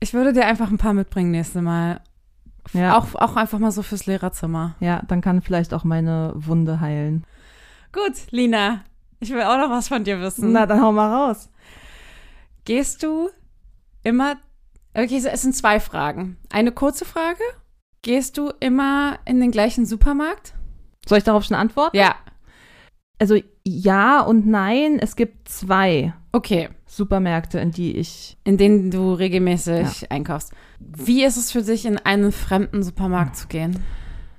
Ich 0.00 0.12
würde 0.12 0.32
dir 0.32 0.46
einfach 0.46 0.70
ein 0.70 0.78
paar 0.78 0.92
mitbringen 0.94 1.30
nächstes 1.30 1.62
Mal. 1.62 2.00
Ja. 2.72 2.98
Auch, 2.98 3.14
auch 3.14 3.36
einfach 3.36 3.58
mal 3.58 3.70
so 3.70 3.82
fürs 3.82 4.06
Lehrerzimmer. 4.06 4.74
Ja, 4.80 5.02
dann 5.06 5.20
kann 5.20 5.42
vielleicht 5.42 5.74
auch 5.74 5.84
meine 5.84 6.32
Wunde 6.34 6.80
heilen. 6.80 7.24
Gut, 7.92 8.30
Lina, 8.30 8.84
ich 9.20 9.30
will 9.30 9.42
auch 9.42 9.58
noch 9.58 9.70
was 9.70 9.88
von 9.88 10.04
dir 10.04 10.20
wissen. 10.20 10.52
Na, 10.52 10.66
dann 10.66 10.80
hau 10.80 10.92
mal 10.92 11.12
raus. 11.12 11.50
Gehst 12.64 13.02
du 13.02 13.30
immer. 14.02 14.36
Okay, 14.94 15.22
es 15.24 15.42
sind 15.42 15.54
zwei 15.54 15.80
Fragen. 15.80 16.36
Eine 16.50 16.72
kurze 16.72 17.04
Frage. 17.04 17.42
Gehst 18.02 18.38
du 18.38 18.52
immer 18.60 19.18
in 19.24 19.40
den 19.40 19.50
gleichen 19.50 19.86
Supermarkt? 19.86 20.54
Soll 21.06 21.18
ich 21.18 21.24
darauf 21.24 21.44
schon 21.44 21.56
antworten? 21.56 21.96
Ja. 21.96 22.14
Also 23.18 23.38
Ja 23.66 24.20
und 24.20 24.46
nein, 24.46 24.98
es 25.00 25.16
gibt 25.16 25.48
zwei 25.48 26.12
Okay, 26.32 26.68
Supermärkte, 26.86 27.58
in 27.60 27.70
die 27.70 27.96
ich. 27.96 28.36
in 28.44 28.56
denen 28.58 28.90
du 28.90 29.12
regelmäßig 29.14 30.10
einkaufst. 30.10 30.52
Wie 30.80 31.24
ist 31.24 31.36
es 31.36 31.50
für 31.52 31.62
dich, 31.62 31.86
in 31.86 31.96
einen 31.98 32.32
fremden 32.32 32.82
Supermarkt 32.82 33.36
zu 33.36 33.46
gehen? 33.48 33.78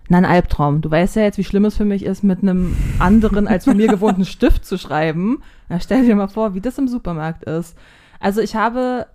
Na, 0.10 0.18
ein 0.20 0.26
Albtraum. 0.26 0.82
Du 0.82 0.92
weißt 0.92 1.16
ja 1.16 1.24
jetzt, 1.24 1.40
wie 1.40 1.44
schlimm 1.44 1.66
es 1.66 1.76
für 1.78 1.86
mich 1.86 2.06
ist, 2.06 2.24
mit 2.24 2.44
einem 2.44 2.76
anderen 3.00 3.48
als 3.48 3.66
von 3.66 3.78
mir 3.78 3.88
gewohnten 3.88 4.26
Stift 4.26 4.64
zu 4.66 4.78
schreiben. 4.78 5.42
Na, 5.70 5.80
stell 5.80 6.06
dir 6.06 6.16
mal 6.16 6.28
vor, 6.28 6.54
wie 6.54 6.62
das 6.62 6.78
im 6.78 6.88
Supermarkt 6.88 7.44
ist. 7.46 7.76
Also 8.20 8.42
ich 8.42 8.56
habe 8.56 9.08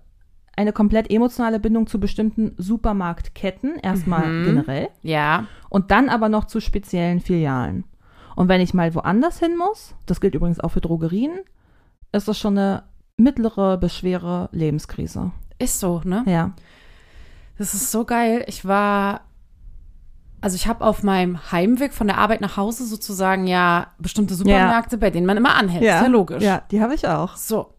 eine 0.57 0.73
komplett 0.73 1.11
emotionale 1.11 1.61
Bindung 1.61 1.87
zu 1.87 2.01
bestimmten 2.01 2.53
Supermarktketten, 2.57 3.77
erstmal 3.77 4.29
Mhm. 4.33 4.45
generell, 4.45 4.89
Ja. 5.03 5.47
und 5.69 5.91
dann 5.93 6.09
aber 6.09 6.29
noch 6.29 6.47
zu 6.47 6.61
speziellen 6.61 7.21
Filialen. 7.21 7.85
Und 8.41 8.49
wenn 8.49 8.63
ich 8.63 8.73
mal 8.73 8.95
woanders 8.95 9.39
hin 9.39 9.55
muss, 9.55 9.95
das 10.07 10.23
gilt 10.23 10.35
übrigens 10.35 10.61
auch 10.61 10.71
für 10.71 10.81
Drogerien, 10.81 11.41
ist 12.11 12.27
das 12.27 12.39
schon 12.39 12.57
eine 12.57 12.85
mittlere 13.19 13.77
bis 13.77 13.95
schwere 13.95 14.49
Lebenskrise. 14.51 15.33
Ist 15.59 15.79
so, 15.79 16.01
ne? 16.05 16.25
Ja. 16.27 16.53
Das 17.59 17.75
ist 17.75 17.91
so 17.91 18.07
geil. 18.07 18.43
Ich 18.47 18.65
war, 18.65 19.27
also 20.41 20.57
ich 20.57 20.67
habe 20.67 20.87
auf 20.87 21.03
meinem 21.03 21.53
Heimweg 21.53 21.93
von 21.93 22.07
der 22.07 22.17
Arbeit 22.17 22.41
nach 22.41 22.57
Hause 22.57 22.87
sozusagen 22.87 23.47
ja 23.47 23.89
bestimmte 23.99 24.35
Supermärkte, 24.35 24.97
bei 24.97 25.11
denen 25.11 25.27
man 25.27 25.37
immer 25.37 25.57
anhält. 25.57 25.83
Ist 25.83 25.89
ja 25.89 26.07
logisch. 26.07 26.43
Ja, 26.43 26.63
die 26.71 26.81
habe 26.81 26.95
ich 26.95 27.07
auch. 27.07 27.37
So, 27.37 27.75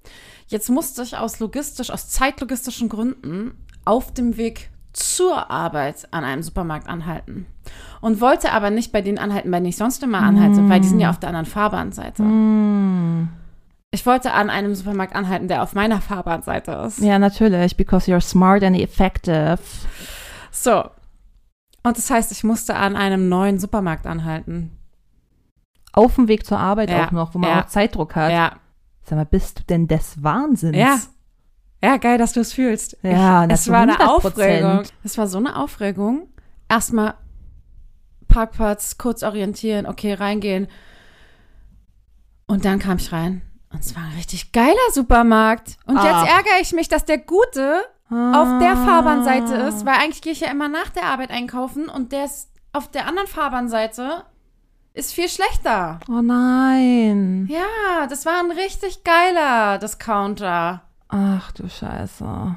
jetzt 0.45 0.69
musste 0.69 1.02
ich 1.02 1.17
aus 1.17 1.39
logistisch, 1.39 1.89
aus 1.89 2.10
zeitlogistischen 2.10 2.88
Gründen 2.88 3.56
auf 3.84 4.13
dem 4.13 4.38
Weg 4.38 4.69
zur 4.93 5.50
Arbeit 5.50 6.08
an 6.12 6.24
einem 6.24 6.43
Supermarkt 6.43 6.88
anhalten. 6.88 7.47
Und 8.02 8.19
wollte 8.19 8.52
aber 8.52 8.71
nicht 8.71 8.91
bei 8.91 9.02
denen 9.02 9.19
anhalten, 9.19 9.52
bei 9.52 9.58
denen 9.58 9.69
ich 9.69 9.78
sonst 9.78 10.02
immer 10.02 10.19
anhalte, 10.19 10.67
weil 10.69 10.82
die 10.82 10.88
sind 10.88 11.00
ja 11.00 11.10
auf 11.10 11.19
der 11.19 11.30
anderen 11.30 11.45
Fahrbahnseite. 11.45 12.24
Mm. 12.24 13.30
Ich 13.91 14.06
wollte 14.06 14.32
an 14.32 14.50
einem 14.50 14.74
Supermarkt 14.74 15.15
anhalten, 15.15 15.47
der 15.50 15.62
auf 15.62 15.76
meiner 15.76 16.00
Fahrbahnseite 16.02 16.71
ist. 16.88 17.00
Ja, 17.00 17.19
natürlich, 17.19 17.76
because 17.76 18.10
you're 18.10 18.21
smart 18.21 18.63
and 18.63 18.80
effective. 18.80 19.60
So. 20.50 20.86
Und 21.84 21.97
das 21.97 22.10
heißt, 22.10 22.32
ich 22.32 22.43
musste 22.43 22.76
an 22.76 22.95
einem 22.95 23.28
neuen 23.28 23.60
Supermarkt 23.60 24.08
anhalten. 24.08 24.78
Auf 25.93 26.15
dem 26.15 26.28
Weg 26.28 26.45
zur 26.45 26.58
Arbeit 26.58 26.89
Ja, 26.89 27.08
auch 27.08 27.12
noch, 27.12 27.34
wo 27.36 27.39
man 27.39 27.50
ja. 27.50 27.63
auch 27.63 27.67
Zeitdruck 27.67 28.15
hat. 28.15 28.32
Ja. 28.32 28.54
Sag 29.04 29.17
mal, 29.17 29.26
bist 29.26 29.60
du 29.60 29.63
denn 29.63 29.88
des 29.88 30.24
Wahnsinns? 30.24 30.78
Ja. 30.78 30.97
Ja, 31.84 31.97
geil, 31.97 32.17
dass 32.17 32.34
du 32.34 32.39
es 32.39 32.54
fühlst. 32.54 32.97
Ja, 33.02 33.43
ich, 33.43 33.47
na, 33.47 33.54
es 33.54 33.67
war 33.67 33.82
eine 33.82 33.97
100%. 33.97 34.08
Aufregung. 34.08 34.84
Es 35.04 35.17
war 35.17 35.28
so 35.28 35.39
eine 35.39 35.56
Aufregung. 35.58 36.28
Erstmal 36.69 37.15
Parkplatz, 38.32 38.98
kurz 38.98 39.22
orientieren, 39.24 39.86
okay, 39.86 40.13
reingehen. 40.13 40.67
Und 42.48 42.65
dann 42.65 42.80
kam 42.80 42.98
ich 42.98 43.12
rein. 43.12 43.41
Und 43.72 43.80
es 43.80 43.96
war 43.96 44.04
ein 44.04 44.15
richtig 44.15 44.52
geiler 44.52 44.76
Supermarkt. 44.94 45.78
Und 45.86 45.98
Ah. 45.98 46.04
jetzt 46.24 46.32
ärgere 46.32 46.62
ich 46.62 46.74
mich, 46.74 46.89
dass 46.89 47.06
der 47.06 47.17
gute 47.20 47.82
auf 48.10 48.60
der 48.60 48.76
Fahrbahnseite 48.76 49.54
ist, 49.70 49.86
weil 49.86 49.94
eigentlich 49.96 50.22
gehe 50.22 50.34
ich 50.34 50.41
ja 50.41 50.52
immer 50.52 50.67
nach 50.67 50.89
der 50.89 51.04
Arbeit 51.06 51.32
einkaufen 51.32 51.88
und 51.88 52.12
der 52.12 52.26
ist 52.26 52.50
auf 52.74 52.91
der 52.91 53.08
anderen 53.08 53.28
Fahrbahnseite 53.28 54.26
ist 54.94 55.13
viel 55.13 55.30
schlechter. 55.30 56.02
Oh 56.10 56.22
nein. 56.22 57.48
Ja, 57.50 58.08
das 58.08 58.26
war 58.26 58.39
ein 58.44 58.52
richtig 58.52 59.06
geiler 59.06 59.78
Discounter. 59.78 60.82
Ach 61.08 61.54
du 61.54 61.70
Scheiße. 61.70 62.56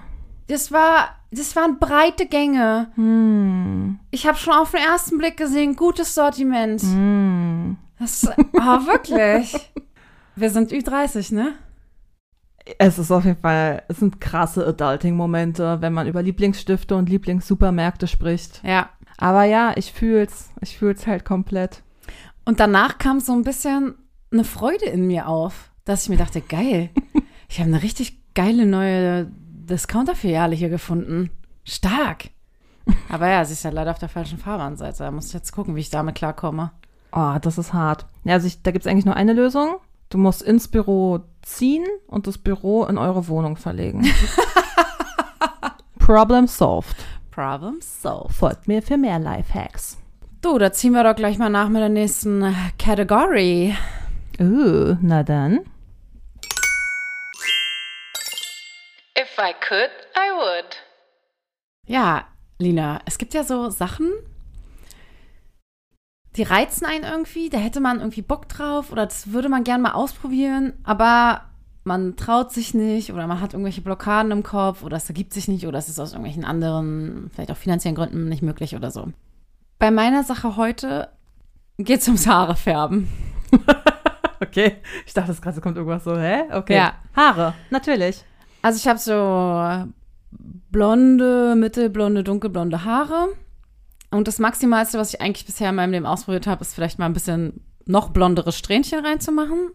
Das 0.48 0.72
war, 0.72 1.10
das 1.34 1.56
waren 1.56 1.78
breite 1.78 2.26
Gänge. 2.26 2.90
Hm. 2.94 3.98
Ich 4.10 4.26
habe 4.26 4.38
schon 4.38 4.54
auf 4.54 4.70
den 4.70 4.80
ersten 4.80 5.18
Blick 5.18 5.36
gesehen, 5.36 5.76
gutes 5.76 6.14
Sortiment. 6.14 6.82
Hm. 6.82 7.76
Das, 7.98 8.28
ah, 8.58 8.86
wirklich. 8.86 9.54
Wir 10.36 10.50
sind 10.50 10.72
Ü30, 10.72 11.34
ne? 11.34 11.54
Es 12.78 12.98
ist 12.98 13.10
auf 13.10 13.24
jeden 13.24 13.40
Fall, 13.40 13.82
es 13.88 13.98
sind 13.98 14.20
krasse 14.20 14.66
Adulting-Momente, 14.66 15.78
wenn 15.80 15.92
man 15.92 16.06
über 16.06 16.22
Lieblingsstifte 16.22 16.96
und 16.96 17.08
Lieblingssupermärkte 17.08 18.06
spricht. 18.06 18.62
Ja. 18.64 18.88
Aber 19.18 19.44
ja, 19.44 19.72
ich 19.76 19.92
fühl's. 19.92 20.50
Ich 20.60 20.78
fühl's 20.78 21.06
halt 21.06 21.24
komplett. 21.24 21.82
Und 22.44 22.60
danach 22.60 22.98
kam 22.98 23.20
so 23.20 23.32
ein 23.32 23.44
bisschen 23.44 23.94
eine 24.32 24.44
Freude 24.44 24.86
in 24.86 25.06
mir 25.06 25.28
auf, 25.28 25.70
dass 25.84 26.04
ich 26.04 26.08
mir 26.08 26.16
dachte, 26.16 26.40
geil, 26.40 26.90
ich 27.48 27.60
habe 27.60 27.68
eine 27.68 27.82
richtig 27.82 28.34
geile 28.34 28.66
neue 28.66 29.30
Discounter-Filiale 29.66 30.54
hier 30.54 30.68
gefunden. 30.68 31.30
Stark. 31.64 32.30
Aber 33.08 33.28
ja, 33.28 33.44
sie 33.44 33.54
ist 33.54 33.64
ja 33.64 33.70
leider 33.70 33.90
auf 33.90 33.98
der 33.98 34.08
falschen 34.08 34.38
Fahrbahnseite. 34.38 35.04
Da 35.04 35.10
muss 35.10 35.28
ich 35.28 35.32
jetzt 35.32 35.52
gucken, 35.52 35.76
wie 35.76 35.80
ich 35.80 35.90
damit 35.90 36.14
klarkomme. 36.14 36.72
Oh, 37.12 37.36
das 37.40 37.58
ist 37.58 37.72
hart. 37.72 38.06
Ja, 38.24 38.34
also 38.34 38.46
ich, 38.46 38.62
da 38.62 38.70
gibt's 38.70 38.86
eigentlich 38.86 39.04
nur 39.04 39.16
eine 39.16 39.32
Lösung. 39.32 39.76
Du 40.10 40.18
musst 40.18 40.42
ins 40.42 40.68
Büro 40.68 41.20
ziehen 41.42 41.84
und 42.06 42.26
das 42.26 42.38
Büro 42.38 42.84
in 42.84 42.98
eure 42.98 43.28
Wohnung 43.28 43.56
verlegen. 43.56 44.04
Problem 45.98 46.46
solved. 46.46 46.96
Problem 47.30 47.78
solved. 47.80 48.32
Folgt 48.32 48.68
mir 48.68 48.82
für 48.82 48.98
mehr 48.98 49.18
Lifehacks. 49.18 49.98
Du, 50.42 50.58
da 50.58 50.72
ziehen 50.72 50.92
wir 50.92 51.02
doch 51.04 51.16
gleich 51.16 51.38
mal 51.38 51.48
nach 51.48 51.68
mit 51.68 51.80
der 51.80 51.88
nächsten 51.88 52.54
Category. 52.78 53.74
Uh, 54.38 54.96
na 55.00 55.22
dann. 55.22 55.60
If 59.24 59.38
I 59.38 59.54
could, 59.66 59.90
I 60.14 60.32
would. 60.36 60.82
Ja, 61.86 62.26
Lina, 62.58 63.00
es 63.06 63.16
gibt 63.16 63.32
ja 63.32 63.42
so 63.42 63.70
Sachen, 63.70 64.12
die 66.36 66.42
reizen 66.42 66.84
einen 66.84 67.04
irgendwie, 67.04 67.48
da 67.48 67.56
hätte 67.56 67.80
man 67.80 68.00
irgendwie 68.00 68.20
Bock 68.20 68.50
drauf 68.50 68.92
oder 68.92 69.06
das 69.06 69.32
würde 69.32 69.48
man 69.48 69.64
gern 69.64 69.80
mal 69.80 69.92
ausprobieren, 69.92 70.74
aber 70.84 71.44
man 71.84 72.16
traut 72.16 72.52
sich 72.52 72.74
nicht 72.74 73.14
oder 73.14 73.26
man 73.26 73.40
hat 73.40 73.54
irgendwelche 73.54 73.80
Blockaden 73.80 74.30
im 74.30 74.42
Kopf 74.42 74.82
oder 74.82 74.98
es 74.98 75.08
ergibt 75.08 75.32
sich 75.32 75.48
nicht 75.48 75.66
oder 75.66 75.78
es 75.78 75.88
ist 75.88 75.98
aus 75.98 76.12
irgendwelchen 76.12 76.44
anderen, 76.44 77.30
vielleicht 77.32 77.50
auch 77.50 77.56
finanziellen 77.56 77.96
Gründen 77.96 78.28
nicht 78.28 78.42
möglich 78.42 78.76
oder 78.76 78.90
so. 78.90 79.08
Bei 79.78 79.90
meiner 79.90 80.22
Sache 80.22 80.56
heute 80.56 81.08
geht 81.78 82.00
es 82.00 82.08
ums 82.08 82.26
Haare 82.26 82.56
färben. 82.56 83.08
Okay. 84.40 84.76
Ich 85.06 85.14
dachte, 85.14 85.28
das 85.28 85.40
gerade 85.40 85.60
kommt 85.60 85.76
irgendwas 85.76 86.04
so, 86.04 86.18
hä? 86.18 86.44
Okay. 86.52 86.76
Ja. 86.76 86.94
Haare, 87.16 87.54
natürlich. 87.70 88.24
Also 88.64 88.78
ich 88.78 88.88
habe 88.88 88.98
so 88.98 89.92
blonde, 90.70 91.54
mittelblonde, 91.56 92.24
dunkelblonde 92.24 92.84
Haare. 92.84 93.28
Und 94.10 94.28
das 94.28 94.38
Maximalste, 94.38 94.98
was 94.98 95.12
ich 95.14 95.20
eigentlich 95.20 95.46
bisher 95.46 95.70
in 95.70 95.74
meinem 95.76 95.92
Leben 95.92 96.06
ausprobiert 96.06 96.46
habe, 96.46 96.62
ist 96.62 96.74
vielleicht 96.74 96.98
mal 96.98 97.06
ein 97.06 97.12
bisschen 97.12 97.60
noch 97.86 98.10
blondere 98.10 98.52
Strähnchen 98.52 99.04
reinzumachen. 99.04 99.70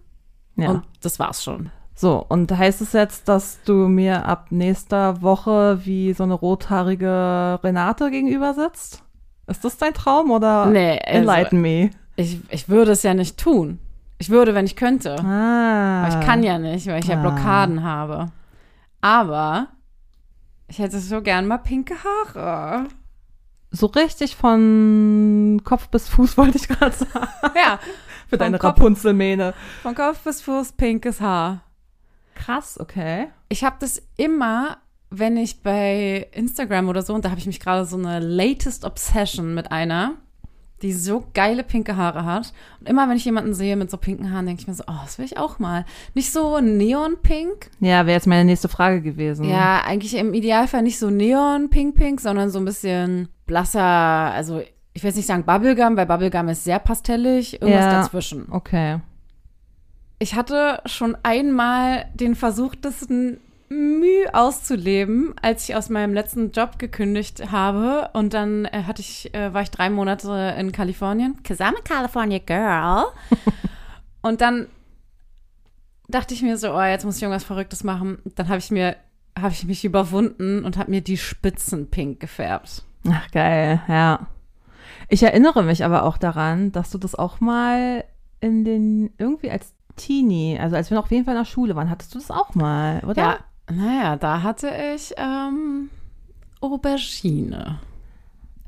Ja. 0.56 0.70
Und 0.72 0.84
das 1.02 1.20
war's 1.20 1.44
schon. 1.44 1.70
so, 1.94 2.26
und 2.28 2.52
heißt 2.52 2.82
es 2.82 2.94
jetzt, 2.94 3.28
dass 3.28 3.60
du 3.64 3.74
mir 3.74 4.26
ab 4.26 4.48
nächster 4.50 5.22
Woche 5.22 5.82
wie 5.86 6.14
so 6.14 6.24
eine 6.24 6.34
rothaarige 6.34 7.60
Renate 7.64 8.10
gegenüber 8.12 8.54
sitzt? 8.54 9.04
Ist 9.48 9.64
das 9.66 9.78
dein 9.78 9.94
Traum 9.94 10.32
oder 10.32 10.66
Nee, 10.68 11.00
also, 11.06 11.20
enlighten 11.20 11.62
me? 11.62 11.90
ich, 12.16 12.40
ich 12.50 12.70
würde 12.70 12.92
es 12.92 13.04
ja 13.04 13.14
nicht 13.14 13.38
tun. 13.38 13.80
Ich 14.18 14.30
würde, 14.30 14.54
wenn 14.54 14.66
ich 14.66 14.76
könnte. 14.76 15.16
Ah. 15.24 16.04
Aber 16.06 16.20
ich 16.20 16.26
kann 16.26 16.44
ja 16.44 16.58
nicht, 16.60 16.88
weil 16.88 17.00
ich 17.02 17.08
ja 17.08 17.18
Ah. 17.18 17.22
Blockaden 17.22 17.84
habe. 17.84 18.26
Aber 19.02 19.68
ich 20.68 20.80
hätte 20.80 21.00
so 21.00 21.22
gern 21.22 21.48
mal 21.48 21.58
pinke 21.60 21.96
Haare. 22.04 22.88
So 23.72 23.86
richtig 23.88 24.36
von 24.36 25.62
Kopf 25.64 25.90
bis 25.90 26.10
Fuß 26.10 26.38
wollte 26.38 26.58
ich 26.58 26.68
gerade 26.68 26.96
sagen. 26.96 27.28
Ja, 27.56 27.80
Für 28.28 28.38
deine 28.38 28.58
Kopf- 28.58 28.78
Rapunzelmähne. 28.80 29.54
von 29.84 29.96
Kopf 29.96 30.20
bis 30.24 30.42
Fuß 30.42 30.74
pinkes 30.74 31.22
Haar. 31.22 31.62
Krass, 32.36 32.80
okay. 32.80 33.28
Ich 33.50 33.64
habe 33.64 33.76
das 33.80 34.02
immer, 34.18 34.78
wenn 35.10 35.38
ich 35.38 35.62
bei 35.62 36.28
Instagram 36.32 36.88
oder 36.90 37.02
so, 37.02 37.14
und 37.14 37.26
da 37.26 37.30
habe 37.32 37.40
ich 37.40 37.48
mich 37.48 37.60
gerade 37.60 37.86
so 37.86 37.98
eine 37.98 38.20
latest 38.20 38.86
Obsession 38.86 39.54
mit 39.54 39.72
einer, 39.72 40.14
die 40.82 40.94
so 40.94 41.26
geile 41.34 41.64
pinke 41.64 41.96
Haare 41.98 42.26
hat. 42.26 42.54
Und 42.80 42.88
immer 42.90 43.10
wenn 43.10 43.18
ich 43.18 43.26
jemanden 43.26 43.54
sehe 43.54 43.76
mit 43.76 43.92
so 43.92 43.98
pinken 43.98 44.32
Haaren, 44.32 44.46
denke 44.46 44.62
ich 44.62 44.68
mir 44.68 44.74
so, 44.74 44.84
oh, 44.88 45.00
das 45.04 45.18
will 45.18 45.26
ich 45.26 45.38
auch 45.38 45.60
mal. 45.60 45.86
Nicht 46.14 46.32
so 46.32 46.60
neonpink. 46.60 47.70
Ja, 47.80 48.06
wäre 48.06 48.16
jetzt 48.16 48.28
meine 48.28 48.46
nächste 48.46 48.70
Frage 48.70 49.02
gewesen. 49.02 49.46
Ja, 49.46 49.82
eigentlich 49.86 50.16
im 50.16 50.34
Idealfall 50.34 50.82
nicht 50.84 51.00
so 51.00 51.10
neon-pink-pink, 51.10 52.22
sondern 52.22 52.50
so 52.50 52.60
ein 52.60 52.66
bisschen 52.66 53.30
blasser, 53.46 53.82
also 53.82 54.62
ich 54.94 55.04
will 55.04 55.10
jetzt 55.10 55.18
nicht 55.18 55.28
sagen 55.28 55.44
Bubblegum, 55.44 55.96
weil 55.98 56.06
Bubblegum 56.06 56.50
ist 56.50 56.64
sehr 56.64 56.80
pastellig, 56.80 57.62
irgendwas 57.62 57.86
Ja. 57.86 58.02
dazwischen. 58.02 58.48
Okay. 58.52 59.00
Ich 60.20 60.36
hatte 60.36 60.82
schon 60.86 61.18
einmal 61.24 62.06
den 62.14 62.36
Versuch, 62.36 62.76
das 62.76 63.08
Mühe 63.70 64.34
auszuleben, 64.34 65.34
als 65.42 65.70
ich 65.70 65.76
aus 65.76 65.90
meinem 65.90 66.14
letzten 66.14 66.52
Job 66.52 66.80
gekündigt 66.80 67.52
habe. 67.52 68.10
Und 68.14 68.34
dann 68.34 68.66
äh, 68.66 68.84
hatte 68.84 69.02
ich, 69.02 69.34
äh, 69.34 69.54
war 69.54 69.62
ich 69.62 69.72
drei 69.72 69.90
Monate 69.90 70.56
in 70.58 70.72
Kalifornien. 70.72 71.38
Cause 71.44 71.64
I'm 71.64 71.78
a 71.78 71.82
California 71.84 72.40
girl. 72.40 73.06
und 74.22 74.42
dann 74.42 74.68
dachte 76.08 76.34
ich 76.34 76.42
mir 76.42 76.58
so, 76.58 76.74
oh, 76.74 76.82
jetzt 76.82 77.06
muss 77.06 77.18
ich 77.18 77.24
irgendwas 77.24 77.44
Verrücktes 77.44 77.84
machen. 77.84 78.20
Dann 78.36 78.48
habe 78.48 78.58
ich 78.58 78.72
mir, 78.72 78.96
habe 79.40 79.54
ich 79.54 79.66
mich 79.66 79.86
überwunden 79.86 80.66
und 80.66 80.78
habe 80.78 80.90
mir 80.90 81.02
die 81.02 81.18
Spitzen 81.18 81.90
pink 81.90 82.20
gefärbt. 82.20 82.84
Ach, 83.08 83.30
geil, 83.32 83.82
ja. 83.88 84.28
Ich 85.08 85.24
erinnere 85.24 85.64
mich 85.64 85.86
aber 85.86 86.04
auch 86.04 86.18
daran, 86.18 86.72
dass 86.72 86.92
du 86.92 86.98
das 86.98 87.16
auch 87.16 87.40
mal 87.40 88.04
in 88.42 88.66
den, 88.66 89.12
irgendwie 89.18 89.52
als 89.52 89.74
Teenie, 89.96 90.58
also 90.60 90.76
als 90.76 90.90
wir 90.90 90.96
noch 90.96 91.06
auf 91.06 91.12
jeden 91.12 91.26
Fall 91.26 91.36
in 91.36 91.42
der 91.42 91.46
Schule 91.46 91.76
waren, 91.76 91.90
hattest 91.90 92.16
du 92.16 92.20
das 92.20 92.32
auch 92.32 92.56
mal, 92.56 93.02
oder? 93.04 93.22
Ja, 93.22 93.38
naja, 93.72 94.16
da 94.16 94.42
hatte 94.44 94.70
ich 94.96 95.14
ähm, 95.18 95.90
Aubergine. 96.62 97.80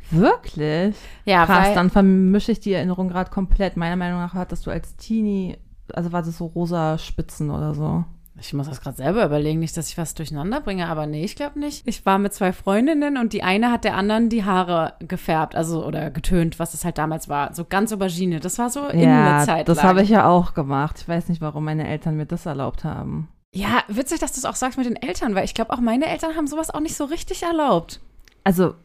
Wirklich? 0.10 0.96
Ja, 1.26 1.46
Krass, 1.46 1.68
weil, 1.68 1.76
dann 1.76 1.90
vermische 1.90 2.52
ich 2.52 2.60
die 2.60 2.74
Erinnerung 2.74 3.08
gerade 3.10 3.30
komplett. 3.32 3.78
Meiner 3.78 3.96
Meinung 3.96 4.20
nach 4.20 4.34
hattest 4.34 4.66
du 4.66 4.72
als 4.72 4.96
Teenie, 4.98 5.58
also 5.94 6.12
war 6.12 6.22
das 6.22 6.38
so 6.38 6.48
rosa 6.48 6.98
Spitzen 6.98 7.50
oder 7.50 7.74
so. 7.74 8.04
ich 8.40 8.54
muss 8.54 8.68
das 8.68 8.82
gerade 8.82 8.98
selber 8.98 9.24
überlegen, 9.26 9.60
nicht, 9.60 9.78
dass 9.78 9.88
ich 9.88 9.98
was 9.98 10.14
durcheinander 10.14 10.60
bringe, 10.60 10.88
aber 10.88 11.06
nee, 11.06 11.24
ich 11.24 11.36
glaube 11.38 11.60
nicht. 11.60 11.88
Ich 11.88 12.06
war 12.06 12.18
mit 12.18 12.34
zwei 12.34 12.52
Freundinnen 12.52 13.18
und 13.18 13.32
die 13.32 13.44
eine 13.44 13.72
hat 13.72 13.86
der 13.86 13.96
anderen 13.96 14.28
die 14.28 14.44
Haare 14.44 14.94
gefärbt, 15.00 15.56
also 15.56 15.86
oder 15.86 16.12
getönt, 16.12 16.60
was 16.60 16.74
es 16.74 16.84
halt 16.84 16.98
damals 16.98 17.30
war. 17.30 17.54
So 17.54 17.64
ganz 17.64 17.94
Aubergine. 17.94 18.42
Das 18.42 18.60
war 18.60 18.70
so 18.70 18.88
in 18.88 19.00
Ja, 19.02 19.38
der 19.38 19.46
Zeit. 19.46 19.70
das 19.70 19.82
habe 19.84 20.02
ich 20.02 20.10
ja 20.10 20.28
auch 20.28 20.54
gemacht. 20.54 20.98
Ich 21.00 21.08
weiß 21.08 21.30
nicht, 21.30 21.40
warum 21.40 21.64
meine 21.64 21.88
Eltern 21.88 22.18
mir 22.18 22.26
das 22.26 22.46
erlaubt 22.46 22.84
haben. 22.84 23.30
Ja, 23.54 23.84
witzig, 23.88 24.20
dass 24.20 24.32
du 24.32 24.38
es 24.40 24.46
auch 24.46 24.56
sagst 24.56 24.78
mit 24.78 24.88
den 24.88 24.96
Eltern, 24.96 25.36
weil 25.36 25.44
ich 25.44 25.54
glaube, 25.54 25.72
auch 25.74 25.82
meine 25.82 26.06
Eltern 26.06 26.36
haben 26.36 26.48
sowas 26.48 26.70
auch 26.70 26.80
nicht 26.80 26.96
so 26.96 27.06
richtig 27.06 27.44
erlaubt. 27.44 28.00
Also 28.44 28.76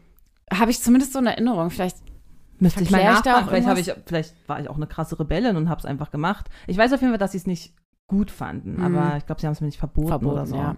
Habe 0.53 0.71
ich 0.71 0.81
zumindest 0.81 1.13
so 1.13 1.19
in 1.19 1.27
Erinnerung. 1.27 1.69
Vielleicht 1.69 1.97
müsste 2.59 2.83
ich 2.83 2.91
mal 2.91 2.99
ich 2.99 3.05
nachfragen. 3.05 3.47
auch 3.47 3.51
Vielleicht, 3.51 3.87
ich, 3.87 3.93
vielleicht 4.05 4.35
war 4.47 4.59
ich 4.59 4.69
auch 4.69 4.75
eine 4.75 4.87
krasse 4.87 5.19
Rebellin 5.19 5.55
und 5.55 5.69
habe 5.69 5.79
es 5.79 5.85
einfach 5.85 6.11
gemacht. 6.11 6.49
Ich 6.67 6.77
weiß 6.77 6.91
auf 6.93 7.01
jeden 7.01 7.13
Fall, 7.13 7.17
dass 7.17 7.31
sie 7.31 7.37
es 7.37 7.47
nicht 7.47 7.73
gut 8.07 8.31
fanden, 8.31 8.81
aber 8.81 9.17
ich 9.17 9.25
glaube, 9.25 9.41
sie 9.41 9.47
haben 9.47 9.53
es 9.53 9.59
mir 9.59 9.67
nicht 9.67 9.79
verboten, 9.79 10.07
verboten, 10.07 10.31
oder 10.31 10.45
so. 10.45 10.55
ja. 10.55 10.77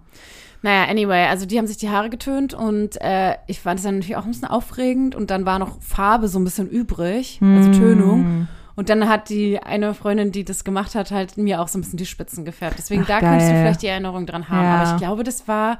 Naja, 0.63 0.89
anyway, 0.89 1.27
also 1.27 1.45
die 1.45 1.57
haben 1.57 1.67
sich 1.67 1.77
die 1.77 1.89
Haare 1.89 2.09
getönt 2.09 2.53
und 2.55 2.99
äh, 3.01 3.35
ich 3.45 3.59
fand 3.61 3.79
es 3.79 3.85
dann 3.85 3.95
natürlich 3.95 4.17
auch 4.17 4.25
ein 4.25 4.31
bisschen 4.31 4.47
aufregend 4.47 5.15
und 5.15 5.29
dann 5.29 5.45
war 5.45 5.59
noch 5.59 5.79
Farbe 5.81 6.27
so 6.27 6.39
ein 6.39 6.43
bisschen 6.43 6.67
übrig, 6.67 7.39
also 7.41 7.71
Tönung. 7.71 8.47
Und 8.79 8.87
dann 8.87 9.09
hat 9.09 9.27
die 9.27 9.59
eine 9.61 9.93
Freundin, 9.93 10.31
die 10.31 10.45
das 10.45 10.63
gemacht 10.63 10.95
hat, 10.95 11.11
halt 11.11 11.35
mir 11.37 11.59
auch 11.59 11.67
so 11.67 11.77
ein 11.77 11.81
bisschen 11.81 11.97
die 11.97 12.05
Spitzen 12.05 12.45
gefärbt. 12.45 12.77
Deswegen 12.77 13.01
Ach, 13.03 13.07
da 13.07 13.19
könntest 13.19 13.49
du 13.49 13.51
geil. 13.51 13.61
vielleicht 13.63 13.81
die 13.81 13.87
Erinnerung 13.87 14.25
dran 14.25 14.47
haben. 14.47 14.63
Ja. 14.63 14.75
Aber 14.81 14.91
ich 14.93 14.97
glaube, 14.97 15.23
das 15.25 15.49
war, 15.49 15.79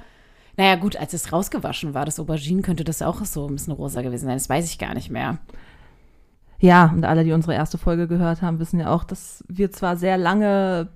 naja 0.57 0.75
gut, 0.75 0.97
als 0.97 1.13
es 1.13 1.31
rausgewaschen 1.31 1.93
war, 1.93 2.03
das 2.03 2.19
Aubergine, 2.19 2.61
könnte 2.61 2.83
das 2.83 3.01
auch 3.01 3.23
so 3.23 3.47
ein 3.47 3.53
bisschen 3.55 3.71
rosa 3.71 4.01
gewesen 4.01 4.25
sein. 4.25 4.35
Das 4.35 4.49
weiß 4.49 4.65
ich 4.65 4.79
gar 4.79 4.93
nicht 4.95 5.09
mehr. 5.09 5.37
Ja, 6.59 6.91
und 6.93 7.05
alle, 7.05 7.23
die 7.23 7.31
unsere 7.31 7.53
erste 7.53 7.77
Folge 7.77 8.09
gehört 8.09 8.41
haben, 8.41 8.59
wissen 8.59 8.81
ja 8.81 8.89
auch, 8.89 9.05
dass 9.05 9.45
wir 9.47 9.71
zwar 9.71 9.95
sehr 9.95 10.17
lange 10.17 10.89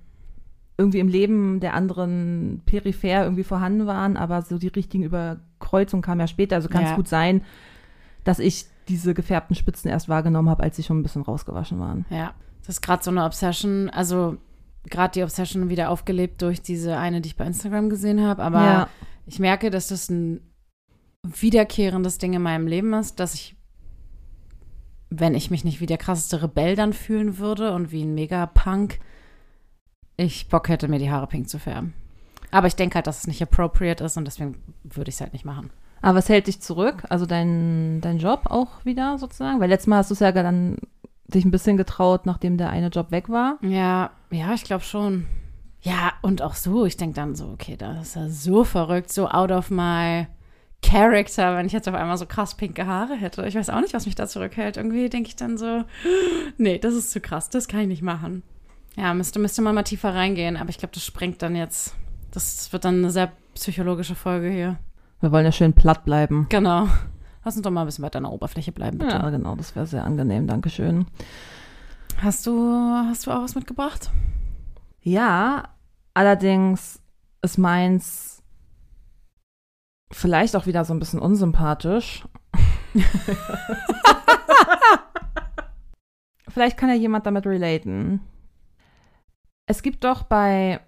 irgendwie 0.77 0.99
im 0.99 1.07
Leben 1.07 1.61
der 1.61 1.73
anderen 1.73 2.63
peripher 2.65 3.23
irgendwie 3.23 3.45
vorhanden 3.45 3.87
waren, 3.87 4.17
aber 4.17 4.41
so 4.41 4.57
die 4.57 4.67
richtigen 4.67 5.05
Überkreuzungen 5.05 6.01
kamen 6.03 6.19
ja 6.19 6.27
später. 6.27 6.57
Also 6.57 6.67
kann 6.67 6.83
es 6.83 6.89
Ja. 6.89 6.95
gut 6.97 7.07
sein, 7.07 7.43
dass 8.25 8.39
ich 8.39 8.65
diese 8.87 9.13
gefärbten 9.13 9.55
Spitzen 9.55 9.89
erst 9.89 10.09
wahrgenommen 10.09 10.49
habe, 10.49 10.63
als 10.63 10.75
sie 10.75 10.83
schon 10.83 10.99
ein 10.99 11.03
bisschen 11.03 11.21
rausgewaschen 11.21 11.79
waren. 11.79 12.05
Ja, 12.09 12.33
das 12.65 12.75
ist 12.75 12.81
gerade 12.81 13.03
so 13.03 13.11
eine 13.11 13.23
Obsession, 13.25 13.89
also 13.89 14.37
gerade 14.89 15.13
die 15.13 15.23
Obsession 15.23 15.69
wieder 15.69 15.89
aufgelebt 15.89 16.41
durch 16.41 16.61
diese 16.61 16.97
eine, 16.97 17.21
die 17.21 17.29
ich 17.29 17.37
bei 17.37 17.45
Instagram 17.45 17.89
gesehen 17.89 18.21
habe. 18.25 18.43
Aber 18.43 18.61
Ja. 18.63 18.87
ich 19.25 19.39
merke, 19.39 19.69
dass 19.69 19.87
das 19.87 20.09
ein 20.09 20.41
wiederkehrendes 21.25 22.17
Ding 22.17 22.33
in 22.33 22.41
meinem 22.41 22.67
Leben 22.67 22.93
ist, 22.93 23.19
dass 23.19 23.33
ich, 23.33 23.55
wenn 25.09 25.35
ich 25.35 25.51
mich 25.51 25.63
nicht 25.63 25.79
wie 25.79 25.85
der 25.85 25.97
krasseste 25.97 26.41
Rebell 26.43 26.75
dann 26.75 26.91
fühlen 26.93 27.37
würde 27.37 27.73
und 27.73 27.91
wie 27.91 28.03
ein 28.03 28.13
Megapunk, 28.13 28.99
ich 30.17 30.49
Bock 30.49 30.69
hätte, 30.69 30.87
mir 30.87 30.99
die 30.99 31.09
Haare 31.11 31.27
pink 31.27 31.49
zu 31.49 31.59
färben. 31.59 31.93
Aber 32.51 32.67
ich 32.67 32.75
denke 32.75 32.95
halt, 32.95 33.07
dass 33.07 33.19
es 33.19 33.27
nicht 33.27 33.41
appropriate 33.41 34.03
ist 34.03 34.17
und 34.17 34.25
deswegen 34.25 34.57
würde 34.83 35.09
ich 35.09 35.15
es 35.15 35.21
halt 35.21 35.33
nicht 35.33 35.45
machen. 35.45 35.71
Aber 36.03 36.17
was 36.17 36.27
hält 36.27 36.47
dich 36.47 36.59
zurück? 36.59 37.05
Also 37.07 37.25
dein, 37.25 38.01
dein 38.01 38.17
Job 38.17 38.47
auch 38.49 38.83
wieder 38.83 39.17
sozusagen? 39.17 39.61
Weil 39.61 39.69
letztes 39.69 39.87
Mal 39.87 39.97
hast 39.97 40.11
du 40.11 40.13
es 40.13 40.19
ja 40.19 40.33
dann 40.33 40.75
dich 41.27 41.45
ein 41.45 41.51
bisschen 41.51 41.77
getraut, 41.77 42.25
nachdem 42.25 42.57
der 42.57 42.69
eine 42.69 42.89
Job 42.89 43.11
weg 43.11 43.29
war. 43.29 43.57
Ja, 43.61 44.11
ja, 44.29 44.53
ich 44.53 44.65
glaube 44.65 44.83
schon. 44.83 45.25
Ja, 45.79 46.11
und 46.21 46.41
auch 46.41 46.55
so, 46.55 46.85
ich 46.85 46.97
denke 46.97 47.15
dann 47.15 47.35
so, 47.35 47.47
okay, 47.47 47.77
das 47.77 48.09
ist 48.09 48.15
ja 48.17 48.27
so 48.27 48.65
verrückt, 48.65 49.13
so 49.13 49.29
out 49.29 49.51
of 49.51 49.69
my 49.69 50.27
character, 50.81 51.55
wenn 51.55 51.67
ich 51.67 51.71
jetzt 51.71 51.87
auf 51.87 51.95
einmal 51.95 52.17
so 52.17 52.25
krass 52.25 52.55
pinke 52.55 52.85
Haare 52.85 53.15
hätte. 53.15 53.47
Ich 53.47 53.55
weiß 53.55 53.69
auch 53.69 53.79
nicht, 53.79 53.93
was 53.93 54.05
mich 54.05 54.15
da 54.15 54.27
zurückhält. 54.27 54.75
Irgendwie 54.75 55.07
denke 55.07 55.29
ich 55.29 55.37
dann 55.37 55.57
so, 55.57 55.85
nee, 56.57 56.79
das 56.79 56.95
ist 56.95 57.11
zu 57.11 57.21
krass, 57.21 57.49
das 57.49 57.69
kann 57.69 57.79
ich 57.79 57.87
nicht 57.87 58.01
machen. 58.01 58.43
Ja, 58.97 59.13
müsste, 59.13 59.39
müsste 59.39 59.61
man 59.61 59.73
mal 59.73 59.83
tiefer 59.83 60.13
reingehen, 60.13 60.57
aber 60.57 60.69
ich 60.69 60.79
glaube, 60.79 60.93
das 60.93 61.05
sprengt 61.05 61.41
dann 61.41 61.55
jetzt, 61.55 61.95
das 62.31 62.73
wird 62.73 62.83
dann 62.83 62.97
eine 62.97 63.09
sehr 63.09 63.31
psychologische 63.55 64.15
Folge 64.15 64.49
hier. 64.49 64.77
Wir 65.23 65.31
wollen 65.31 65.45
ja 65.45 65.53
schön 65.53 65.71
platt 65.71 66.03
bleiben. 66.03 66.47
Genau. 66.49 66.89
Lass 67.45 67.55
uns 67.55 67.63
doch 67.63 67.71
mal 67.71 67.79
ein 67.83 67.85
bisschen 67.85 68.03
weiter 68.03 68.17
an 68.17 68.23
der 68.23 68.33
Oberfläche 68.33 68.73
bleiben, 68.73 68.97
bitte. 68.97 69.11
Ja, 69.11 69.29
genau, 69.29 69.55
das 69.55 69.73
wäre 69.73 69.85
sehr 69.85 70.03
angenehm. 70.03 70.47
Dankeschön. 70.47 71.05
Hast 72.17 72.45
du, 72.45 72.91
hast 73.07 73.25
du 73.25 73.31
auch 73.31 73.41
was 73.41 73.55
mitgebracht? 73.55 74.11
Ja, 75.01 75.69
allerdings 76.13 77.01
ist 77.41 77.57
meins 77.57 78.43
vielleicht 80.11 80.57
auch 80.57 80.65
wieder 80.65 80.83
so 80.83 80.93
ein 80.93 80.99
bisschen 80.99 81.19
unsympathisch. 81.19 82.27
vielleicht 86.49 86.75
kann 86.75 86.89
ja 86.89 86.95
jemand 86.95 87.25
damit 87.25 87.45
relaten. 87.45 88.19
Es 89.67 89.83
gibt 89.83 90.03
doch 90.03 90.23
bei 90.23 90.81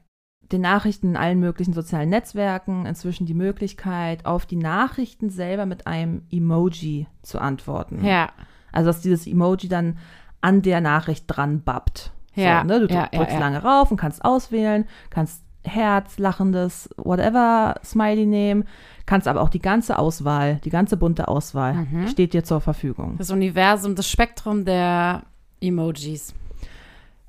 den 0.51 0.61
Nachrichten 0.61 1.09
in 1.09 1.17
allen 1.17 1.39
möglichen 1.39 1.73
sozialen 1.73 2.09
Netzwerken 2.09 2.85
inzwischen 2.85 3.25
die 3.25 3.33
Möglichkeit, 3.33 4.25
auf 4.25 4.45
die 4.45 4.55
Nachrichten 4.57 5.29
selber 5.29 5.65
mit 5.65 5.87
einem 5.87 6.23
Emoji 6.31 7.07
zu 7.23 7.39
antworten. 7.39 8.03
Ja. 8.05 8.29
Also, 8.71 8.87
dass 8.89 9.01
dieses 9.01 9.25
Emoji 9.27 9.67
dann 9.69 9.97
an 10.41 10.61
der 10.61 10.81
Nachricht 10.81 11.25
dran 11.27 11.61
babbt. 11.63 12.11
Ja, 12.35 12.61
So, 12.61 12.67
ne? 12.67 12.87
Du 12.87 12.93
ja, 12.93 13.07
drückst 13.07 13.29
ja, 13.33 13.33
ja. 13.33 13.39
lange 13.39 13.63
rauf 13.63 13.89
und 13.91 13.97
kannst 13.97 14.23
auswählen, 14.23 14.85
kannst 15.09 15.41
Herz, 15.63 16.19
lachendes, 16.19 16.89
whatever 16.97 17.75
Smiley 17.83 18.27
nehmen, 18.27 18.65
kannst 19.07 19.27
aber 19.27 19.41
auch 19.41 19.49
die 19.49 19.61
ganze 19.61 19.97
Auswahl, 19.97 20.59
die 20.63 20.69
ganze 20.69 20.95
bunte 20.97 21.27
Auswahl 21.27 21.73
Mhm. 21.73 22.07
steht 22.07 22.33
dir 22.33 22.43
zur 22.43 22.61
Verfügung. 22.61 23.15
Das 23.17 23.31
Universum, 23.31 23.95
das 23.95 24.07
Spektrum 24.07 24.63
der 24.65 25.23
Emojis. 25.61 26.35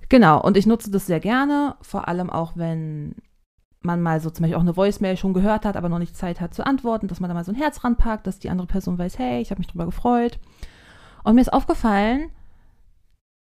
Genau, 0.09 0.40
und 0.40 0.57
ich 0.57 0.66
nutze 0.66 0.90
das 0.90 1.07
sehr 1.07 1.20
gerne, 1.20 1.76
vor 1.80 2.09
allem 2.09 2.30
auch, 2.30 2.52
wenn 2.57 3.16
man 3.80 4.02
mal 4.02 4.20
so 4.20 4.30
zum 4.30 4.42
Beispiel 4.42 4.57
auch 4.57 4.62
eine 4.62 4.76
Voicemail 4.76 5.16
schon 5.16 5.32
gehört 5.32 5.64
hat, 5.64 5.76
aber 5.76 5.88
noch 5.88 5.98
nicht 5.98 6.16
Zeit 6.16 6.40
hat 6.40 6.54
zu 6.54 6.66
antworten, 6.66 7.09
dass 7.09 7.20
man 7.20 7.28
da 7.28 7.34
mal 7.34 7.44
so 7.44 7.52
ein 7.52 7.57
Herz 7.57 7.84
ranpackt, 7.84 8.26
dass 8.26 8.38
die 8.38 8.50
andere 8.50 8.66
Person 8.66 8.98
weiß, 8.98 9.18
hey, 9.18 9.40
ich 9.40 9.50
habe 9.50 9.59
mich 9.59 9.68
drüber 9.68 9.86
gefreut. 9.86 10.38
Und 11.24 11.34
mir 11.34 11.40
ist 11.40 11.52
aufgefallen, 11.52 12.30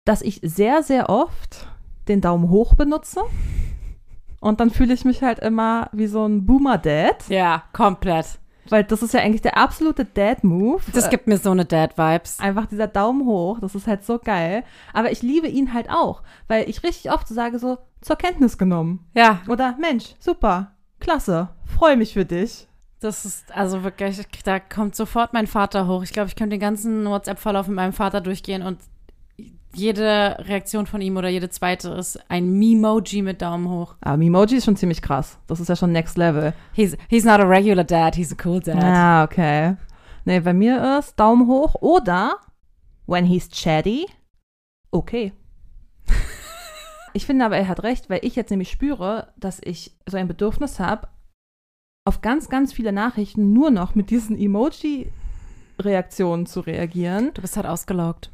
dass 0.05 0.21
ich 0.21 0.39
sehr, 0.43 0.83
sehr 0.83 1.09
oft 1.09 1.67
den 2.07 2.21
Daumen 2.21 2.49
hoch 2.49 2.75
benutze. 2.75 3.21
Und 4.39 4.59
dann 4.59 4.69
fühle 4.69 4.93
ich 4.93 5.05
mich 5.05 5.23
halt 5.23 5.39
immer 5.39 5.89
wie 5.93 6.07
so 6.07 6.25
ein 6.25 6.45
Boomer-Dad, 6.45 7.29
Ja, 7.29 7.63
komplett. 7.71 8.39
Weil 8.69 8.83
das 8.83 9.01
ist 9.03 9.13
ja 9.13 9.19
eigentlich 9.21 9.41
der 9.41 9.57
absolute 9.57 10.05
Dad-Move. 10.05 10.81
Das 10.93 11.09
gibt 11.09 11.27
mir 11.27 11.37
so 11.37 11.51
eine 11.51 11.65
Dad-Vibes. 11.65 12.39
Einfach 12.39 12.65
dieser 12.65 12.87
Daumen 12.87 13.25
hoch, 13.25 13.59
das 13.59 13.75
ist 13.75 13.87
halt 13.87 14.03
so 14.05 14.19
geil. 14.19 14.63
Aber 14.93 15.11
ich 15.11 15.21
liebe 15.21 15.47
ihn 15.47 15.73
halt 15.73 15.89
auch, 15.89 16.21
weil 16.47 16.69
ich 16.69 16.83
richtig 16.83 17.11
oft 17.11 17.27
so 17.27 17.33
sage 17.33 17.59
so, 17.59 17.77
zur 18.01 18.15
Kenntnis 18.15 18.57
genommen. 18.57 19.05
Ja, 19.13 19.41
Oder 19.47 19.75
Mensch, 19.79 20.15
super, 20.19 20.71
klasse, 20.99 21.49
freue 21.65 21.97
mich 21.97 22.13
für 22.13 22.25
dich. 22.25 22.67
das 22.99 23.25
ist 23.25 23.53
also 23.53 23.83
wirklich, 23.83 24.21
da 24.45 24.59
kommt 24.59 24.95
sofort 24.95 25.33
mein 25.33 25.47
Vater 25.47 25.87
hoch. 25.87 26.03
Ich 26.03 26.13
glaube, 26.13 26.29
ich 26.29 26.35
könnte 26.35 26.55
den 26.55 26.61
ganzen 26.61 27.05
WhatsApp-Verlauf 27.05 27.67
mit 27.67 27.75
meinem 27.75 27.93
Vater 27.93 28.21
durchgehen 28.21 28.61
und 28.61 28.79
jede 29.75 30.37
Reaktion 30.39 30.85
von 30.85 31.01
ihm 31.01 31.17
oder 31.17 31.29
jede 31.29 31.49
zweite 31.49 31.89
ist 31.89 32.19
ein 32.29 32.59
Memoji 32.59 33.21
mit 33.21 33.41
Daumen 33.41 33.69
hoch. 33.69 33.95
Aber 34.01 34.17
Memoji 34.17 34.57
ist 34.57 34.65
schon 34.65 34.75
ziemlich 34.75 35.01
krass. 35.01 35.37
Das 35.47 35.59
ist 35.59 35.69
ja 35.69 35.75
schon 35.75 35.91
Next 35.91 36.17
Level. 36.17 36.53
He's, 36.73 36.95
he's 37.09 37.25
not 37.25 37.39
a 37.39 37.45
regular 37.45 37.83
dad, 37.83 38.15
he's 38.15 38.31
a 38.31 38.35
cool 38.45 38.59
dad. 38.59 38.81
Ja, 38.81 39.23
okay. 39.23 39.75
Nee, 40.25 40.39
bei 40.39 40.53
mir 40.53 40.99
ist 40.99 41.19
Daumen 41.19 41.47
hoch 41.47 41.75
oder 41.81 42.37
when 43.07 43.25
he's 43.25 43.49
chatty, 43.49 44.05
okay. 44.91 45.33
ich 47.13 47.25
finde 47.25 47.45
aber, 47.45 47.57
er 47.57 47.67
hat 47.67 47.83
recht, 47.83 48.09
weil 48.09 48.19
ich 48.23 48.35
jetzt 48.35 48.49
nämlich 48.49 48.71
spüre, 48.71 49.33
dass 49.37 49.59
ich 49.63 49.95
so 50.05 50.17
ein 50.17 50.27
Bedürfnis 50.27 50.79
habe, 50.79 51.07
auf 52.05 52.21
ganz, 52.21 52.49
ganz 52.49 52.73
viele 52.73 52.91
Nachrichten 52.91 53.53
nur 53.53 53.71
noch 53.71 53.95
mit 53.95 54.09
diesen 54.09 54.37
Emoji-Reaktionen 54.37 56.45
zu 56.45 56.59
reagieren. 56.61 57.31
Du 57.33 57.41
bist 57.41 57.55
halt 57.55 57.65
ausgelaugt. 57.65 58.29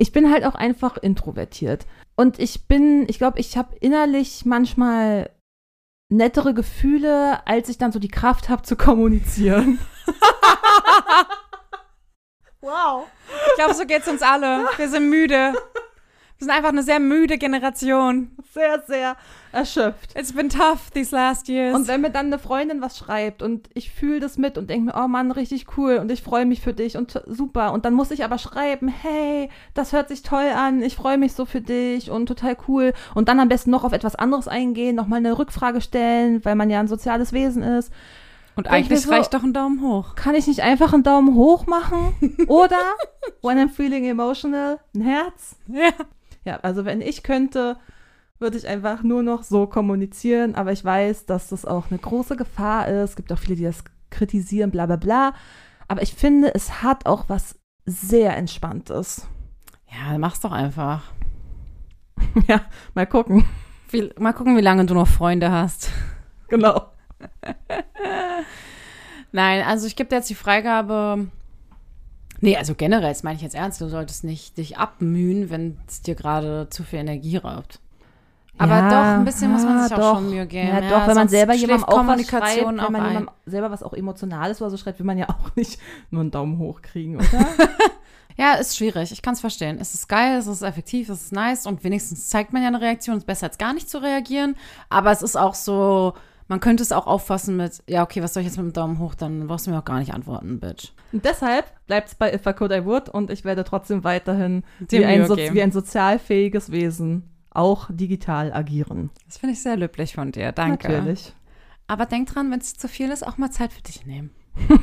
Ich 0.00 0.12
bin 0.12 0.32
halt 0.32 0.44
auch 0.44 0.54
einfach 0.54 0.96
introvertiert. 0.96 1.86
Und 2.16 2.38
ich 2.38 2.66
bin, 2.66 3.04
ich 3.08 3.18
glaube, 3.18 3.38
ich 3.38 3.58
habe 3.58 3.76
innerlich 3.80 4.46
manchmal 4.46 5.30
nettere 6.08 6.54
Gefühle, 6.54 7.46
als 7.46 7.68
ich 7.68 7.76
dann 7.76 7.92
so 7.92 7.98
die 7.98 8.08
Kraft 8.08 8.48
habe 8.48 8.62
zu 8.62 8.76
kommunizieren. 8.76 9.78
Wow. 12.62 13.06
Ich 13.48 13.54
glaube, 13.54 13.72
so 13.72 13.86
geht's 13.86 14.06
uns 14.06 14.20
alle. 14.20 14.68
Wir 14.76 14.90
sind 14.90 15.08
müde. 15.08 15.54
Wir 16.40 16.46
sind 16.46 16.50
einfach 16.56 16.70
eine 16.70 16.82
sehr 16.82 17.00
müde 17.00 17.36
Generation. 17.36 18.30
Sehr, 18.54 18.82
sehr 18.86 19.16
erschöpft. 19.52 20.18
It's 20.18 20.32
been 20.32 20.48
tough 20.48 20.90
these 20.90 21.14
last 21.14 21.48
years. 21.48 21.76
Und 21.76 21.86
wenn 21.86 22.00
mir 22.00 22.08
dann 22.10 22.26
eine 22.26 22.38
Freundin 22.38 22.80
was 22.80 22.96
schreibt 22.96 23.42
und 23.42 23.68
ich 23.74 23.90
fühle 23.92 24.20
das 24.20 24.38
mit 24.38 24.56
und 24.56 24.70
denke 24.70 24.86
mir, 24.86 24.94
oh 25.04 25.06
Mann, 25.06 25.32
richtig 25.32 25.76
cool 25.76 25.96
und 25.98 26.10
ich 26.10 26.22
freue 26.22 26.46
mich 26.46 26.62
für 26.62 26.72
dich 26.72 26.96
und 26.96 27.22
super. 27.26 27.72
Und 27.74 27.84
dann 27.84 27.92
muss 27.92 28.10
ich 28.10 28.24
aber 28.24 28.38
schreiben, 28.38 28.88
hey, 28.88 29.50
das 29.74 29.92
hört 29.92 30.08
sich 30.08 30.22
toll 30.22 30.48
an, 30.56 30.82
ich 30.82 30.96
freue 30.96 31.18
mich 31.18 31.34
so 31.34 31.44
für 31.44 31.60
dich 31.60 32.10
und 32.10 32.24
total 32.26 32.56
cool. 32.68 32.94
Und 33.14 33.28
dann 33.28 33.38
am 33.38 33.50
besten 33.50 33.70
noch 33.70 33.84
auf 33.84 33.92
etwas 33.92 34.16
anderes 34.16 34.48
eingehen, 34.48 34.96
nochmal 34.96 35.18
eine 35.18 35.38
Rückfrage 35.38 35.82
stellen, 35.82 36.42
weil 36.44 36.54
man 36.56 36.70
ja 36.70 36.80
ein 36.80 36.88
soziales 36.88 37.34
Wesen 37.34 37.62
ist. 37.62 37.92
Und 38.56 38.66
eigentlich 38.68 39.02
so- 39.02 39.10
reicht 39.12 39.34
doch 39.34 39.42
ein 39.42 39.52
Daumen 39.52 39.82
hoch. 39.82 40.14
Kann 40.16 40.34
ich 40.34 40.46
nicht 40.46 40.62
einfach 40.62 40.94
einen 40.94 41.02
Daumen 41.02 41.34
hoch 41.34 41.66
machen? 41.66 42.14
Oder, 42.48 42.78
when 43.42 43.58
I'm 43.58 43.68
feeling 43.70 44.06
emotional, 44.06 44.78
ein 44.94 45.02
Herz? 45.02 45.56
Ja. 45.68 45.90
Ja, 46.44 46.56
also 46.60 46.84
wenn 46.84 47.00
ich 47.00 47.22
könnte, 47.22 47.76
würde 48.38 48.56
ich 48.56 48.66
einfach 48.66 49.02
nur 49.02 49.22
noch 49.22 49.42
so 49.42 49.66
kommunizieren, 49.66 50.54
aber 50.54 50.72
ich 50.72 50.84
weiß, 50.84 51.26
dass 51.26 51.48
das 51.48 51.66
auch 51.66 51.90
eine 51.90 51.98
große 51.98 52.36
Gefahr 52.36 52.88
ist. 52.88 53.10
Es 53.10 53.16
gibt 53.16 53.32
auch 53.32 53.38
viele, 53.38 53.56
die 53.56 53.64
das 53.64 53.84
kritisieren, 54.10 54.70
bla 54.70 54.86
bla 54.86 54.96
bla. 54.96 55.34
Aber 55.88 56.02
ich 56.02 56.14
finde, 56.14 56.54
es 56.54 56.82
hat 56.82 57.06
auch 57.06 57.28
was 57.28 57.58
sehr 57.84 58.36
Entspanntes. 58.36 59.26
Ja, 59.90 60.16
mach's 60.18 60.40
doch 60.40 60.52
einfach. 60.52 61.02
ja, 62.48 62.62
mal 62.94 63.06
gucken. 63.06 63.44
Wie, 63.90 64.10
mal 64.18 64.32
gucken, 64.32 64.56
wie 64.56 64.62
lange 64.62 64.86
du 64.86 64.94
noch 64.94 65.08
Freunde 65.08 65.50
hast. 65.50 65.90
Genau. 66.48 66.86
Nein, 69.32 69.64
also 69.64 69.86
ich 69.86 69.96
gebe 69.96 70.08
dir 70.08 70.16
jetzt 70.16 70.30
die 70.30 70.34
Freigabe. 70.34 71.28
Nee, 72.40 72.56
also 72.56 72.74
generell, 72.74 73.10
das 73.10 73.22
meine 73.22 73.36
ich 73.36 73.42
jetzt 73.42 73.54
ernst, 73.54 73.80
du 73.80 73.88
solltest 73.88 74.24
nicht 74.24 74.56
dich 74.56 74.78
abmühen, 74.78 75.50
wenn 75.50 75.78
es 75.86 76.02
dir 76.02 76.14
gerade 76.14 76.68
zu 76.70 76.82
viel 76.84 77.00
Energie 77.00 77.36
raubt. 77.36 77.80
Aber 78.58 78.72
Ja, 78.74 78.90
doch, 78.90 79.18
ein 79.20 79.24
bisschen 79.24 79.52
muss 79.52 79.62
man 79.64 79.82
sich 79.84 79.92
auch 79.94 79.98
doch. 79.98 80.14
schon 80.16 80.30
Mühe 80.30 80.46
geben. 80.46 80.68
Ja, 80.68 80.80
doch, 80.82 81.06
wenn 81.06 81.14
man 81.14 81.28
selber 81.28 81.54
jemandem 81.54 81.84
auch 81.84 81.88
was 81.88 81.96
Kommunikation 81.96 82.54
schreibt, 82.56 82.66
wenn 82.66 82.80
auch 82.80 82.90
man 82.90 83.08
jemandem 83.08 83.30
selber 83.46 83.70
was 83.70 83.82
auch 83.82 83.94
Emotionales 83.94 84.60
oder 84.60 84.70
so 84.70 84.76
schreibt, 84.76 84.98
will 84.98 85.06
man 85.06 85.16
ja 85.18 85.28
auch 85.30 85.56
nicht 85.56 85.80
nur 86.10 86.20
einen 86.22 86.30
Daumen 86.30 86.58
hoch 86.58 86.82
kriegen, 86.82 87.16
oder? 87.16 87.26
Ja, 88.36 88.54
ist 88.54 88.74
schwierig. 88.76 89.12
Ich 89.12 89.20
kann 89.20 89.34
es 89.34 89.40
verstehen. 89.40 89.76
Es 89.80 89.92
ist 89.92 90.08
geil, 90.08 90.38
es 90.38 90.46
ist 90.46 90.62
effektiv, 90.62 91.10
es 91.10 91.24
ist 91.24 91.32
nice 91.32 91.66
und 91.66 91.84
wenigstens 91.84 92.28
zeigt 92.28 92.54
man 92.54 92.62
ja 92.62 92.68
eine 92.68 92.80
Reaktion. 92.80 93.16
Es 93.16 93.24
ist 93.24 93.26
besser 93.26 93.48
als 93.48 93.58
gar 93.58 93.74
nicht 93.74 93.90
zu 93.90 93.98
reagieren. 93.98 94.56
Aber 94.88 95.10
es 95.10 95.20
ist 95.20 95.36
auch 95.36 95.54
so, 95.54 96.14
man 96.50 96.58
könnte 96.58 96.82
es 96.82 96.90
auch 96.90 97.06
auffassen 97.06 97.56
mit, 97.56 97.80
ja, 97.86 98.02
okay, 98.02 98.24
was 98.24 98.34
soll 98.34 98.40
ich 98.40 98.48
jetzt 98.48 98.56
mit 98.56 98.66
dem 98.66 98.72
Daumen 98.72 98.98
hoch? 98.98 99.14
Dann 99.14 99.46
brauchst 99.46 99.68
du 99.68 99.70
mir 99.70 99.78
auch 99.78 99.84
gar 99.84 100.00
nicht 100.00 100.12
antworten, 100.12 100.58
Bitch. 100.58 100.90
Und 101.12 101.24
deshalb 101.24 101.64
bleibt 101.86 102.08
es 102.08 102.16
bei 102.16 102.34
If 102.34 102.44
I 102.44 102.52
Could, 102.52 102.72
I 102.72 102.84
Would 102.84 103.08
und 103.08 103.30
ich 103.30 103.44
werde 103.44 103.62
trotzdem 103.62 104.02
weiterhin 104.02 104.64
wie 104.88 105.04
ein, 105.04 105.26
so 105.28 105.36
wie 105.36 105.62
ein 105.62 105.70
sozialfähiges 105.70 106.72
Wesen 106.72 107.30
auch 107.50 107.88
digital 107.92 108.52
agieren. 108.52 109.10
Das 109.26 109.38
finde 109.38 109.52
ich 109.52 109.62
sehr 109.62 109.76
löblich 109.76 110.16
von 110.16 110.32
dir. 110.32 110.50
Danke. 110.50 110.88
Natürlich. 110.88 111.32
Aber 111.86 112.04
denk 112.06 112.28
dran, 112.28 112.50
wenn 112.50 112.58
es 112.58 112.76
zu 112.76 112.88
viel 112.88 113.10
ist, 113.10 113.24
auch 113.24 113.38
mal 113.38 113.52
Zeit 113.52 113.72
für 113.72 113.82
dich 113.82 114.04
nehmen. 114.04 114.30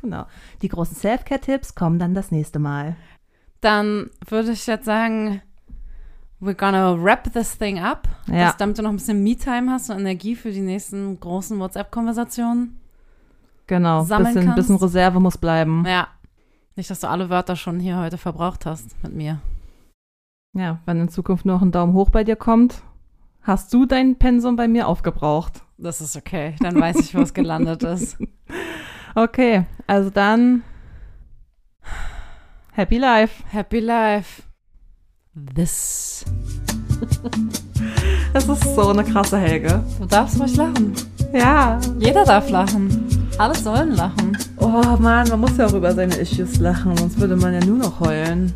Genau. 0.00 0.24
Die 0.62 0.68
großen 0.68 0.96
Self-Care-Tipps 0.96 1.74
kommen 1.74 1.98
dann 1.98 2.14
das 2.14 2.30
nächste 2.30 2.58
Mal. 2.58 2.96
Dann 3.60 4.08
würde 4.26 4.52
ich 4.52 4.66
jetzt 4.66 4.86
sagen, 4.86 5.42
we're 6.40 6.54
gonna 6.54 6.96
wrap 7.02 7.32
this 7.32 7.56
thing 7.56 7.78
up. 7.78 8.08
Ja. 8.26 8.46
Dass, 8.46 8.56
damit 8.56 8.78
du 8.78 8.82
noch 8.82 8.90
ein 8.90 8.96
bisschen 8.96 9.22
Me-Time 9.22 9.70
hast 9.70 9.90
und 9.90 9.98
Energie 10.00 10.34
für 10.36 10.50
die 10.50 10.60
nächsten 10.60 11.18
großen 11.20 11.58
WhatsApp-Konversationen. 11.58 12.78
Genau. 13.66 14.02
Sammeln 14.02 14.34
Bisschen, 14.34 14.48
kannst. 14.48 14.68
bisschen 14.68 14.76
Reserve 14.76 15.20
muss 15.20 15.38
bleiben. 15.38 15.84
Ja. 15.86 16.08
Nicht, 16.76 16.90
dass 16.90 17.00
du 17.00 17.08
alle 17.08 17.30
Wörter 17.30 17.56
schon 17.56 17.78
hier 17.78 17.98
heute 17.98 18.18
verbraucht 18.18 18.66
hast 18.66 19.00
mit 19.02 19.14
mir. 19.14 19.40
Ja, 20.52 20.80
wenn 20.86 21.00
in 21.00 21.08
Zukunft 21.08 21.44
noch 21.44 21.62
ein 21.62 21.70
Daumen 21.70 21.92
hoch 21.92 22.10
bei 22.10 22.24
dir 22.24 22.36
kommt, 22.36 22.82
hast 23.42 23.72
du 23.72 23.86
dein 23.86 24.16
Pensum 24.16 24.56
bei 24.56 24.66
mir 24.66 24.88
aufgebraucht. 24.88 25.62
Das 25.78 26.00
ist 26.00 26.16
okay. 26.16 26.56
Dann 26.60 26.80
weiß 26.80 26.96
ich, 26.96 27.14
wo 27.14 27.20
es 27.20 27.34
gelandet 27.34 27.82
ist. 27.82 28.18
Okay, 29.16 29.66
also 29.88 30.08
dann 30.08 30.62
Happy 32.72 32.96
Life. 32.96 33.42
Happy 33.48 33.80
Life. 33.80 34.42
This. 35.54 36.24
Das 38.32 38.46
ist 38.46 38.74
so 38.76 38.88
eine 38.88 39.02
krasse 39.02 39.38
Helge. 39.38 39.82
Du 39.98 40.06
darfst 40.06 40.38
ruhig 40.38 40.54
lachen. 40.54 40.92
Ja. 41.32 41.80
Jeder 41.98 42.24
darf 42.24 42.48
lachen. 42.48 43.08
Alle 43.38 43.56
sollen 43.56 43.96
lachen. 43.96 44.38
Oh 44.58 44.96
Mann, 44.98 45.28
man 45.28 45.40
muss 45.40 45.56
ja 45.56 45.66
auch 45.66 45.72
über 45.72 45.92
seine 45.92 46.14
Issues 46.16 46.58
lachen, 46.58 46.96
sonst 46.96 47.18
würde 47.18 47.36
man 47.36 47.54
ja 47.54 47.64
nur 47.64 47.78
noch 47.78 47.98
heulen. 48.00 48.54